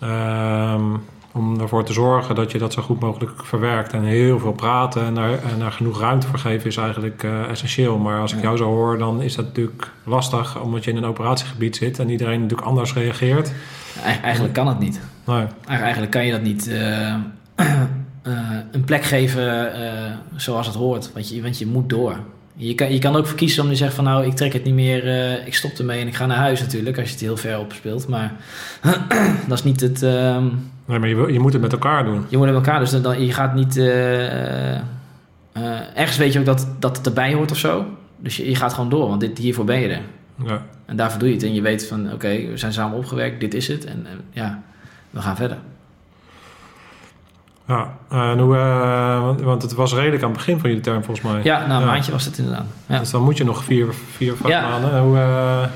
[0.03, 1.03] Um,
[1.33, 3.93] om ervoor te zorgen dat je dat zo goed mogelijk verwerkt.
[3.93, 7.49] En heel veel praten en daar, en daar genoeg ruimte voor geven is eigenlijk uh,
[7.49, 7.99] essentieel.
[7.99, 11.05] Maar als ik jou zo hoor, dan is dat natuurlijk lastig, omdat je in een
[11.05, 13.53] operatiegebied zit en iedereen natuurlijk anders reageert.
[14.22, 15.01] Eigenlijk kan het niet.
[15.24, 15.47] Nee.
[15.66, 17.14] Eigenlijk kan je dat niet uh,
[17.57, 17.83] uh,
[18.72, 19.72] een plek geven
[20.37, 22.16] zoals het hoort, want je, want je moet door.
[22.55, 24.74] Je kan, je kan ook verkiezen om te zeggen van nou, ik trek het niet
[24.74, 27.36] meer, uh, ik stop ermee en ik ga naar huis natuurlijk, als je het heel
[27.36, 28.09] ver op speelt.
[28.09, 28.32] Maar
[29.48, 30.03] dat is niet het...
[30.03, 30.36] Uh,
[30.84, 32.24] nee, maar je, je moet het met elkaar doen.
[32.28, 33.76] Je moet het met elkaar, dus dan, je gaat niet...
[33.76, 34.74] Uh,
[35.94, 37.86] ergens weet je ook dat, dat het erbij hoort of zo.
[38.18, 40.03] Dus je, je gaat gewoon door, want dit, hiervoor ben je er.
[40.46, 40.62] Ja.
[40.86, 41.44] En daarvoor doe je het.
[41.44, 43.84] En je weet van, oké, we zijn samen opgewerkt, dit is het.
[43.84, 44.62] En, en ja,
[45.11, 45.59] we gaan verder.
[47.73, 47.93] Ja,
[48.31, 51.41] en hoe, eh, want, het was redelijk aan het begin van jullie term volgens mij.
[51.43, 52.64] Ja, na een maandje was het inderdaad.
[52.87, 52.99] Ja.
[52.99, 54.68] Dus dan moet je nog vier, vier vijf Ja.
[54.68, 55.01] maanden.
[55.01, 55.66] Hoe, eh,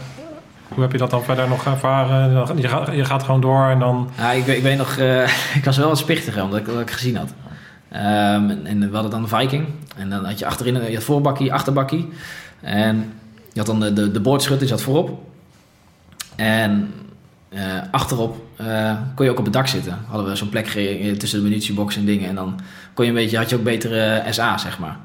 [0.69, 2.47] hoe heb je dat dan verder nog ervaren?
[2.61, 4.11] Je gaat, je gaat gewoon door en dan...
[4.17, 6.91] Ja, ik, weet- ik weet nog, eh, ik was wel wat spichtiger omdat ik, ik
[6.91, 7.33] gezien had.
[7.89, 8.05] Ehm,
[8.51, 9.67] en, en we hadden dan de Viking.
[9.97, 12.09] En dan had je achterin, je had voorbakkie, achterbakkie.
[12.61, 13.13] En
[13.53, 15.21] je had dan de, de, de boordschut, die zat voorop.
[16.37, 16.93] En
[17.91, 19.99] achterop eh, kon je ook op het dak zitten.
[20.09, 22.29] Hadden we zo'n plek ge- tussen de munitiebox en dingen.
[22.29, 22.61] En dan
[22.95, 24.97] kon je een beetje, had je ook betere SA, zeg maar.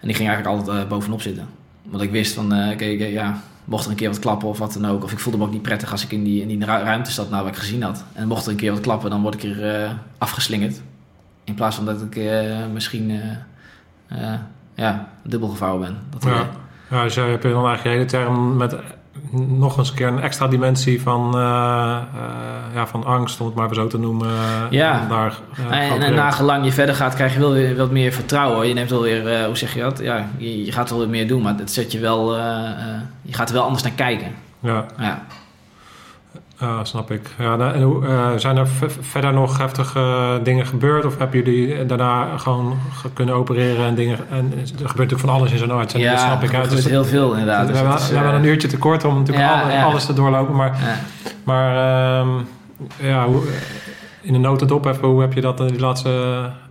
[0.00, 1.46] En die ging eigenlijk altijd eh, bovenop zitten.
[1.82, 4.58] Want ik wist van, eh, oké, oké, ja, mocht er een keer wat klappen of
[4.58, 5.04] wat dan ook.
[5.04, 7.10] Of ik voelde me ook niet prettig als ik in die, in die ru- ruimte
[7.10, 8.04] zat, nou wat ik gezien had.
[8.12, 10.80] En mocht er een keer wat klappen, dan word ik er eh, afgeslingerd.
[11.44, 14.38] In plaats van dat ik eh, misschien eh, eh,
[14.74, 15.96] ja, dubbel gevouwen ben.
[16.10, 16.48] Dat Ja.
[16.90, 18.74] Ja, dus jij hebt dan eigenlijk je hele term met
[19.30, 23.54] nog eens een keer een extra dimensie van, eh, eh, ja, van angst, om het
[23.54, 24.28] maar even zo te noemen.
[24.70, 25.00] Ja.
[25.02, 25.38] om Daar,
[25.70, 28.68] eh, En, en nagelang je verder gaat, krijg je wel weer wat meer vertrouwen.
[28.68, 29.98] Je neemt wel weer, eh, hoe zeg je dat?
[29.98, 33.00] Ja, je, je gaat wel weer meer doen, maar het zet je wel, eh, eh,
[33.22, 34.28] je gaat er wel anders naar kijken.
[34.60, 35.22] Ja, Ja.
[36.60, 37.28] Ja, snap ik.
[37.38, 38.66] Ja, nou, en hoe, eh, zijn er
[39.00, 41.04] verder nog heftige eh, dingen gebeurd?
[41.04, 44.18] Of hebben jullie daarna gewoon ge- kunnen opereren en dingen...
[44.30, 46.54] En er gebeurt natuurlijk van alles in zo'n dat ja, snap ik.
[46.54, 46.70] uit.
[46.70, 47.66] Dus heel veel inderdaad.
[47.66, 49.84] we, Dus hebben, is, we hebben eh, een uurtje tekort om natuurlijk ja, alle- ja.
[49.84, 50.54] alles te doorlopen.
[50.54, 50.98] Maar, ja.
[51.44, 51.70] maar
[52.20, 52.28] ehm,
[52.96, 53.42] ja, hoe,
[54.20, 56.08] in de notendop even, hoe heb je dat in die laatste...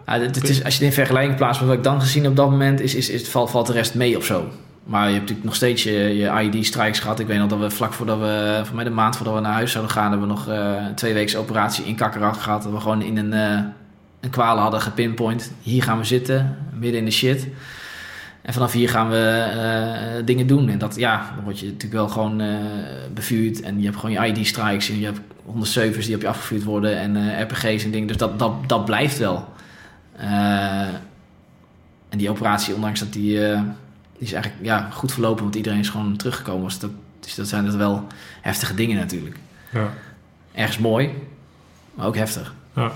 [0.06, 2.38] Ja, is, als je het in vergelijking plaatst met wat ik dan gezien heb op
[2.38, 4.44] dat moment, is, is, is, valt, valt de rest mee of zo.
[4.84, 7.20] Maar je hebt natuurlijk nog steeds je, je IED-strikes gehad.
[7.20, 9.54] Ik weet nog dat we vlak voordat we, voor mij de maand voordat we naar
[9.54, 12.64] huis zouden gaan, hebben we nog eh, een twee weken operatie in Kakkerak gehad.
[12.64, 13.60] Dat we gewoon in een, eh
[14.20, 15.52] een kwalen hadden gepinpoint.
[15.62, 17.48] Hier gaan we zitten, midden in de shit.
[18.42, 20.70] En vanaf hier gaan we eh, dingen doen.
[20.70, 22.48] En dat, ja, dan word je natuurlijk wel gewoon eh
[23.14, 23.62] bevuurd.
[23.62, 24.90] En je hebt gewoon je ID-strikes.
[24.90, 25.20] En je hebt
[25.50, 26.98] 107's die op je afgevuurd worden.
[27.00, 28.08] En eh, RPG's en dingen.
[28.08, 29.48] Dus dat, dat, dat blijft wel.
[30.16, 30.88] Eh,
[32.10, 33.62] en die operatie, ondanks dat die, eh,
[34.20, 35.44] die is eigenlijk ja, goed verlopen.
[35.44, 36.64] Want iedereen is gewoon teruggekomen.
[36.64, 38.08] Dus dat, dus dat zijn dat wel
[38.42, 39.36] heftige dingen natuurlijk.
[39.72, 39.90] Ja.
[40.54, 41.14] Ergens mooi,
[41.94, 42.54] maar ook heftig.
[42.74, 42.92] Ja.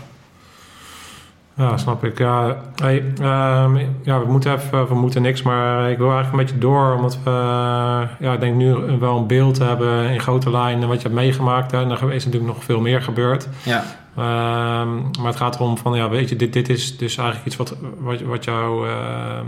[1.55, 2.17] Ja, snap ik.
[2.17, 6.45] Ja, hey, ehm, ja, we moeten even, we moeten niks, maar ik wil eigenlijk een
[6.45, 7.29] beetje door, omdat we,
[8.19, 11.71] ja, ik denk nu wel een beeld hebben in grote lijnen wat je hebt meegemaakt.
[11.71, 11.81] Hè.
[11.81, 13.47] En er is natuurlijk nog veel meer gebeurd.
[13.63, 13.83] Ja,
[14.15, 17.55] Ehm, maar het gaat erom van, ja, weet je, dit, dit is dus eigenlijk iets
[17.55, 19.45] wat, wat, ehm, ehm,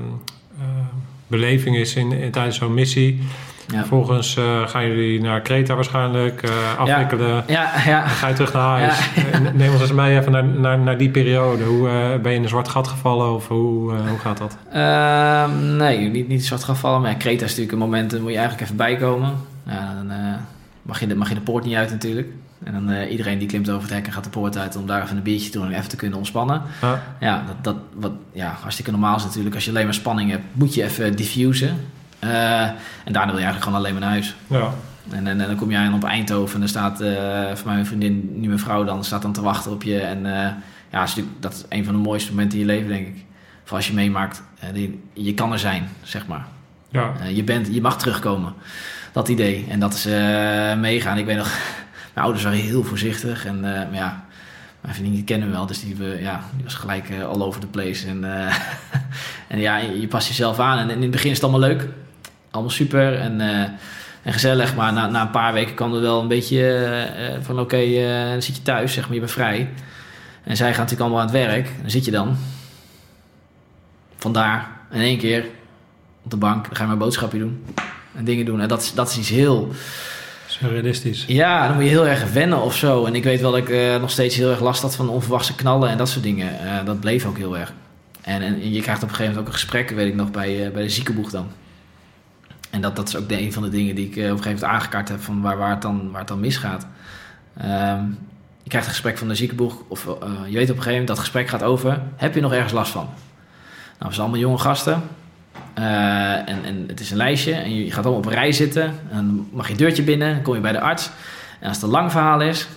[1.28, 3.20] beleving is in, tijdens zo'n missie.
[3.68, 3.78] ja.
[3.80, 7.44] Vervolgens eh, gaan jullie naar Kreta waarschijnlijk eh, afwikkelen.
[7.48, 8.08] Ja, ja.
[8.08, 9.10] Ga je terug naar huis?
[9.16, 11.64] Eh, Neem ons eens mee even naar, naar, naar die periode.
[11.64, 11.88] Hoe
[12.22, 14.58] ben je in een zwart gat gevallen of hoe, hoe gaat dat?
[14.72, 17.02] Ehm, nee, niet, niet zwart gevallen.
[17.02, 19.34] Maar ja, Kreta is natuurlijk een moment, daar moet je eigenlijk even bijkomen.
[19.68, 20.12] Ja, dan
[20.82, 22.28] mag, je de, mag je de poort niet uit natuurlijk.
[22.64, 24.88] En dan eh, iedereen die klimt over het hek en gaat de poort uit om
[24.88, 26.62] daar even een biertje te doen en even te kunnen ontspannen.
[26.82, 29.56] Ja, Ja, dat, dat wat, ja, hartstikke normaal is natuurlijk.
[29.56, 31.78] Als je alleen maar spanning hebt, moet je even diffusen.
[32.20, 34.36] Eh, en daarna wil je eigenlijk gewoon alleen maar naar huis.
[34.48, 34.70] ja,
[35.12, 37.14] En, en, en dan kom je aan op Eindhoven en dan staat eh,
[37.56, 40.00] voor mij mijn vriendin, nu mijn vrouw dan, staat dan te wachten op je.
[40.00, 42.88] En ja, dat is, natuurlijk, dat is een van de mooiste momenten in je leven,
[42.88, 43.24] denk ik.
[43.64, 44.44] Voor als je meemaakt,
[44.74, 46.46] die- je kan er zijn, zeg maar.
[47.20, 48.54] ja, je, bent, je mag terugkomen.
[49.12, 49.66] Dat idee.
[49.70, 50.06] En dat is
[50.80, 51.18] meegaan.
[51.18, 51.58] Ik weet nog,
[52.16, 53.46] mijn ouders waren heel voorzichtig.
[53.46, 54.26] En eh, maar ja,
[54.82, 55.66] mijn vriendin kennen we wel.
[55.66, 58.08] Dus die, we- ja, die was gelijk eh, all over the place.
[58.08, 58.56] En, eh,
[59.48, 60.78] en ja, je, je past jezelf aan.
[60.78, 61.88] En in het begin is het allemaal leuk.
[62.52, 63.42] Allemaal super en,
[64.22, 64.76] en gezellig.
[64.76, 67.08] Maar na, na een paar weken kwam er wel een beetje
[67.42, 67.60] van...
[67.60, 67.78] Oké,
[68.32, 69.14] dan zit je thuis, zeg maar.
[69.14, 69.70] Je bent vrij.
[70.44, 71.70] En zij gaan natuurlijk allemaal aan het werk.
[71.82, 72.38] Dan zit je dan.
[74.18, 75.46] Vandaar in één keer
[76.24, 76.66] op de bank.
[76.66, 77.66] Dan ga je maar boodschapje doen.
[78.16, 78.62] En dingen doen.
[78.62, 79.72] En dat dat is iets heel...
[80.60, 81.24] surrealistisch.
[81.28, 83.06] Ja, dan moet je heel erg wennen of zo.
[83.06, 85.56] En ik weet wel dat ik eh, nog steeds heel erg last had van onverwachte
[85.56, 86.60] knallen en dat soort dingen.
[86.60, 87.74] Eh, dat bleef ook heel erg.
[88.22, 90.66] En, en je krijgt op een gegeven moment ook een gesprek, weet ik nog, bij,
[90.66, 91.48] eh, bij de ziekenboeg dan.
[92.70, 94.44] En dat, dat is ook de, een van de dingen die ik op een gegeven
[94.44, 96.88] moment aangekaart heb van waar, waar, het, dan, waar het dan misgaat.
[97.58, 98.04] Ehm,
[98.64, 101.18] je krijgt een gesprek van de ziekenboeg, of je weet op een gegeven moment dat
[101.18, 103.10] het gesprek gaat over, heb je nog ergens last van?
[103.98, 105.02] Nou, we zijn allemaal jonge gasten.
[105.76, 108.84] Eh, en, en het is een lijstje en je gaat allemaal op een rij zitten.
[108.84, 111.10] En dan mag je deurtje binnen, dan kom je bij de arts.
[111.60, 112.68] En als het een lang verhaal is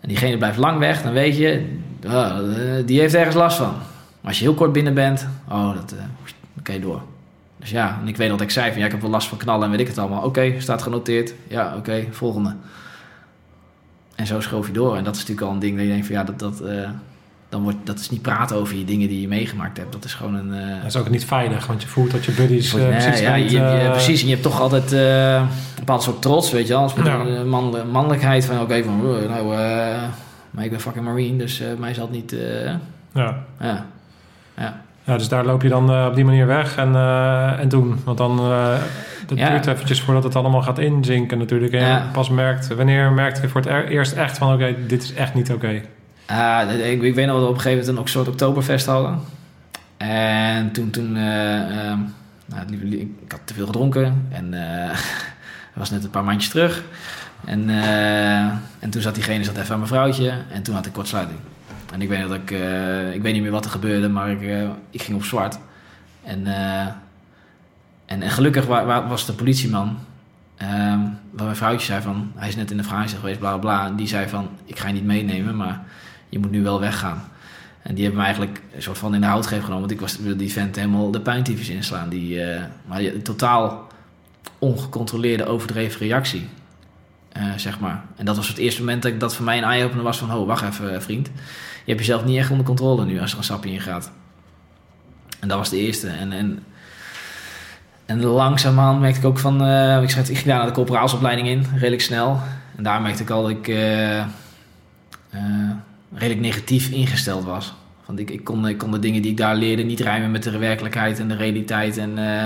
[0.00, 2.36] en diegene blijft lang weg, dan weet je, eh,
[2.84, 3.72] die heeft ergens last van.
[4.20, 5.88] Maar als je heel kort binnen bent, oh, dat,
[6.54, 7.02] dan kan je door.
[7.56, 9.38] Dus ja, en ik weet dat ik zei van ja, ik heb wel last van
[9.38, 10.22] knallen en weet ik het allemaal.
[10.22, 11.34] Oké, staat genoteerd.
[11.48, 12.54] Ja, oké, volgende.
[14.14, 14.96] En zo schoof je door.
[14.96, 16.62] En dat is natuurlijk al een ding dat je denkt van ja, dat, dat,
[17.48, 19.92] dan wordt dat is niet praten over je dingen die je meegemaakt hebt.
[19.92, 20.54] Dat is gewoon een.
[20.54, 23.20] eh, Dat is ook niet veilig, want je voelt dat je buddies eh, Nee, precies
[23.20, 24.20] ja, je, je- eh, precies.
[24.20, 25.46] En je hebt toch altijd eh, een
[25.78, 26.82] bepaald soort trots, weet je wel.
[26.82, 27.24] Als Ja.
[27.26, 30.02] eh, man, mannelijkheid van, oké, van, oh, nou, eh,
[30.50, 32.64] maar ik ben fucking marine, dus eh, mij zal het niet, eh,
[33.14, 33.44] Ja.
[33.60, 33.86] ja.
[34.56, 34.80] Ja.
[35.04, 38.00] ja, dus daar loop je dan eh, op die manier weg en, eh, en doen.
[38.04, 38.36] Want dan
[39.26, 39.48] dat Ja.
[39.50, 41.72] duurt eventjes voordat het allemaal gaat inzinken natuurlijk.
[41.72, 42.08] En Ja.
[42.12, 44.52] pas merkt, wanneer merkte je voor het er- eerst echt van...
[44.54, 45.80] oké, dit is echt niet oké.
[46.30, 49.20] Ah, ik, weet nog dat we op een gegeven moment een soort oktoberfest hadden.
[49.96, 51.98] En toen, toen eh, ehm,
[52.46, 54.98] nou, ik had te veel gedronken en eh
[55.74, 56.82] was net een paar maandjes terug.
[57.44, 58.38] En, eh,
[58.78, 61.38] en toen zat diegene zat even aan mijn vrouwtje en toen had ik kortsluiting.
[61.92, 64.42] En ik weet dat ik, eh, ik weet niet meer wat er gebeurde, maar ik,
[64.42, 65.58] eh, ik ging op zwart.
[66.24, 66.86] En, eh,
[68.06, 69.98] en, en gelukkig wa- wa- was de politieman,
[70.56, 70.98] ehm,
[71.30, 73.86] waar mijn vrouwtje zei van, hij is net in de vraag geweest, bla bla.
[73.86, 75.80] En die zei van, ik ga je niet meenemen, maar
[76.28, 77.28] je moet nu wel weggaan.
[77.82, 79.80] En die hebben me eigenlijk een soort van in de houtgreep genomen.
[79.80, 82.08] Want ik was, wilde die vent helemaal de puintyfus inslaan.
[82.08, 83.86] Die, eh, maar die- totaal
[84.58, 86.48] ongecontroleerde, overdreven reactie.
[87.32, 88.04] eh, zeg maar.
[88.16, 90.34] En dat was het eerste moment dat, ik, dat voor mij een eye-opener was van...
[90.34, 91.26] Oh, wacht even, eh, vriend.
[91.84, 94.10] Je hebt jezelf niet echt onder controle nu als er een sapje in gaat.
[95.40, 96.08] En dat was de eerste.
[96.08, 96.62] En, en,
[98.06, 99.66] en langzaamaan merkte ik ook van...
[100.02, 102.40] ik, ik ging daar naar de corporaalsopleiding in, redelijk snel.
[102.76, 103.66] En daar merkte ik al dat ik...
[106.18, 107.74] redelijk negatief ingesteld was.
[108.06, 110.42] Want ik, ik, kon, ik kon de dingen die ik daar leerde niet rijmen met
[110.42, 111.96] de werkelijkheid en de realiteit.
[111.96, 112.42] En, eh,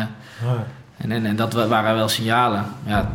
[0.97, 2.64] en, en, en dat wa- waren wel signalen.
[2.87, 3.12] Ja,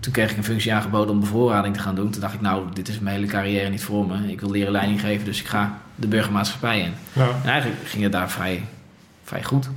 [0.00, 2.10] toen kreeg ik een functie aangeboden om bevoorrading te gaan doen.
[2.10, 4.32] Toen dacht ik, nou, dit is mijn hele carrière niet voor me.
[4.32, 6.92] Ik wil leren leiding geven, dus ik ga de burgermaatschappij in.
[7.12, 7.28] Ja.
[7.42, 8.64] En eigenlijk ging het daar vrij,
[9.24, 9.68] vrij goed.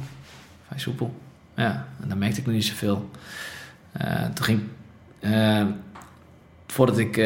[0.67, 1.19] Vrij soepel.
[1.55, 3.09] Ja, en dan merkte ik nog niet zoveel.
[3.91, 4.61] Eh, toen ging...
[5.19, 5.61] eh,
[6.67, 7.17] voordat ik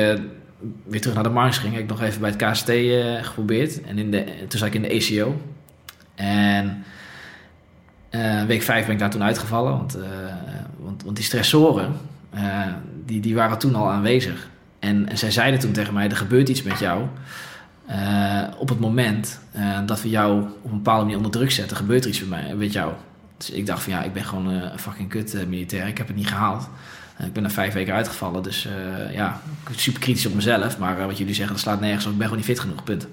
[0.83, 3.81] weer terug naar de Mars ging, heb ik nog even bij het KST eh, geprobeerd.
[3.81, 5.41] En in de, toen zat ik in de ACO.
[6.15, 6.83] En
[8.09, 9.71] eh, week vijf ben ik daar toen uitgevallen.
[9.71, 10.07] Want, eh,
[10.77, 11.93] want, want die stressoren,
[13.05, 14.49] die, die waren toen al aanwezig.
[14.79, 17.05] En, en zij zeiden toen tegen mij, er gebeurt iets met jou.
[18.57, 19.39] Op het moment
[19.85, 22.55] dat we jou op een bepaalde manier onder druk zetten, gebeurt er iets met, mij,
[22.55, 22.93] met jou.
[23.37, 25.87] Dus ik dacht van ja, ik ben gewoon een fucking kut militair.
[25.87, 26.69] Ik heb het niet gehaald.
[27.25, 29.41] Ik ben er vijf weken uitgevallen, dus eh, ja,
[29.75, 30.77] super kritisch op mezelf.
[30.77, 32.11] Maar eh, wat jullie zeggen, dat slaat nergens op.
[32.11, 33.07] Ik ben gewoon niet fit genoeg, punt.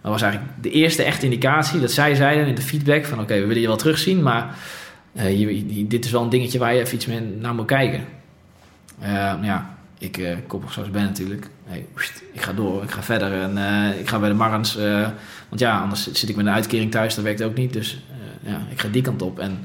[0.00, 3.20] Dat was eigenlijk de eerste echte indicatie dat zij zeiden in de feedback van...
[3.20, 4.56] oké, we willen je wel terugzien, maar
[5.14, 8.04] eh, dit is wel een dingetje waar je even iets mee naar moet kijken.
[8.98, 11.48] Eh, nou ja, ik uh, koppig zoals ben natuurlijk.
[11.64, 11.86] Hey,
[12.32, 13.58] ik ga door, ik ga verder en
[13.98, 14.74] ik ga bij de Marrens.
[15.48, 17.72] want ja, anders zit ik met een uitkering thuis, dat werkt ook niet.
[17.72, 18.02] Dus
[18.40, 19.38] ja, ik ga die kant op.
[19.38, 19.58] En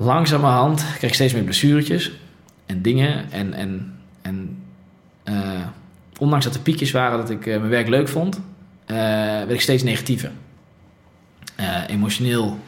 [0.00, 2.12] langzamerhand kreeg ik steeds meer blessuretjes
[2.66, 3.32] en dingen.
[3.32, 4.62] En, en, en
[5.22, 5.34] eh,
[6.18, 8.40] ondanks dat er piekjes waren dat ik eh, mijn werk leuk vond,
[8.86, 10.30] eh, werd ik steeds negatiever.
[11.86, 12.58] Emotioneel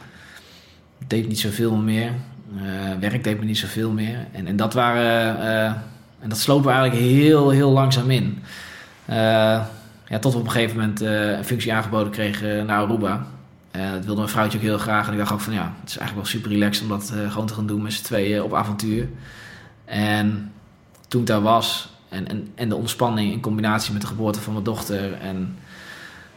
[1.07, 2.11] deed niet zoveel meer.
[2.99, 4.27] Werk deed me niet zoveel meer.
[4.31, 5.37] En, en dat waren.
[6.19, 8.43] en dat slopen we eigenlijk heel, heel langzaam in.
[10.07, 13.27] Ja, tot we op een gegeven moment een functie aangeboden kregen naar Aruba.
[13.73, 15.07] Eh, dat wilde mijn vrouwtje ook heel graag.
[15.07, 17.31] En ik dacht ook van ja, het is eigenlijk wel super relaxed om dat eh,
[17.31, 19.09] gewoon te gaan doen met z'n tweeën op avontuur.
[19.85, 20.51] En
[21.07, 24.53] toen ik daar was en, en, en de ontspanning in combinatie met de geboorte van
[24.53, 25.55] mijn dochter en,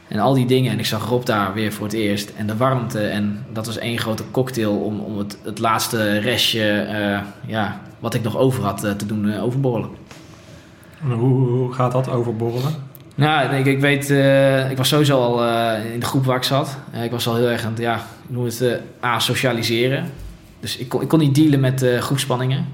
[0.08, 0.72] en al die dingen.
[0.72, 3.00] En ik zag Rob daar weer voor het eerst en de warmte.
[3.00, 8.14] En dat was één grote cocktail om, om het, het laatste restje eh, ja, wat
[8.14, 9.90] ik nog over had te doen overborrelen.
[11.02, 12.74] En Hoe, hoe gaat dat overborrelen?
[13.16, 16.42] Nou, ik, ik weet, eh, ik was sowieso al eh, in de groep waar ik
[16.42, 16.76] zat.
[16.92, 20.10] Eh, ik was al heel erg aan het, ja, ik noem het, asocialiseren.
[20.60, 22.66] Dus ik kon, ik kon niet dealen met groepspanningen.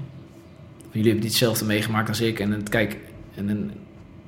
[0.91, 2.39] Jullie hebben niet hetzelfde meegemaakt als ik.
[2.39, 2.97] En kijk,
[3.35, 3.49] en,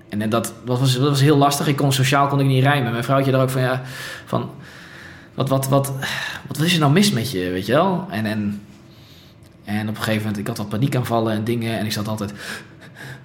[0.09, 1.67] en, en, dat, was, dat was heel lastig.
[1.67, 2.91] Ik kon sociaal kon ik niet rijmen.
[2.91, 3.81] Mijn vrouwtje daar ook van, ja,
[4.25, 4.49] van
[5.33, 5.93] wat, wat, wat,
[6.47, 8.05] wat, is er nou mis met je, weet je wel?
[8.09, 8.61] En, en,
[9.63, 11.77] en op een gegeven moment, ik had wat paniekaanvallen en dingen.
[11.79, 12.33] En ik zat altijd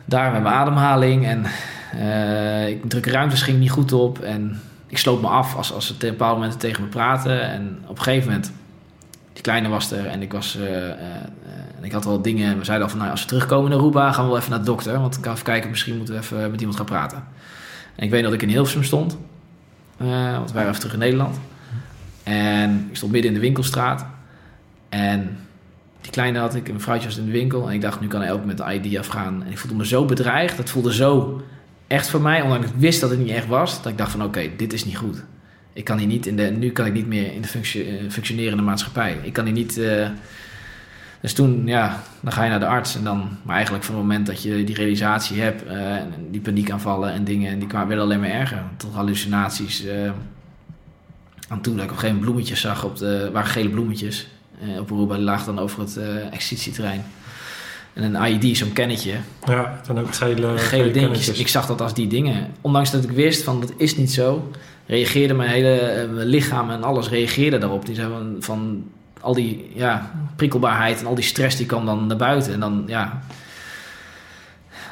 [0.04, 1.26] daar met mijn ademhaling.
[1.26, 1.46] En
[1.94, 4.18] uh, ik drukke ruimtes ging niet goed op.
[4.18, 7.50] En ik sloot me af als, als ze op een bepaald moment tegen me praten.
[7.50, 8.52] En op een gegeven moment,
[9.32, 10.56] die kleine was er en ik was...
[10.56, 10.88] Uh, uh,
[11.78, 14.12] en ik had wel dingen, we zeiden al van, nou, als we terugkomen naar Aruba,
[14.12, 15.00] gaan we wel even naar de dokter.
[15.00, 17.24] Want ik kan even kijken, misschien moeten we even met iemand gaan praten.
[17.96, 19.16] En ik weet dat ik in Hilversum stond.
[19.96, 21.40] Want we waren even terug in Nederland.
[22.22, 24.06] En ik stond midden in de winkelstraat.
[24.88, 25.38] En
[26.00, 27.68] die kleine had ik, en mijn vrouwtje was in de winkel.
[27.68, 29.42] En ik dacht, nu kan hij ook met de ID afgaan.
[29.44, 30.56] En ik voelde me zo bedreigd.
[30.56, 31.42] Dat voelde zo
[31.90, 33.82] echt voor mij, ondanks ik wist dat het niet echt was.
[33.82, 35.24] Dat ik dacht van, oké, dit is niet goed.
[35.72, 38.62] Ik kan hier niet in de, nu kan ik niet meer in de functie, functionerende
[38.62, 39.18] maatschappij.
[39.22, 39.78] Ik kan hier niet...
[39.78, 40.08] Uh,
[41.22, 42.96] Dus toen, ja, dan ga je naar de arts.
[42.96, 46.40] En dan, maar eigenlijk van het moment dat je die realisatie hebt, uh, en die
[46.40, 48.62] paniekaanvallen en dingen, en die kwamen werden alleen maar erger.
[48.76, 49.84] Tot hallucinaties.
[49.84, 50.10] Uh,
[51.48, 54.28] aan toe dat ik op een gegeven moment bloemetjes zag, op de, waren gele bloemetjes.
[54.78, 57.04] Op Aruba, die dan over het uh, exercitieterrein.
[57.92, 59.14] En een IED, zo'n kennetje.
[59.46, 61.38] Ja, dan ook gele, gele dingetjes.
[61.38, 62.46] Ik zag dat als die dingen.
[62.60, 64.50] Ondanks dat ik wist van dat is niet zo,
[64.86, 67.86] reageerde mijn hele mijn lichaam en alles reageerde daarop.
[67.86, 68.84] Die zei van, van
[69.20, 72.52] al die ja, prikkelbaarheid en al die stress die kwam dan naar buiten.
[72.52, 73.20] En dan, ja,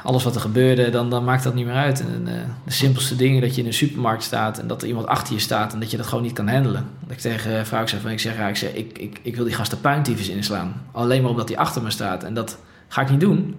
[0.03, 2.01] alles wat er gebeurde, dan, dan maakt dat niet meer uit.
[2.01, 2.32] En, uh,
[2.64, 5.40] de simpelste dingen, dat je in een supermarkt staat en dat er iemand achter je
[5.40, 6.86] staat en dat je dat gewoon niet kan handelen.
[7.01, 9.44] Dat ik tegen vrouw zeg van, ik zeg, ja, ik, zeg ik, ik, ik wil
[9.44, 10.82] die gasten puintyfus inslaan.
[10.92, 12.24] Alleen maar omdat hij achter me staat.
[12.24, 12.59] En dat
[12.89, 13.57] ga ik niet doen.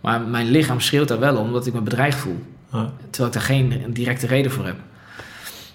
[0.00, 2.42] Maar mijn lichaam schreeuwt daar wel om, omdat ik me bedreigd voel.
[2.72, 2.92] Ja.
[3.10, 4.76] Terwijl ik daar geen directe reden voor heb.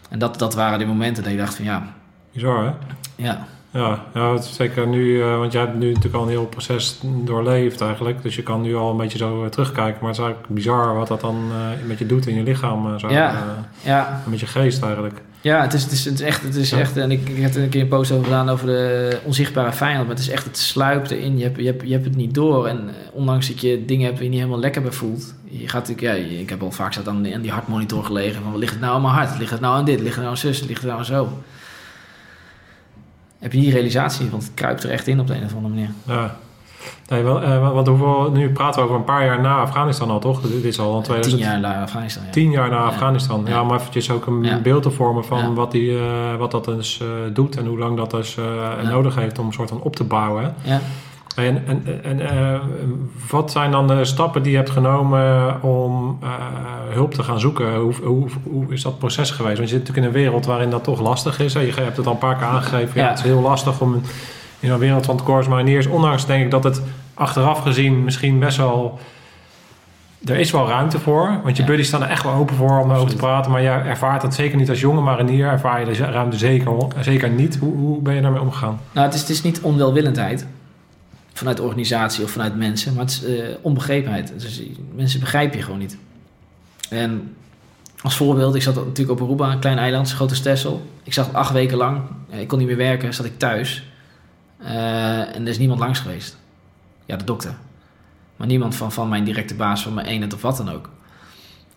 [0.10, 1.94] En dat, dat waren die momenten dat je dacht van, ja...
[2.34, 2.72] Bizar, hè?
[3.16, 3.48] Ja.
[3.72, 7.82] Ja, ja zeker nu, uh, want jij hebt nu natuurlijk al een heel proces doorleefd
[7.82, 8.22] eigenlijk.
[8.22, 9.98] Dus je kan nu al een beetje zo uh, terugkijken.
[10.00, 13.00] Maar het is eigenlijk bizar wat dat dan uh, met je doet in je lichaam.
[13.00, 13.44] zo, ja,
[13.82, 14.24] ja.
[14.26, 15.22] Met je geest eigenlijk.
[15.42, 16.78] Ja, het is, het is, het is echt, het is ja.
[16.78, 19.74] echt en ik, ik heb er een keer een post over gedaan over de onzichtbare
[19.74, 20.08] vijand.
[20.08, 21.38] Maar het is echt, het sluipt erin.
[21.38, 22.68] Je hebt, je hebt, je hebt het niet door.
[22.68, 25.34] En ondanks dat je dingen hebt waar je niet helemaal lekker bij voelt.
[25.44, 28.42] Je gaat natuurlijk, ja, ik heb al vaak zat aan die, aan die hartmonitor gelegen.
[28.44, 29.40] Van, ligt het nou aan mijn hart?
[29.40, 30.00] Ligt het nou aan dit?
[30.00, 30.60] Ligt het nou aan zus?
[30.60, 31.30] Ligt het nou aan zo?
[33.40, 35.74] Heb je die realisatie, want het kruipt er echt in op de een of andere
[35.74, 35.92] manier.
[36.08, 36.36] Ja.
[37.08, 40.20] Nee, wel, uh, want hoeveel, nu praten we over een paar jaar na Afghanistan al,
[40.20, 40.42] toch?
[40.42, 41.42] Dit is al al 2000...
[41.42, 42.32] Tien jaar na Afghanistan, ja.
[42.32, 43.42] Tien jaar na Afghanistan.
[43.46, 46.02] Ja, ja maar eventjes ook een beeld te vormen van wat, die, uh,
[46.38, 48.38] wat dat dus uh, doet en hoe lang dat dus
[48.84, 50.54] nodig heeft om een soort van op te bouwen.
[50.62, 50.82] Ja.
[51.46, 52.60] En, en, en uh,
[53.30, 56.30] wat zijn dan de stappen die je hebt genomen om uh,
[56.90, 57.76] hulp te gaan zoeken?
[57.76, 59.58] Hoe, hoe, hoe, is dat proces geweest?
[59.58, 61.54] Want je zit natuurlijk in een wereld waarin dat toch lastig is.
[61.54, 61.60] Hè?
[61.60, 63.00] Je hebt het al een paar keer aangegeven.
[63.00, 63.10] Ja, ja.
[63.10, 64.02] Het is heel lastig om
[64.60, 65.88] in een wereld van tekorts mariniers...
[65.88, 66.82] ondanks denk ik dat het
[67.14, 69.00] achteraf gezien misschien best wel...
[70.26, 71.68] Er is wel ruimte voor, want je ja.
[71.68, 73.52] buddies staan er echt wel open voor om erover te praten.
[73.52, 75.48] Maar jij ervaart dat zeker niet als jonge marinier.
[75.48, 77.58] Ervaar je de ruimte zeker, zeker niet.
[77.58, 78.80] Hoe, hoe ben je daarmee omgegaan?
[78.92, 80.48] Nou, het is, het is niet onwelwillendheid
[81.40, 84.34] vanuit organisatie of vanuit mensen, maar het is uh, onbegrepenheid.
[84.38, 84.62] Dus
[84.96, 85.98] mensen begrijpen je gewoon niet.
[86.90, 87.36] En
[88.02, 90.90] als voorbeeld, ik zat natuurlijk op Aruba, een klein eiland, grote stessel.
[91.04, 93.84] Ik zat acht weken lang, ik kon niet meer werken, zat ik thuis.
[94.62, 96.38] Uh, en er is niemand langs geweest.
[97.06, 97.56] Ja, de dokter.
[98.36, 100.90] Maar niemand van, van mijn directe baas, van mijn eenheid of wat dan ook.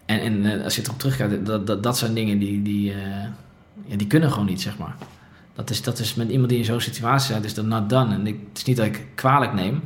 [0.06, 2.92] En, en als je erop terugkijkt, dat, dat, dat zijn dingen die, die,
[3.86, 4.94] ja, die kunnen gewoon niet, zeg maar.
[5.54, 8.14] Dat is, dat is met iemand die in zo'n situatie zit, is dat not done.
[8.14, 9.82] En ik, het is niet dat ik kwalijk neem,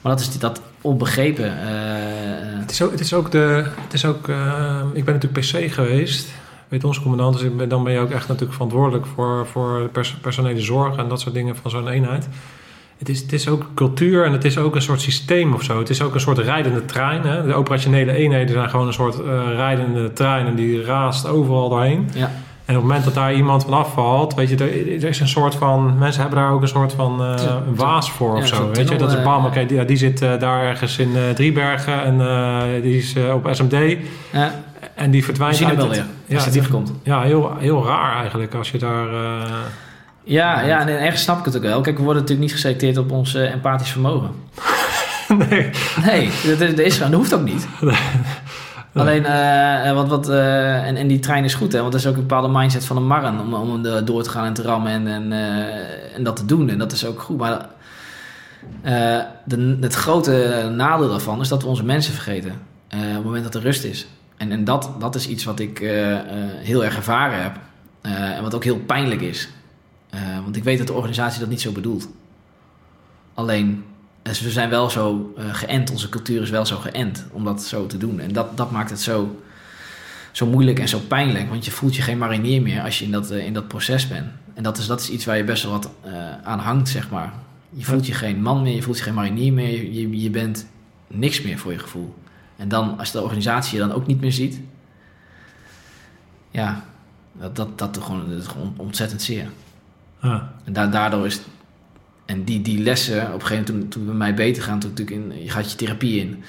[0.00, 1.44] maar dat is dat onbegrepen.
[1.44, 3.64] Uh, het, is ook, het is ook de.
[3.80, 6.28] Het is ook, uh, ik ben natuurlijk PC geweest.
[6.68, 10.14] Weet onze commandant, dus ben, dan ben je ook echt natuurlijk verantwoordelijk voor, voor pers,
[10.14, 12.28] personele zorg en dat soort dingen van zo'n eenheid.
[12.98, 15.78] Het is, het is ook cultuur en het is ook een soort systeem of zo.
[15.78, 17.22] Het is ook een soort rijdende trein.
[17.22, 17.46] Hè?
[17.46, 22.08] De operationele eenheden zijn gewoon een soort uh, rijdende trein en die raast overal doorheen.
[22.14, 22.30] Ja.
[22.64, 25.28] En op het moment dat daar iemand van afvalt, weet je, er, er is een
[25.28, 25.98] soort van.
[25.98, 27.34] Mensen hebben daar ook een soort van uh,
[27.66, 28.70] een waas voor ja, of zo.
[28.72, 31.30] Weet je, dat is bam, oké, okay, die, die zit uh, daar ergens in uh,
[31.34, 32.18] Driebergen en
[32.82, 33.96] die is op SMD.
[34.32, 34.54] Ja.
[34.94, 35.58] En die verdwijnt.
[35.58, 36.06] Hem wel weer.
[36.26, 36.92] Ja, als komt.
[37.02, 39.08] Ja, heel, heel raar eigenlijk als je daar.
[40.22, 41.80] ja, ja, en ergens snap ik het ook wel.
[41.80, 44.30] Kijk, we worden natuurlijk niet geselecteerd op ons empathisch vermogen.
[45.48, 45.70] nee.
[46.04, 47.66] Nee, dat, dat, is, dat hoeft ook niet.
[48.94, 51.80] Alleen, uh, wat, wat, uh, en, en die trein is goed, hè?
[51.80, 54.44] Want dat is ook een bepaalde mindset van een marren om, om door te gaan
[54.44, 55.32] en te rammen en, en,
[56.14, 56.68] en dat te doen.
[56.68, 57.38] En dat is ook goed.
[57.38, 57.68] Maar
[59.44, 62.50] de, het grote nadeel daarvan is dat we onze mensen vergeten.
[62.90, 64.06] op het moment dat er rust is.
[64.36, 65.78] En, en dat, dat is iets wat ik
[66.62, 67.56] heel erg ervaren heb.
[68.36, 69.48] en wat ook heel pijnlijk is.
[70.42, 72.08] want ik weet dat de organisatie dat niet zo bedoelt.
[73.34, 73.84] Alleen
[74.24, 77.62] dus we zijn wel zo uh, geënt, onze cultuur is wel zo geënt om dat
[77.62, 78.20] zo te doen.
[78.20, 79.40] En dat, dat maakt het zo,
[80.32, 83.10] zo moeilijk en zo pijnlijk, want je voelt je geen marinier meer als je in
[83.10, 84.26] dat, uh, in dat proces bent.
[84.54, 86.12] En dat is, dat is iets waar je best wel wat uh,
[86.42, 87.32] aan hangt, zeg maar.
[87.70, 90.66] Je voelt je geen man meer, je voelt je geen marinier meer, je, je bent
[91.06, 92.14] niks meer voor je gevoel.
[92.56, 94.60] En dan, als de organisatie je dan ook niet meer ziet,
[96.50, 96.84] ja,
[97.32, 99.48] dat, dat, dat, gewoon, dat gewoon ontzettend zeer.
[100.20, 100.42] Ah.
[100.64, 101.40] En da daardoor is
[102.24, 105.16] en die, die lessen, op een gegeven moment toen, bij mij beter gaan, toen natuurlijk
[105.16, 106.44] in, je gaat je therapie in.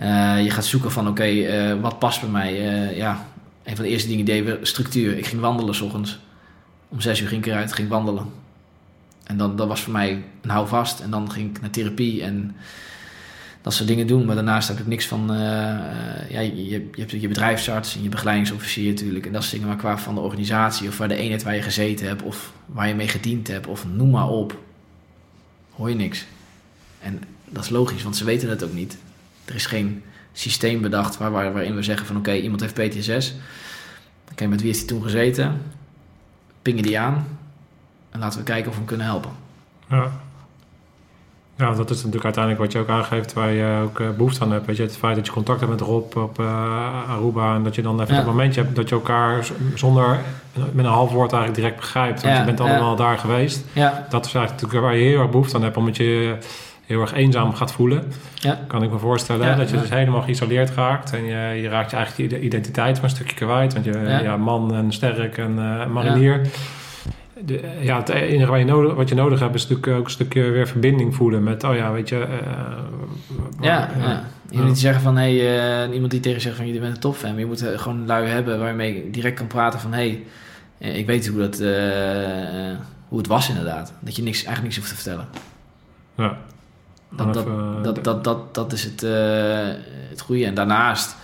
[0.00, 2.52] Uh, je gaat zoeken van oké, uh, wat past bij mij?
[2.52, 3.26] Uh, ja,
[3.64, 5.18] een van de eerste dingen deden we structuur.
[5.18, 6.18] Ik ging wandelen s ochtends.
[6.88, 8.26] Om zes uur ging ik eruit, ging wandelen.
[9.24, 11.00] En dan, dat was voor mij een houvast.
[11.00, 12.56] En dan ging ik naar therapie en
[13.62, 14.24] dat soort dingen doen.
[14.24, 15.26] Maar daarnaast heb ik niks van...
[16.28, 19.26] ja, je, je hebt je bedrijfsarts en je begeleidingsofficier natuurlijk.
[19.26, 19.68] En dat soort dingen.
[19.68, 22.22] Maar qua van de organisatie of waar de eenheid waar je gezeten hebt...
[22.22, 24.58] of waar je mee gediend hebt of noem maar op
[25.76, 26.26] hoor je niks.
[27.00, 28.96] En dat is logisch, want ze weten het ook niet.
[29.44, 30.02] Er is geen
[30.32, 33.34] systeem bedacht waar, waar, waarin we zeggen van oké, iemand heeft PTSS.
[34.30, 35.62] Oké, met wie heeft hij toen gezeten?
[36.62, 37.38] Pingen die aan.
[38.10, 39.30] En laten we kijken of we hem kunnen helpen.
[39.88, 40.12] Ja.
[41.58, 44.52] Ja, dat is natuurlijk uiteindelijk wat je ook aangeeft waar je ook eh, behoefte aan
[44.52, 44.66] hebt.
[44.66, 47.74] Weet je, het feit dat je contact hebt met Rob op uh, Aruba en dat
[47.74, 48.20] je dan even Ja.
[48.20, 50.18] dat momentje hebt dat je elkaar zonder
[50.72, 52.22] met een half woord eigenlijk direct begrijpt.
[52.22, 52.64] Want Ja, je bent ja.
[52.64, 53.64] allemaal daar geweest.
[53.72, 56.36] Ja, Dat is eigenlijk natuurlijk waar je heel erg behoefte aan hebt, omdat je
[56.86, 58.12] heel erg eenzaam gaat voelen.
[58.34, 59.56] ja, Kan ik me voorstellen.
[59.56, 61.12] Dat je dus helemaal geïsoleerd raakt.
[61.12, 63.72] En je, je raakt je eigenlijk je identiteit maar een stukje kwijt.
[63.72, 64.20] Want je Ja.
[64.20, 64.36] ja.
[64.36, 66.40] man en sterk en eh, marinier.
[67.44, 70.10] De, ja, het enige wat je, nodig, wat je nodig hebt is natuurlijk ook een
[70.10, 72.18] stukje weer verbinding voelen met, oh ja, weet je.
[72.18, 72.38] eh,
[73.60, 73.90] ja.
[73.98, 74.08] ja.
[74.08, 74.24] ja.
[74.50, 76.94] Je moet niet zeggen van, hé, hey, iemand die tegen je zegt van, je bent
[76.94, 77.30] een topfan.
[77.30, 80.24] Maar je moet eh, gewoon lui hebben waarmee je direct kan praten van, hé, hey,
[80.78, 82.76] ik weet hoe, dat, eh, eh,
[83.08, 83.92] hoe het was inderdaad.
[84.00, 85.28] Dat je niks, eigenlijk niks hoeft te vertellen.
[86.14, 86.38] Ja.
[87.10, 87.46] Dat, dat,
[87.84, 89.68] dat, dat, dat, dat is het, eh,
[90.08, 90.44] het goede.
[90.46, 91.16] En daarnaast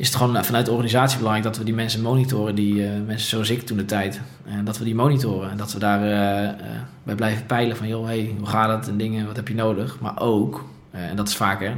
[0.00, 3.28] is het gewoon vanuit de organisatie belangrijk dat we die mensen monitoren, die eh, mensen
[3.28, 6.48] zoals ik toen de tijd, en dat we die monitoren en dat we daar eh,
[6.48, 6.54] eh,
[7.02, 10.00] bij blijven peilen van, joh, hey, hoe gaat het en dingen, wat heb je nodig?
[10.00, 11.76] Maar ook, eh, en dat is vaker,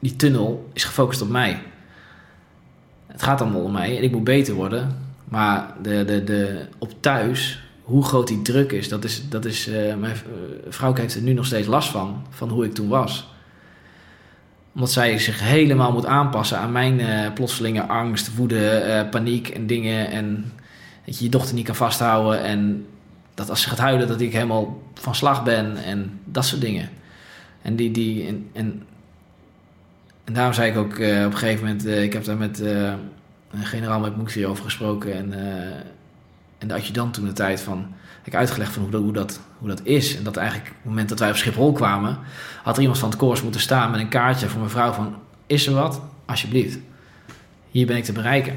[0.00, 1.62] die tunnel is gefocust op mij.
[3.06, 6.92] Het gaat allemaal om mij en ik moet beter worden, maar de, de, de, op
[7.00, 10.18] thuis, hoe groot die druk is, dat is, dat is eh, mijn eh,
[10.68, 13.32] vrouw heeft er nu nog steeds last van, van hoe ik toen was
[14.74, 19.66] omdat zij zich helemaal moet aanpassen aan mijn eh plotselinge angst, woede, eh, paniek en
[19.66, 20.10] dingen.
[20.10, 20.52] En
[21.04, 22.42] dat je je dochter niet kan vasthouden.
[22.42, 22.86] En
[23.34, 25.76] dat als ze gaat huilen, dat ik helemaal van slag ben.
[25.76, 26.88] En dat soort dingen.
[27.62, 28.82] En, die, die, en, en,
[30.24, 31.86] en daarom zei ik ook eh, op een gegeven moment...
[31.86, 32.62] ik heb daar met
[33.52, 35.14] generaal met Moekti over gesproken.
[35.14, 35.32] En,
[36.58, 37.86] en de adjudant toen de tijd van...
[38.24, 40.16] Ik uitgelegd van hoe dat, hoe, dat, hoe dat is.
[40.16, 42.18] En dat eigenlijk op het moment dat wij op Schiphol kwamen...
[42.62, 45.14] had er iemand van het koers moeten staan met een kaartje voor mijn vrouw van...
[45.46, 46.00] Is er wat?
[46.24, 46.78] Alsjeblieft.
[47.70, 48.54] Hier ben ik te bereiken.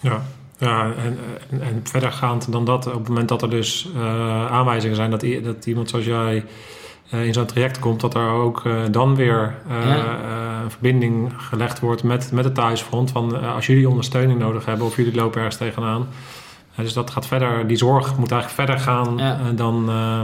[0.00, 0.22] Ja,
[0.58, 1.18] ja en,
[1.50, 5.24] en, en verdergaand dan dat, op het moment dat er dus eh, aanwijzingen zijn dat,
[5.42, 6.44] dat iemand zoals jij
[7.10, 10.18] eh, in zo'n traject komt, dat er ook eh, dan weer Ja.
[10.62, 13.10] een verbinding gelegd wordt met, met het thuisfront.
[13.10, 16.08] Van als jullie ondersteuning nodig hebben of jullie lopen ergens tegenaan.
[16.76, 19.38] Dus dat gaat verder, die zorg moet eigenlijk verder gaan Ja.
[19.38, 20.20] eh, dan, eh,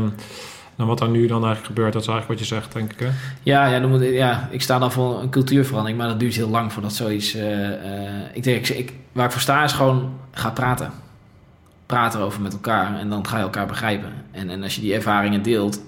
[0.76, 1.92] dan wat er nu dan eigenlijk gebeurt.
[1.92, 2.98] Dat is eigenlijk wat je zegt, denk ik.
[2.98, 3.08] Hè?
[3.42, 6.48] Ja, ja, dan moet, ja, ik sta dan voor een cultuurverandering, maar dat duurt heel
[6.48, 7.34] lang voordat zoiets.
[7.34, 10.90] eh, eh, ik denk, ik, ik, waar ik voor sta is gewoon ga praten.
[11.86, 14.12] Praten erover met elkaar en dan ga je elkaar begrijpen.
[14.30, 15.82] En, en als je die ervaringen deelt,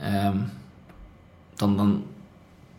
[0.00, 0.36] ehm,
[1.56, 2.04] dan, dan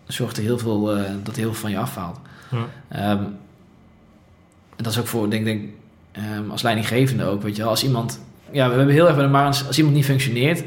[0.07, 2.19] zorgt er heel veel eh, dat heel veel van je afhaalt.
[2.51, 2.65] Ja.
[2.87, 3.23] Ehm,
[4.75, 5.69] en dat is ook voor, denk ik,
[6.11, 7.71] ehm, als leidinggevende ook, weet je wel.
[7.71, 8.19] Als iemand,
[8.51, 10.63] ja, we hebben heel erg, maar als, als iemand niet functioneert,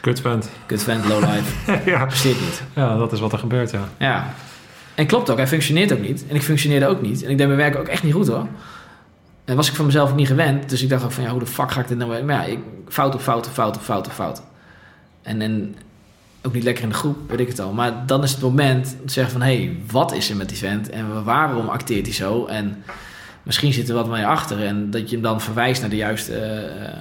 [0.00, 0.50] Kut vent.
[0.66, 2.06] kut vent, low life, ja.
[2.06, 2.62] presteert niet.
[2.74, 3.88] ja, dat is wat er gebeurt, ja.
[3.98, 4.34] Ja.
[4.94, 6.24] En klopt ook, hij functioneert ook niet.
[6.28, 7.22] En ik functioneerde ook niet.
[7.24, 8.46] En ik deed mijn werk ook echt niet goed hoor.
[9.44, 10.68] En was ik van mezelf ook niet gewend.
[10.68, 12.24] Dus ik dacht ook van ja, hoe de fuck ga ik dit nou weer...
[12.24, 12.58] Maar ja, ik,
[12.88, 14.42] fout op fout op fout op fout op fout.
[15.22, 15.76] En, en
[16.42, 17.72] ook niet lekker in de groep, weet ik het al.
[17.72, 19.42] Maar dan is het moment om te zeggen van...
[19.42, 20.90] Hé, hey, wat is er met die vent?
[20.90, 22.46] En waarom acteert hij zo?
[22.46, 22.82] En
[23.46, 24.64] misschien zit er wat mee achter.
[24.64, 26.34] En dat je hem dan verwijst naar de juiste...
[26.34, 26.92] eh,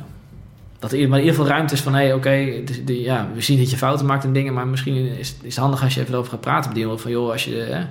[0.80, 1.94] dat er maar in ieder geval ruimte is van...
[1.94, 4.54] Hé, hey, oké, ja, we zien dat je fouten maakt en dingen...
[4.54, 7.02] maar misschien is, is het handig als je even erover gaat praten op die manier.
[7.02, 7.86] Van joh, als je...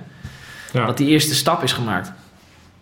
[0.73, 0.85] Ja.
[0.85, 2.11] dat die eerste stap is gemaakt.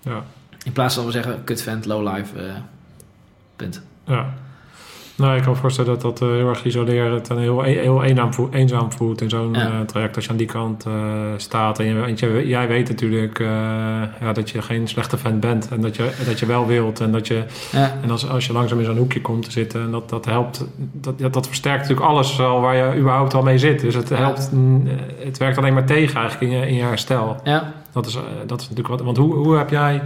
[0.01, 0.24] ja.
[0.63, 2.53] In plaats van we zeggen, kut vent, low life, eh,
[3.55, 3.82] punt.
[4.05, 4.34] Ja.
[5.16, 8.34] Nou, ik kan me voorstellen dat dat eh, heel erg isolerend en heel, heel eenzaam,
[8.34, 9.59] voelt, eenzaam voelt in zo'n Ja.
[9.68, 10.93] eh, traject als je aan die kant eh,
[11.38, 11.80] staat.
[11.80, 13.39] En je, je- jij weet natuurlijk
[14.20, 16.99] ja, dat je geen slechte fan bent en dat je, dat je wel wilt.
[16.99, 19.82] En, dat je, Ja, en als, als je langzaam in zo'n hoekje komt te zitten,
[19.82, 20.66] en dat, dat helpt.
[20.91, 23.80] Dat, dat versterkt natuurlijk alles al waar je überhaupt al mee zit.
[23.80, 24.51] Dus het, helpt,
[25.18, 27.36] het werkt alleen maar tegen eigenlijk in je, in je herstel.
[27.43, 28.14] ja, Dat is,
[28.45, 29.01] dat is natuurlijk wat.
[29.01, 30.01] Want hoe, hoe heb jij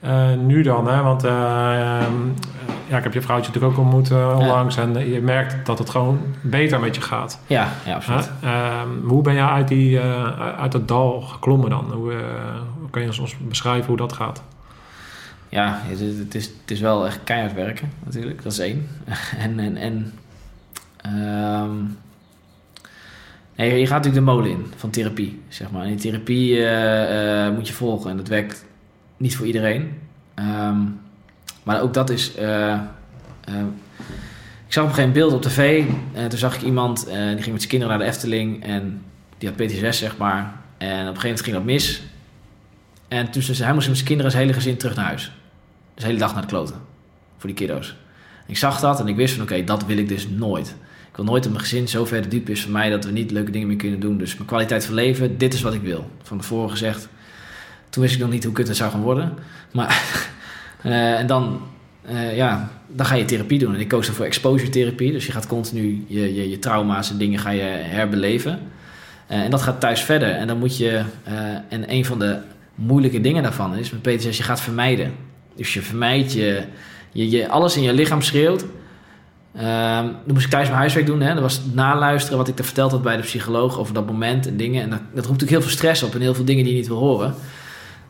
[0.00, 0.88] eh, nu dan?
[0.88, 1.02] Hè?
[1.02, 2.12] Want eh, ehm,
[2.88, 4.76] ja, ik heb je vrouwtje natuurlijk ook ontmoet eh, onlangs.
[4.76, 7.40] En je merkt dat het gewoon beter met je gaat.
[7.46, 8.30] ja, ja, absoluut.
[8.42, 10.00] Ehm, hoe ben jij uit, die,
[10.58, 11.92] uit dat dal geklommen dan?
[11.92, 12.12] Hoe,
[12.90, 14.42] kan je ons beschrijven hoe dat gaat?
[15.48, 18.42] Ja, het, is- het, is, het is wel echt keihard werken, natuurlijk.
[18.42, 18.88] Dat is één.
[19.44, 20.12] en, en, en
[20.96, 21.70] ehm,
[23.56, 25.82] nee, je gaat natuurlijk de molen in van therapie, zeg maar.
[25.82, 26.50] En die therapie
[27.54, 28.64] moet je volgen en dat werkt
[29.18, 29.98] niet voor iedereen.
[30.34, 30.78] Ehm,
[31.62, 32.34] maar ook dat is...
[32.34, 32.80] eh, eh,
[34.66, 35.84] ik zag op een gegeven beeld op tv.
[36.12, 38.64] En toen zag ik iemand, eh, die ging met zijn kinderen naar de Efteling.
[38.64, 39.02] En
[39.38, 40.54] die had PTSS, zeg maar.
[40.78, 42.02] En op een gegeven moment ging dat mis.
[43.08, 45.22] En toen zei hij moest met zijn kinderen en zijn hele gezin terug naar huis.
[45.94, 46.74] Dus de hele dag naar de kloten.
[47.38, 47.96] Voor die kiddo's.
[48.46, 50.68] Ik zag dat en ik wist van oké, dat wil ik dus nooit.
[51.10, 53.30] Ik wil nooit dat mijn gezin zo ver diep is voor mij dat we niet
[53.30, 54.18] leuke dingen meer kunnen doen.
[54.18, 56.10] Dus mijn kwaliteit van leven, dit is wat ik wil.
[56.22, 57.08] Van tevoren gezegd.
[57.98, 59.32] Toen wist ik nog niet hoe kut het zou gaan worden.
[59.72, 60.02] Maar,
[60.84, 61.60] uh, en dan,
[62.10, 63.74] uh, ja, dan ga je therapie doen.
[63.74, 65.12] En ik koos ervoor exposure therapie.
[65.12, 68.58] Dus je gaat continu je, je, je trauma's en dingen ga je herbeleven.
[69.30, 70.30] Uh, en dat gaat thuis verder.
[70.30, 71.02] En dan moet je,
[71.68, 72.38] en een van de
[72.74, 75.12] moeilijke dingen daarvan is met PTSS, je gaat vermijden.
[75.56, 76.62] Dus je vermijdt je,
[77.12, 78.62] je, je alles in je lichaam schreeuwt.
[78.62, 79.62] Um,
[80.26, 81.20] dan moest ik thuis mijn huiswerk doen.
[81.20, 81.32] Hè.
[81.34, 84.56] Dat was naluisteren wat ik er verteld had bij de psycholoog over dat moment en
[84.56, 84.82] dingen.
[84.82, 86.78] En dat, dat roept natuurlijk heel veel stress op en heel veel dingen die je
[86.78, 87.34] niet wil horen.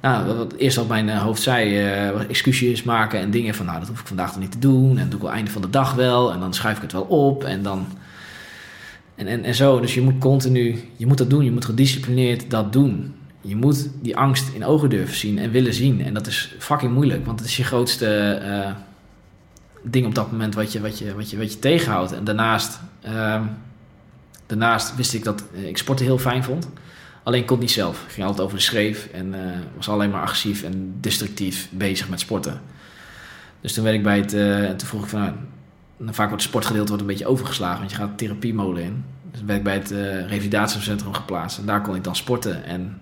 [0.01, 3.79] Nou, wat eerst wat mijn uh, hoofd zei, uh, excuses maken en dingen van, nou,
[3.79, 4.91] dat hoef ik vandaag toch niet te doen.
[4.91, 6.33] En dat doe ik wel einde van de dag wel.
[6.33, 7.45] En dan schrijf ik het wel op.
[7.45, 7.87] En dan.
[9.15, 9.81] En, en, en zo.
[9.81, 11.45] Dus je moet continu, je moet dat doen.
[11.45, 13.15] Je moet gedisciplineerd dat doen.
[13.41, 16.05] Je moet die angst in ogen durven zien en willen zien.
[16.05, 18.71] En dat is fucking moeilijk, want het is je grootste uh,
[19.83, 22.13] ding op dat moment wat je, wat je, wat je, wat je tegenhoudt.
[22.13, 23.43] En daarnaast, uh,
[24.47, 26.69] daarnaast wist ik dat ik sporten heel fijn vond.
[27.29, 28.05] Alleen kon niet zelf.
[28.09, 29.41] Ging altijd over de schreef en uh,
[29.77, 32.61] was alleen maar agressief en destructief bezig met sporten.
[33.61, 35.21] Dus toen werd ik bij het, uh, toen vroeg ik van,
[35.97, 39.05] nou, vaak wordt het sportgedeelte wordt een beetje overgeslagen, want je gaat therapiemolen in.
[39.31, 42.65] Dus werd ik bij het uh, revalidatiecentrum geplaatst en daar kon ik dan sporten.
[42.65, 43.01] En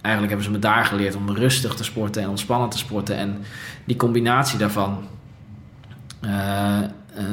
[0.00, 3.16] eigenlijk hebben ze me daar geleerd om rustig te sporten en ontspannen te sporten.
[3.16, 3.38] En
[3.84, 5.08] die combinatie daarvan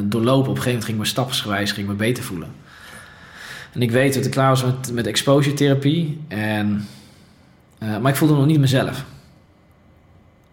[0.03, 0.49] doorlopen.
[0.49, 2.49] Op een gegeven moment ging ik me stapsgewijs ging me beter voelen.
[3.77, 6.19] En ik weet dat ik klaar was met, met exposure therapie.
[6.27, 6.87] En,
[7.79, 9.05] uh, maar ik voelde nog niet mezelf.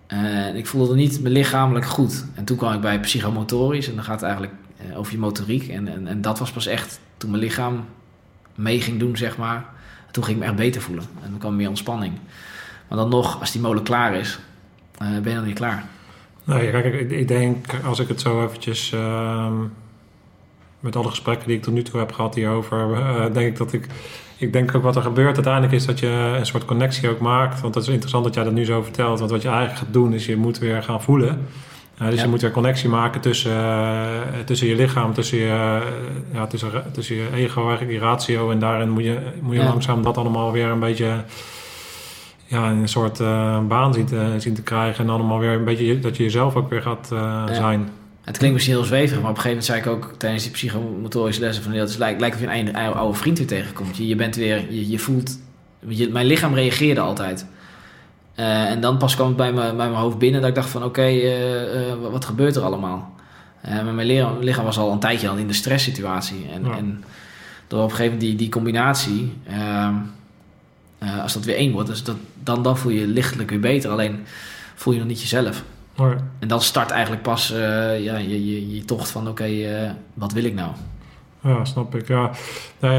[0.06, 2.24] En ik voelde niet mijn lichamelijk goed.
[2.34, 3.88] En toen kwam ik bij psychomotorisch.
[3.88, 4.52] En dan gaat het eigenlijk
[4.94, 5.68] over je motoriek.
[5.68, 7.84] En, en, en dat was pas echt toen mijn lichaam
[8.54, 9.64] mee ging doen, zeg maar
[10.14, 11.04] toen ging ik me echt beter voelen.
[11.22, 12.12] En dan kwam meer ontspanning.
[12.88, 14.38] Maar dan nog, als die molen klaar is,
[15.02, 15.84] uh, ben je dan niet klaar.
[16.44, 18.92] Nee, kijk, ik, denk, als ik het zo eventjes...
[18.92, 19.52] Uh,
[20.84, 22.88] met alle gesprekken die ik tot nu toe heb gehad hierover...
[22.90, 23.86] Uh, denk ik dat ik...
[24.36, 27.60] Ik denk ook wat er gebeurt uiteindelijk is dat je een soort connectie ook maakt.
[27.60, 29.18] Want dat is interessant dat jij dat nu zo vertelt.
[29.18, 31.46] Want wat je eigenlijk gaat doen is je moet weer gaan voelen.
[32.02, 32.22] Uh, dus ja.
[32.22, 35.80] je moet weer connectie maken tussen, uh, tussen je lichaam, tussen je,
[36.32, 38.50] ja, tussen, tussen je ego, eigenlijk die ratio.
[38.50, 39.68] En daarin moet je, moet je ja.
[39.68, 41.14] langzaam dat allemaal weer een beetje
[42.46, 43.18] ja, een soort
[43.68, 45.04] baan zien te, zien te krijgen.
[45.04, 47.54] En allemaal weer een beetje dat je jezelf ook weer gaat ja.
[47.54, 47.88] zijn.
[48.24, 50.52] Het klinkt misschien heel zweverig, maar op een gegeven moment zei ik ook tijdens die
[50.52, 53.96] psychomotorische lessen van het lijkt, lijkt of je een oude, vriend weer tegenkomt.
[53.96, 55.38] Je, je bent weer, je, je voelt,
[55.88, 57.46] je, mijn lichaam reageerde altijd.
[58.36, 60.68] Uh, en dan pas kwam het bij, me, bij mijn hoofd binnen dat ik dacht
[60.68, 63.12] van oké, okay, uh, uh, wat gebeurt er allemaal?
[63.62, 66.46] maar mijn lichaam, lichaam was al een tijdje al in de stresssituatie.
[66.52, 66.76] En, ja.
[66.76, 67.04] en
[67.66, 69.94] door op een gegeven moment die, die combinatie, ehm,
[71.22, 73.90] als dat weer één wordt, dus dat, dan, dan voel je je lichtelijk weer beter.
[73.90, 74.24] Alleen
[74.74, 75.64] voel je nog niet jezelf.
[76.38, 77.48] En dan start eigenlijk pas
[77.98, 80.70] ja, je, je, je tocht van oké, okay, wat wil ik nou?
[81.44, 82.08] Ja, snap ik.
[82.08, 82.30] Ja.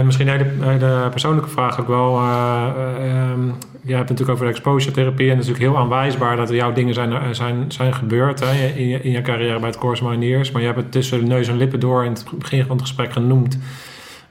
[0.03, 2.17] Misschien een hele, hele persoonlijke vraag ook wel.
[2.17, 5.29] Uh, uh, um, je hebt het natuurlijk over de exposure therapie.
[5.29, 8.67] En het is natuurlijk heel aanwijsbaar dat er jouw dingen zijn, zijn, zijn gebeurd hè,
[8.67, 10.51] in, je, in je carrière bij het Corps Mariniers.
[10.51, 12.85] Maar je hebt het tussen de neus en lippen door in het begin van het
[12.85, 13.59] gesprek genoemd.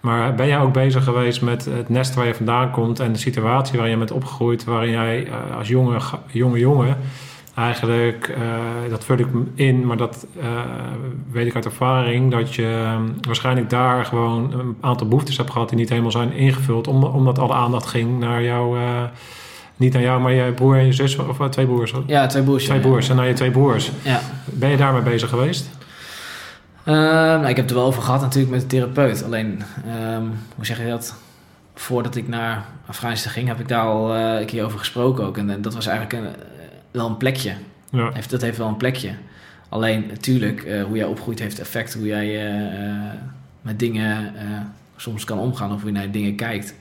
[0.00, 3.18] Maar ben jij ook bezig geweest met het nest waar je vandaan komt en de
[3.18, 6.96] situatie waarin je bent opgegroeid, waarin jij als jonge, jonge jongen
[7.54, 10.44] eigenlijk, uh, dat vul ik in, maar dat uh,
[11.30, 15.68] weet ik uit ervaring, dat je um, waarschijnlijk daar gewoon een aantal behoeftes hebt gehad
[15.68, 19.02] die niet helemaal zijn ingevuld, om, omdat alle aandacht ging naar jou, uh,
[19.76, 21.94] niet naar jou, maar je broer en je zus, of twee broers?
[22.06, 22.64] Ja, twee broers.
[22.64, 23.10] Twee broers, ja.
[23.10, 23.90] en naar je twee broers.
[24.02, 24.20] Ja.
[24.44, 25.70] Ben je daarmee bezig geweest?
[26.84, 29.24] nou, ik heb het er wel over gehad natuurlijk met de therapeut.
[29.24, 29.62] Alleen,
[30.16, 31.14] um, hoe zeg je dat?
[31.74, 35.36] Voordat ik naar Afghanistan ging, heb ik daar al een keer over gesproken ook.
[35.36, 36.34] En, en dat was eigenlijk een
[36.94, 37.52] wel een plekje.
[37.90, 38.10] Ja.
[38.12, 39.10] Heeft, dat heeft wel een plekje.
[39.68, 41.94] Alleen natuurlijk, uh, hoe jij opgroeit heeft effect.
[41.94, 43.00] Hoe jij uh,
[43.62, 44.34] met dingen
[44.96, 46.74] soms kan omgaan of hoe je naar dingen kijkt.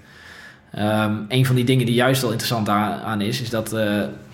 [0.80, 3.70] Um, een van die dingen die juist wel interessant aan, aan is, is dat,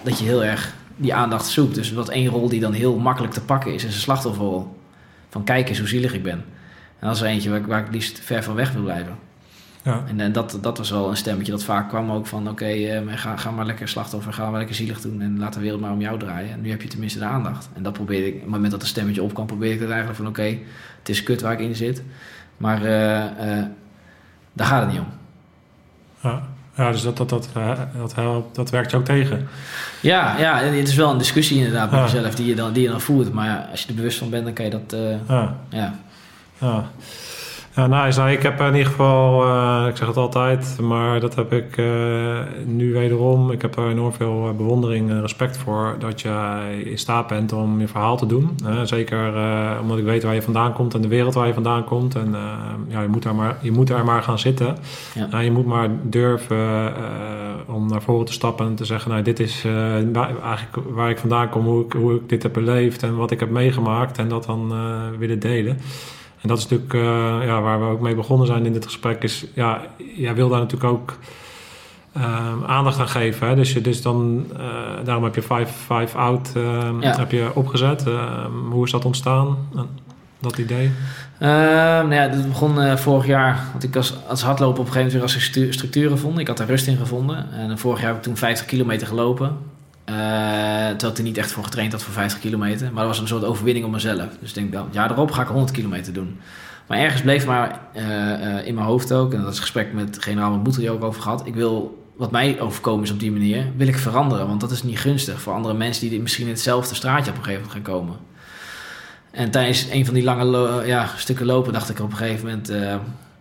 [0.04, 1.76] dat je heel erg die aandacht zoekt.
[1.76, 4.78] Dus wat één rol die dan heel makkelijk te pakken is, is een slachtofferrol.
[5.30, 6.44] Van kijk eens hoe zielig ik ben.
[7.00, 9.16] En dat is er eentje waar, waar ik liefst ver van weg wil blijven.
[9.84, 10.04] Ja.
[10.08, 12.42] En, en dat, dat was wel een stemmetje dat vaak kwam ook van...
[12.42, 15.22] oké, okay, uh, ga, ga maar lekker slachtoffer, ga maar lekker zielig doen...
[15.22, 16.52] en laat de wereld maar om jou draaien.
[16.52, 17.70] En nu heb je tenminste de aandacht.
[17.74, 19.46] En dat probeerde ik, op het moment dat een stemmetje opkwam...
[19.46, 20.64] probeerde ik het eigenlijk van oké, okay,
[21.00, 22.04] het is kut waar ik in zit...
[22.58, 23.66] maar uh, uh,
[24.54, 25.08] daar gaat het niet om.
[26.24, 26.44] Ja,
[26.76, 27.50] ja dus dat, dat, dat,
[27.98, 29.48] dat, helpt, dat werkt je ook tegen.
[30.02, 32.06] Ja, ja, het is wel een discussie inderdaad met ja.
[32.06, 33.34] jezelf die je, dan, die je dan voert.
[33.34, 34.96] Maar ja, als je er bewust van bent, dan kan je dat...
[35.28, 35.56] ja.
[35.70, 35.96] ja.
[36.58, 36.90] ja.
[37.76, 38.20] Ja, nice.
[38.20, 41.78] Nou, ik heb in ieder geval, eh, ik zeg het altijd, maar dat heb ik
[41.78, 41.86] eh,
[42.66, 43.52] nu wederom.
[43.52, 47.54] Ik heb er enorm veel eh, bewondering en respect voor dat jij in staat bent
[47.54, 48.56] om je verhaal te doen.
[48.84, 49.34] zeker
[49.82, 52.16] omdat ik weet waar je vandaan komt en de wereld waar je vandaan komt.
[52.16, 52.36] En
[52.88, 54.78] ja, je moet, daar maar, je moet daar maar gaan zitten.
[55.32, 55.40] Ja.
[55.40, 56.94] je moet maar durven
[57.68, 59.66] om naar voren te stappen en te zeggen: Nou, dit is
[60.14, 63.40] eigenlijk waar ik vandaan kom, hoe ik, hoe ik dit heb beleefd en wat ik
[63.40, 64.18] heb meegemaakt.
[64.18, 64.74] En dat dan
[65.18, 65.78] willen delen.
[66.42, 69.24] En dat is natuurlijk uh, ja, waar we ook mee begonnen zijn in dit gesprek.
[69.24, 69.82] Is, ja,
[70.16, 71.18] jij wil daar natuurlijk ook
[72.18, 73.48] uh, aandacht aan geven.
[73.48, 73.56] Hè?
[73.56, 74.60] Dus, je, dus dan, uh,
[75.04, 77.18] daarom heb je Five, five Out ehm, ja.
[77.18, 78.08] heb je opgezet.
[78.08, 79.58] Ehm, hoe is dat ontstaan,
[80.40, 80.92] dat idee?
[81.40, 83.60] nou ja, dat begon vorig jaar.
[83.72, 86.42] Want ik als, als hardlopen op een gegeven moment weer als structuren gevonden.
[86.42, 87.52] Ik had er rust in gevonden.
[87.52, 89.58] En vorig jaar heb ik toen 50 kilometer gelopen.
[90.10, 90.16] Uh,
[90.88, 92.86] terwijl ik niet echt voor getraind had voor 50 kilometer.
[92.86, 94.28] Maar dat was een soort overwinning op mezelf.
[94.40, 96.40] Dus ik denk, wel, ja, erop ga ik 100 kilometer doen.
[96.88, 99.94] Maar ergens bleef maar uh, uh, in mijn hoofd ook, en dat is een gesprek
[99.94, 101.48] met generaal Boeter ook over gehad.
[101.48, 104.48] Ik wil, wat mij overkomen is op die manier, wil ik veranderen.
[104.48, 107.44] Want dat is niet gunstig voor andere mensen die misschien in hetzelfde straatje op een
[107.44, 108.16] gegeven moment gaan komen.
[109.32, 112.72] En tijdens een van die lange ja, stukken lopen dacht ik op een gegeven moment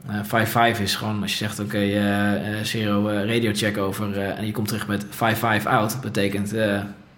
[0.08, 0.10] 5-5
[0.56, 4.18] uh, is gewoon als je zegt: Oké, okay, uh, zero radio check over.
[4.18, 5.04] en je komt terug met
[5.62, 6.00] 5-5 out.
[6.00, 6.50] Betekent: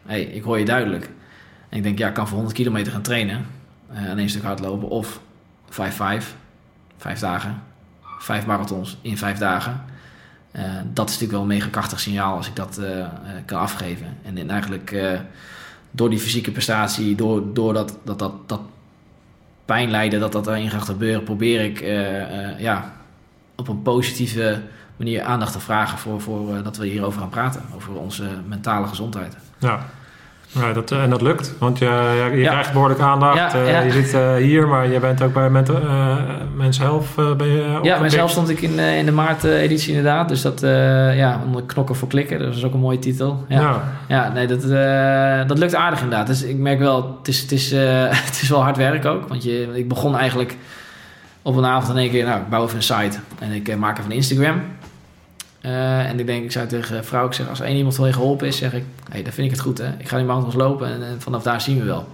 [0.06, 1.10] hey, ik hoor je duidelijk.
[1.70, 3.46] Ik denk: Ja, ik kan voor 100 kilometer gaan trainen.
[3.88, 4.88] en één stuk hardlopen.
[4.88, 5.20] Of
[5.70, 5.74] 5-5,
[6.96, 7.62] vijf dagen.
[8.18, 9.84] Vijf marathons in vijf dagen.
[10.92, 12.80] dat is natuurlijk wel een mega krachtig signaal als ik dat
[13.44, 14.16] kan afgeven.
[14.22, 14.94] En, en eigenlijk
[15.90, 18.60] door die fysieke prestatie, door, door dat, dat, dat, dat
[19.70, 22.92] pijn lijden dat dat erin gaat gebeuren, probeer ik uh, uh, ja,
[23.56, 24.60] op een positieve
[24.96, 28.86] manier aandacht te vragen voor, voor uh, dat we hierover gaan praten, over onze mentale
[28.86, 29.36] gezondheid.
[29.58, 29.86] Ja.
[30.52, 33.52] Ja, dat, en dat lukt, want je, je, krijgt behoorlijk aandacht.
[33.52, 35.80] Ja, je zit hier, maar je bent ook bij Mental,
[36.56, 37.06] Men's Health.
[37.36, 40.28] ben je ja, stond ik in, in de maart-editie inderdaad.
[40.28, 40.60] Dus dat,
[41.14, 43.44] ja, onder knokken voor klikken, dat is ook een mooie titel.
[43.48, 44.32] Ja, ja.
[44.32, 44.62] nee, dat,
[45.48, 46.26] dat lukt aardig inderdaad.
[46.26, 47.70] Dus ik merk wel, het is, het is,
[48.28, 49.28] het is wel hard werk ook.
[49.28, 50.56] Want je, ik begon eigenlijk
[51.42, 53.18] op een avond in één keer, nou, ik bouw even een site.
[53.38, 54.62] En ik maak even een Instagram.
[55.62, 58.46] Uh, en ik denk, ik zei tegen vrouw, ik zeg, als één iemand je geholpen
[58.46, 59.88] is, zeg ik, hey, dan vind ik het goed, hè.
[59.98, 62.08] Ik ga die marathons lopen en, en, vanaf daar zien we wel.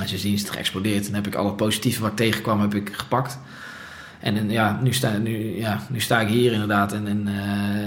[0.00, 2.90] En sindsdien is het geëxplodeerd en heb ik alle positieve wat ik tegenkwam, heb ik
[2.92, 3.38] gepakt.
[4.20, 7.34] En, en ja, nu sta, nu, ja, nu sta ik hier inderdaad en, en uh,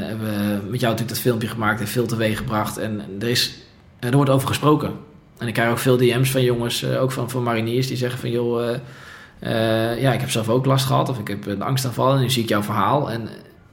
[0.08, 2.78] hebben we met jou natuurlijk dat filmpje gemaakt en veel teweeg gebracht.
[2.78, 3.54] En er, is,
[4.00, 4.92] er wordt over gesproken.
[5.38, 8.20] En ik krijg ook veel DM's van jongens, uh, ook van, van mariniers, die zeggen
[8.20, 8.76] van, joh,
[10.00, 12.44] ja, ik heb zelf ook last gehad of ik heb een angstaanval en nu zie
[12.44, 13.12] ik jouw verhaal.
[13.12, 13.30] En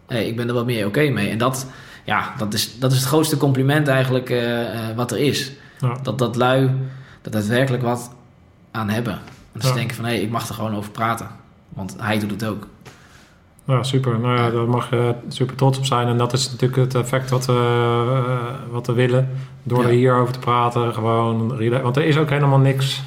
[0.08, 1.30] hey, ik ben er wel meer oké mee.
[1.30, 1.66] En dat,
[2.04, 5.52] ja, dat, is, dat is het grootste compliment eigenlijk uh, uh, wat er is.
[5.80, 5.96] Ja.
[6.02, 6.70] Dat, dat lui
[7.22, 8.10] dat daadwerkelijk wat
[8.70, 9.18] aan hebben.
[9.52, 9.74] En ze ja.
[9.74, 11.28] denken van, hé, hey, ik mag er gewoon over praten.
[11.68, 12.66] Want hij doet het ook.
[13.64, 14.18] Ja, super.
[14.18, 16.08] Nou ja, daar mag je super trots op zijn.
[16.08, 17.52] En dat is natuurlijk het effect wat we,
[18.28, 19.28] uh, wat we willen.
[19.62, 19.88] Door ja.
[19.88, 21.48] er hierover te praten, gewoon...
[21.82, 23.02] Want er is ook helemaal niks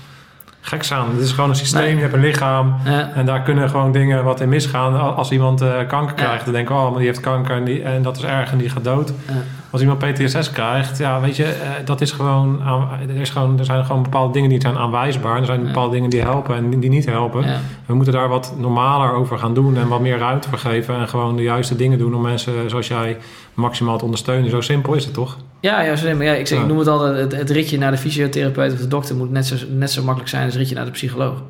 [0.61, 1.09] geks aan.
[1.11, 1.95] Het is gewoon een systeem, nee.
[1.95, 2.75] je hebt een lichaam.
[2.85, 3.11] Ja.
[3.13, 5.15] En daar kunnen gewoon dingen wat in misgaan.
[5.15, 6.43] Als iemand uh, kanker krijgt, ja.
[6.43, 8.57] dan denken we, oh, maar die heeft kanker en, die, en dat is erg en
[8.57, 9.13] die gaat dood.
[9.27, 9.33] Ja.
[9.69, 12.61] Als iemand PTSS krijgt, ja, weet je, uh, dat is gewoon,
[13.09, 15.37] er, is gewoon, er zijn gewoon bepaalde dingen die zijn aanwijsbaar.
[15.37, 17.45] Er zijn bepaalde dingen die helpen en die niet helpen.
[17.85, 20.95] We moeten daar wat normaler over gaan doen en wat meer ruimte voor geven.
[20.95, 23.17] En gewoon de juiste dingen doen om mensen zoals jij
[23.53, 24.49] maximaal te ondersteunen.
[24.49, 25.37] Zo simpel is het toch?
[25.61, 25.95] Ja, ja.
[26.19, 28.87] Ja, ik, zeg, ik noem het altijd, het, het, ritje naar de fysiotherapeut of de
[28.87, 31.41] dokter moet net zo, net zo makkelijk zijn als het ritje naar de psycholoog.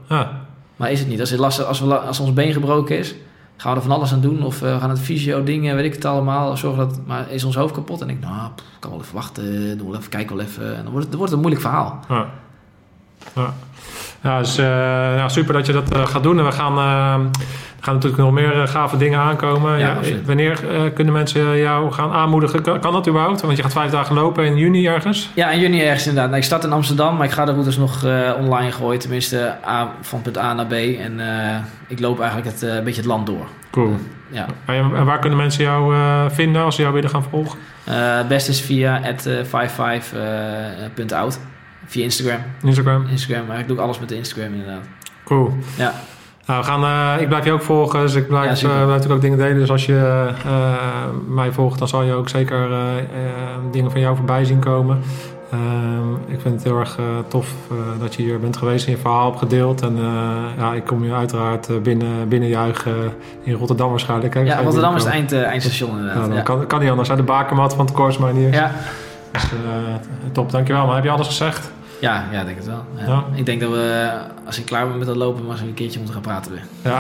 [0.76, 1.20] Maar is het niet.
[1.20, 3.16] Als, het lastig, als, we, als ons been gebroken is,
[3.58, 4.44] gaan we er van alles aan doen.
[4.44, 6.58] Of uh, we gaan het fysio dingen, weet ik het allemaal.
[6.58, 8.02] Zorgen dat, maar is ons hoofd kapot?
[8.02, 9.78] En ik nou, pff, kan wel even wachten.
[9.78, 10.76] Doen we even, kijken wel even.
[10.76, 12.00] En dan wordt het, dan wordt het een moeilijk verhaal.
[12.10, 12.30] Ja.
[13.36, 13.54] Ja.
[14.24, 14.66] Ja, dus, uh,
[15.16, 16.40] ja, super dat je dat uh, gaat doen.
[16.40, 17.30] En we gaan, uh, er
[17.80, 19.80] gaan natuurlijk nog meer gave dingen aankomen.
[19.80, 20.60] Ja, ja, wanneer
[20.94, 22.62] kunnen mensen jou gaan aanmoedigen?
[22.62, 23.42] Kan, kan, dat überhaupt?
[23.42, 25.30] Want je gaat vijf dagen lopen in juni ergens.
[25.34, 26.30] Ja, in juni ergens inderdaad.
[26.30, 28.06] Nou, ik start in Amsterdam, maar ik ga de routes nog
[28.40, 29.00] online gooien.
[29.00, 30.74] Tenminste, A, van punt A naar B.
[30.74, 31.20] En
[31.88, 33.48] ik loop eigenlijk het, een beetje het land door.
[33.72, 33.96] Cool.
[34.32, 34.46] ja.
[34.66, 35.96] En waar kunnen mensen jou
[36.32, 37.60] vinden als ze jou willen gaan volgen?
[37.84, 41.40] het beste is via at 55.out.
[41.86, 42.40] Via Instagram.
[42.64, 43.06] Instagram.
[43.10, 44.86] Instagram, maar ik doe alles met de Instagram inderdaad.
[45.26, 45.54] Cool.
[45.78, 45.94] Ja.
[46.46, 48.88] Nou, we gaan, uh, ik blijf je ook volgen, dus ik blijf, ja, uh, blijf
[48.88, 49.58] natuurlijk ook dingen delen.
[49.58, 50.74] Dus als je uh,
[51.28, 52.70] mij volgt, dan zal je ook zeker
[53.72, 55.02] dingen van jou voorbij zien komen.
[56.28, 56.98] ik vind het heel erg
[57.28, 57.54] tof
[58.00, 59.82] dat je hier bent geweest en je verhaal hebt gedeeld.
[59.82, 59.98] En
[60.58, 63.14] ja, ik kom je uiteraard binnen, binnenjuichen
[63.44, 64.34] in Rotterdam waarschijnlijk.
[64.34, 64.40] Hè?
[64.40, 66.16] Ja, Rotterdam is het eind, eindstation inderdaad.
[66.16, 66.44] Nou, dan ja.
[66.44, 67.10] kan, kan niet anders.
[67.10, 68.54] Uit de bakermat van het Korsmanier.
[68.54, 68.72] Ja.
[69.32, 69.44] Dus,
[70.32, 70.86] top, dankjewel.
[70.86, 71.72] Maar heb je alles gezegd?
[72.02, 72.86] Ja, ja, denk het wel.
[72.96, 73.06] Ja.
[73.06, 73.24] Ja.
[73.34, 74.12] Ik denk dat we,
[74.46, 76.64] als ik klaar ben met dat lopen, maar eens een keertje moeten gaan praten weer.
[76.82, 77.00] Ja,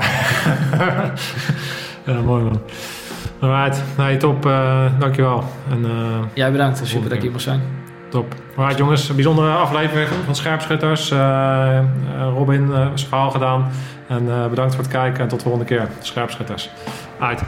[2.14, 2.62] ja mooi man.
[3.40, 4.46] Alright, nee, top.
[4.46, 5.44] eh dankjewel.
[5.70, 5.92] En, eh,
[6.34, 7.62] Jij bedankt, super dat ik hier mag zijn.
[8.10, 8.34] Top.
[8.56, 11.10] Alright jongens, een bijzondere aflevering van Scherpschutters.
[12.34, 13.72] Robin, zijn verhaal gedaan.
[14.08, 15.88] En bedankt voor het kijken en tot de volgende keer.
[16.00, 16.70] Scherpschutters.
[17.20, 17.44] Alright.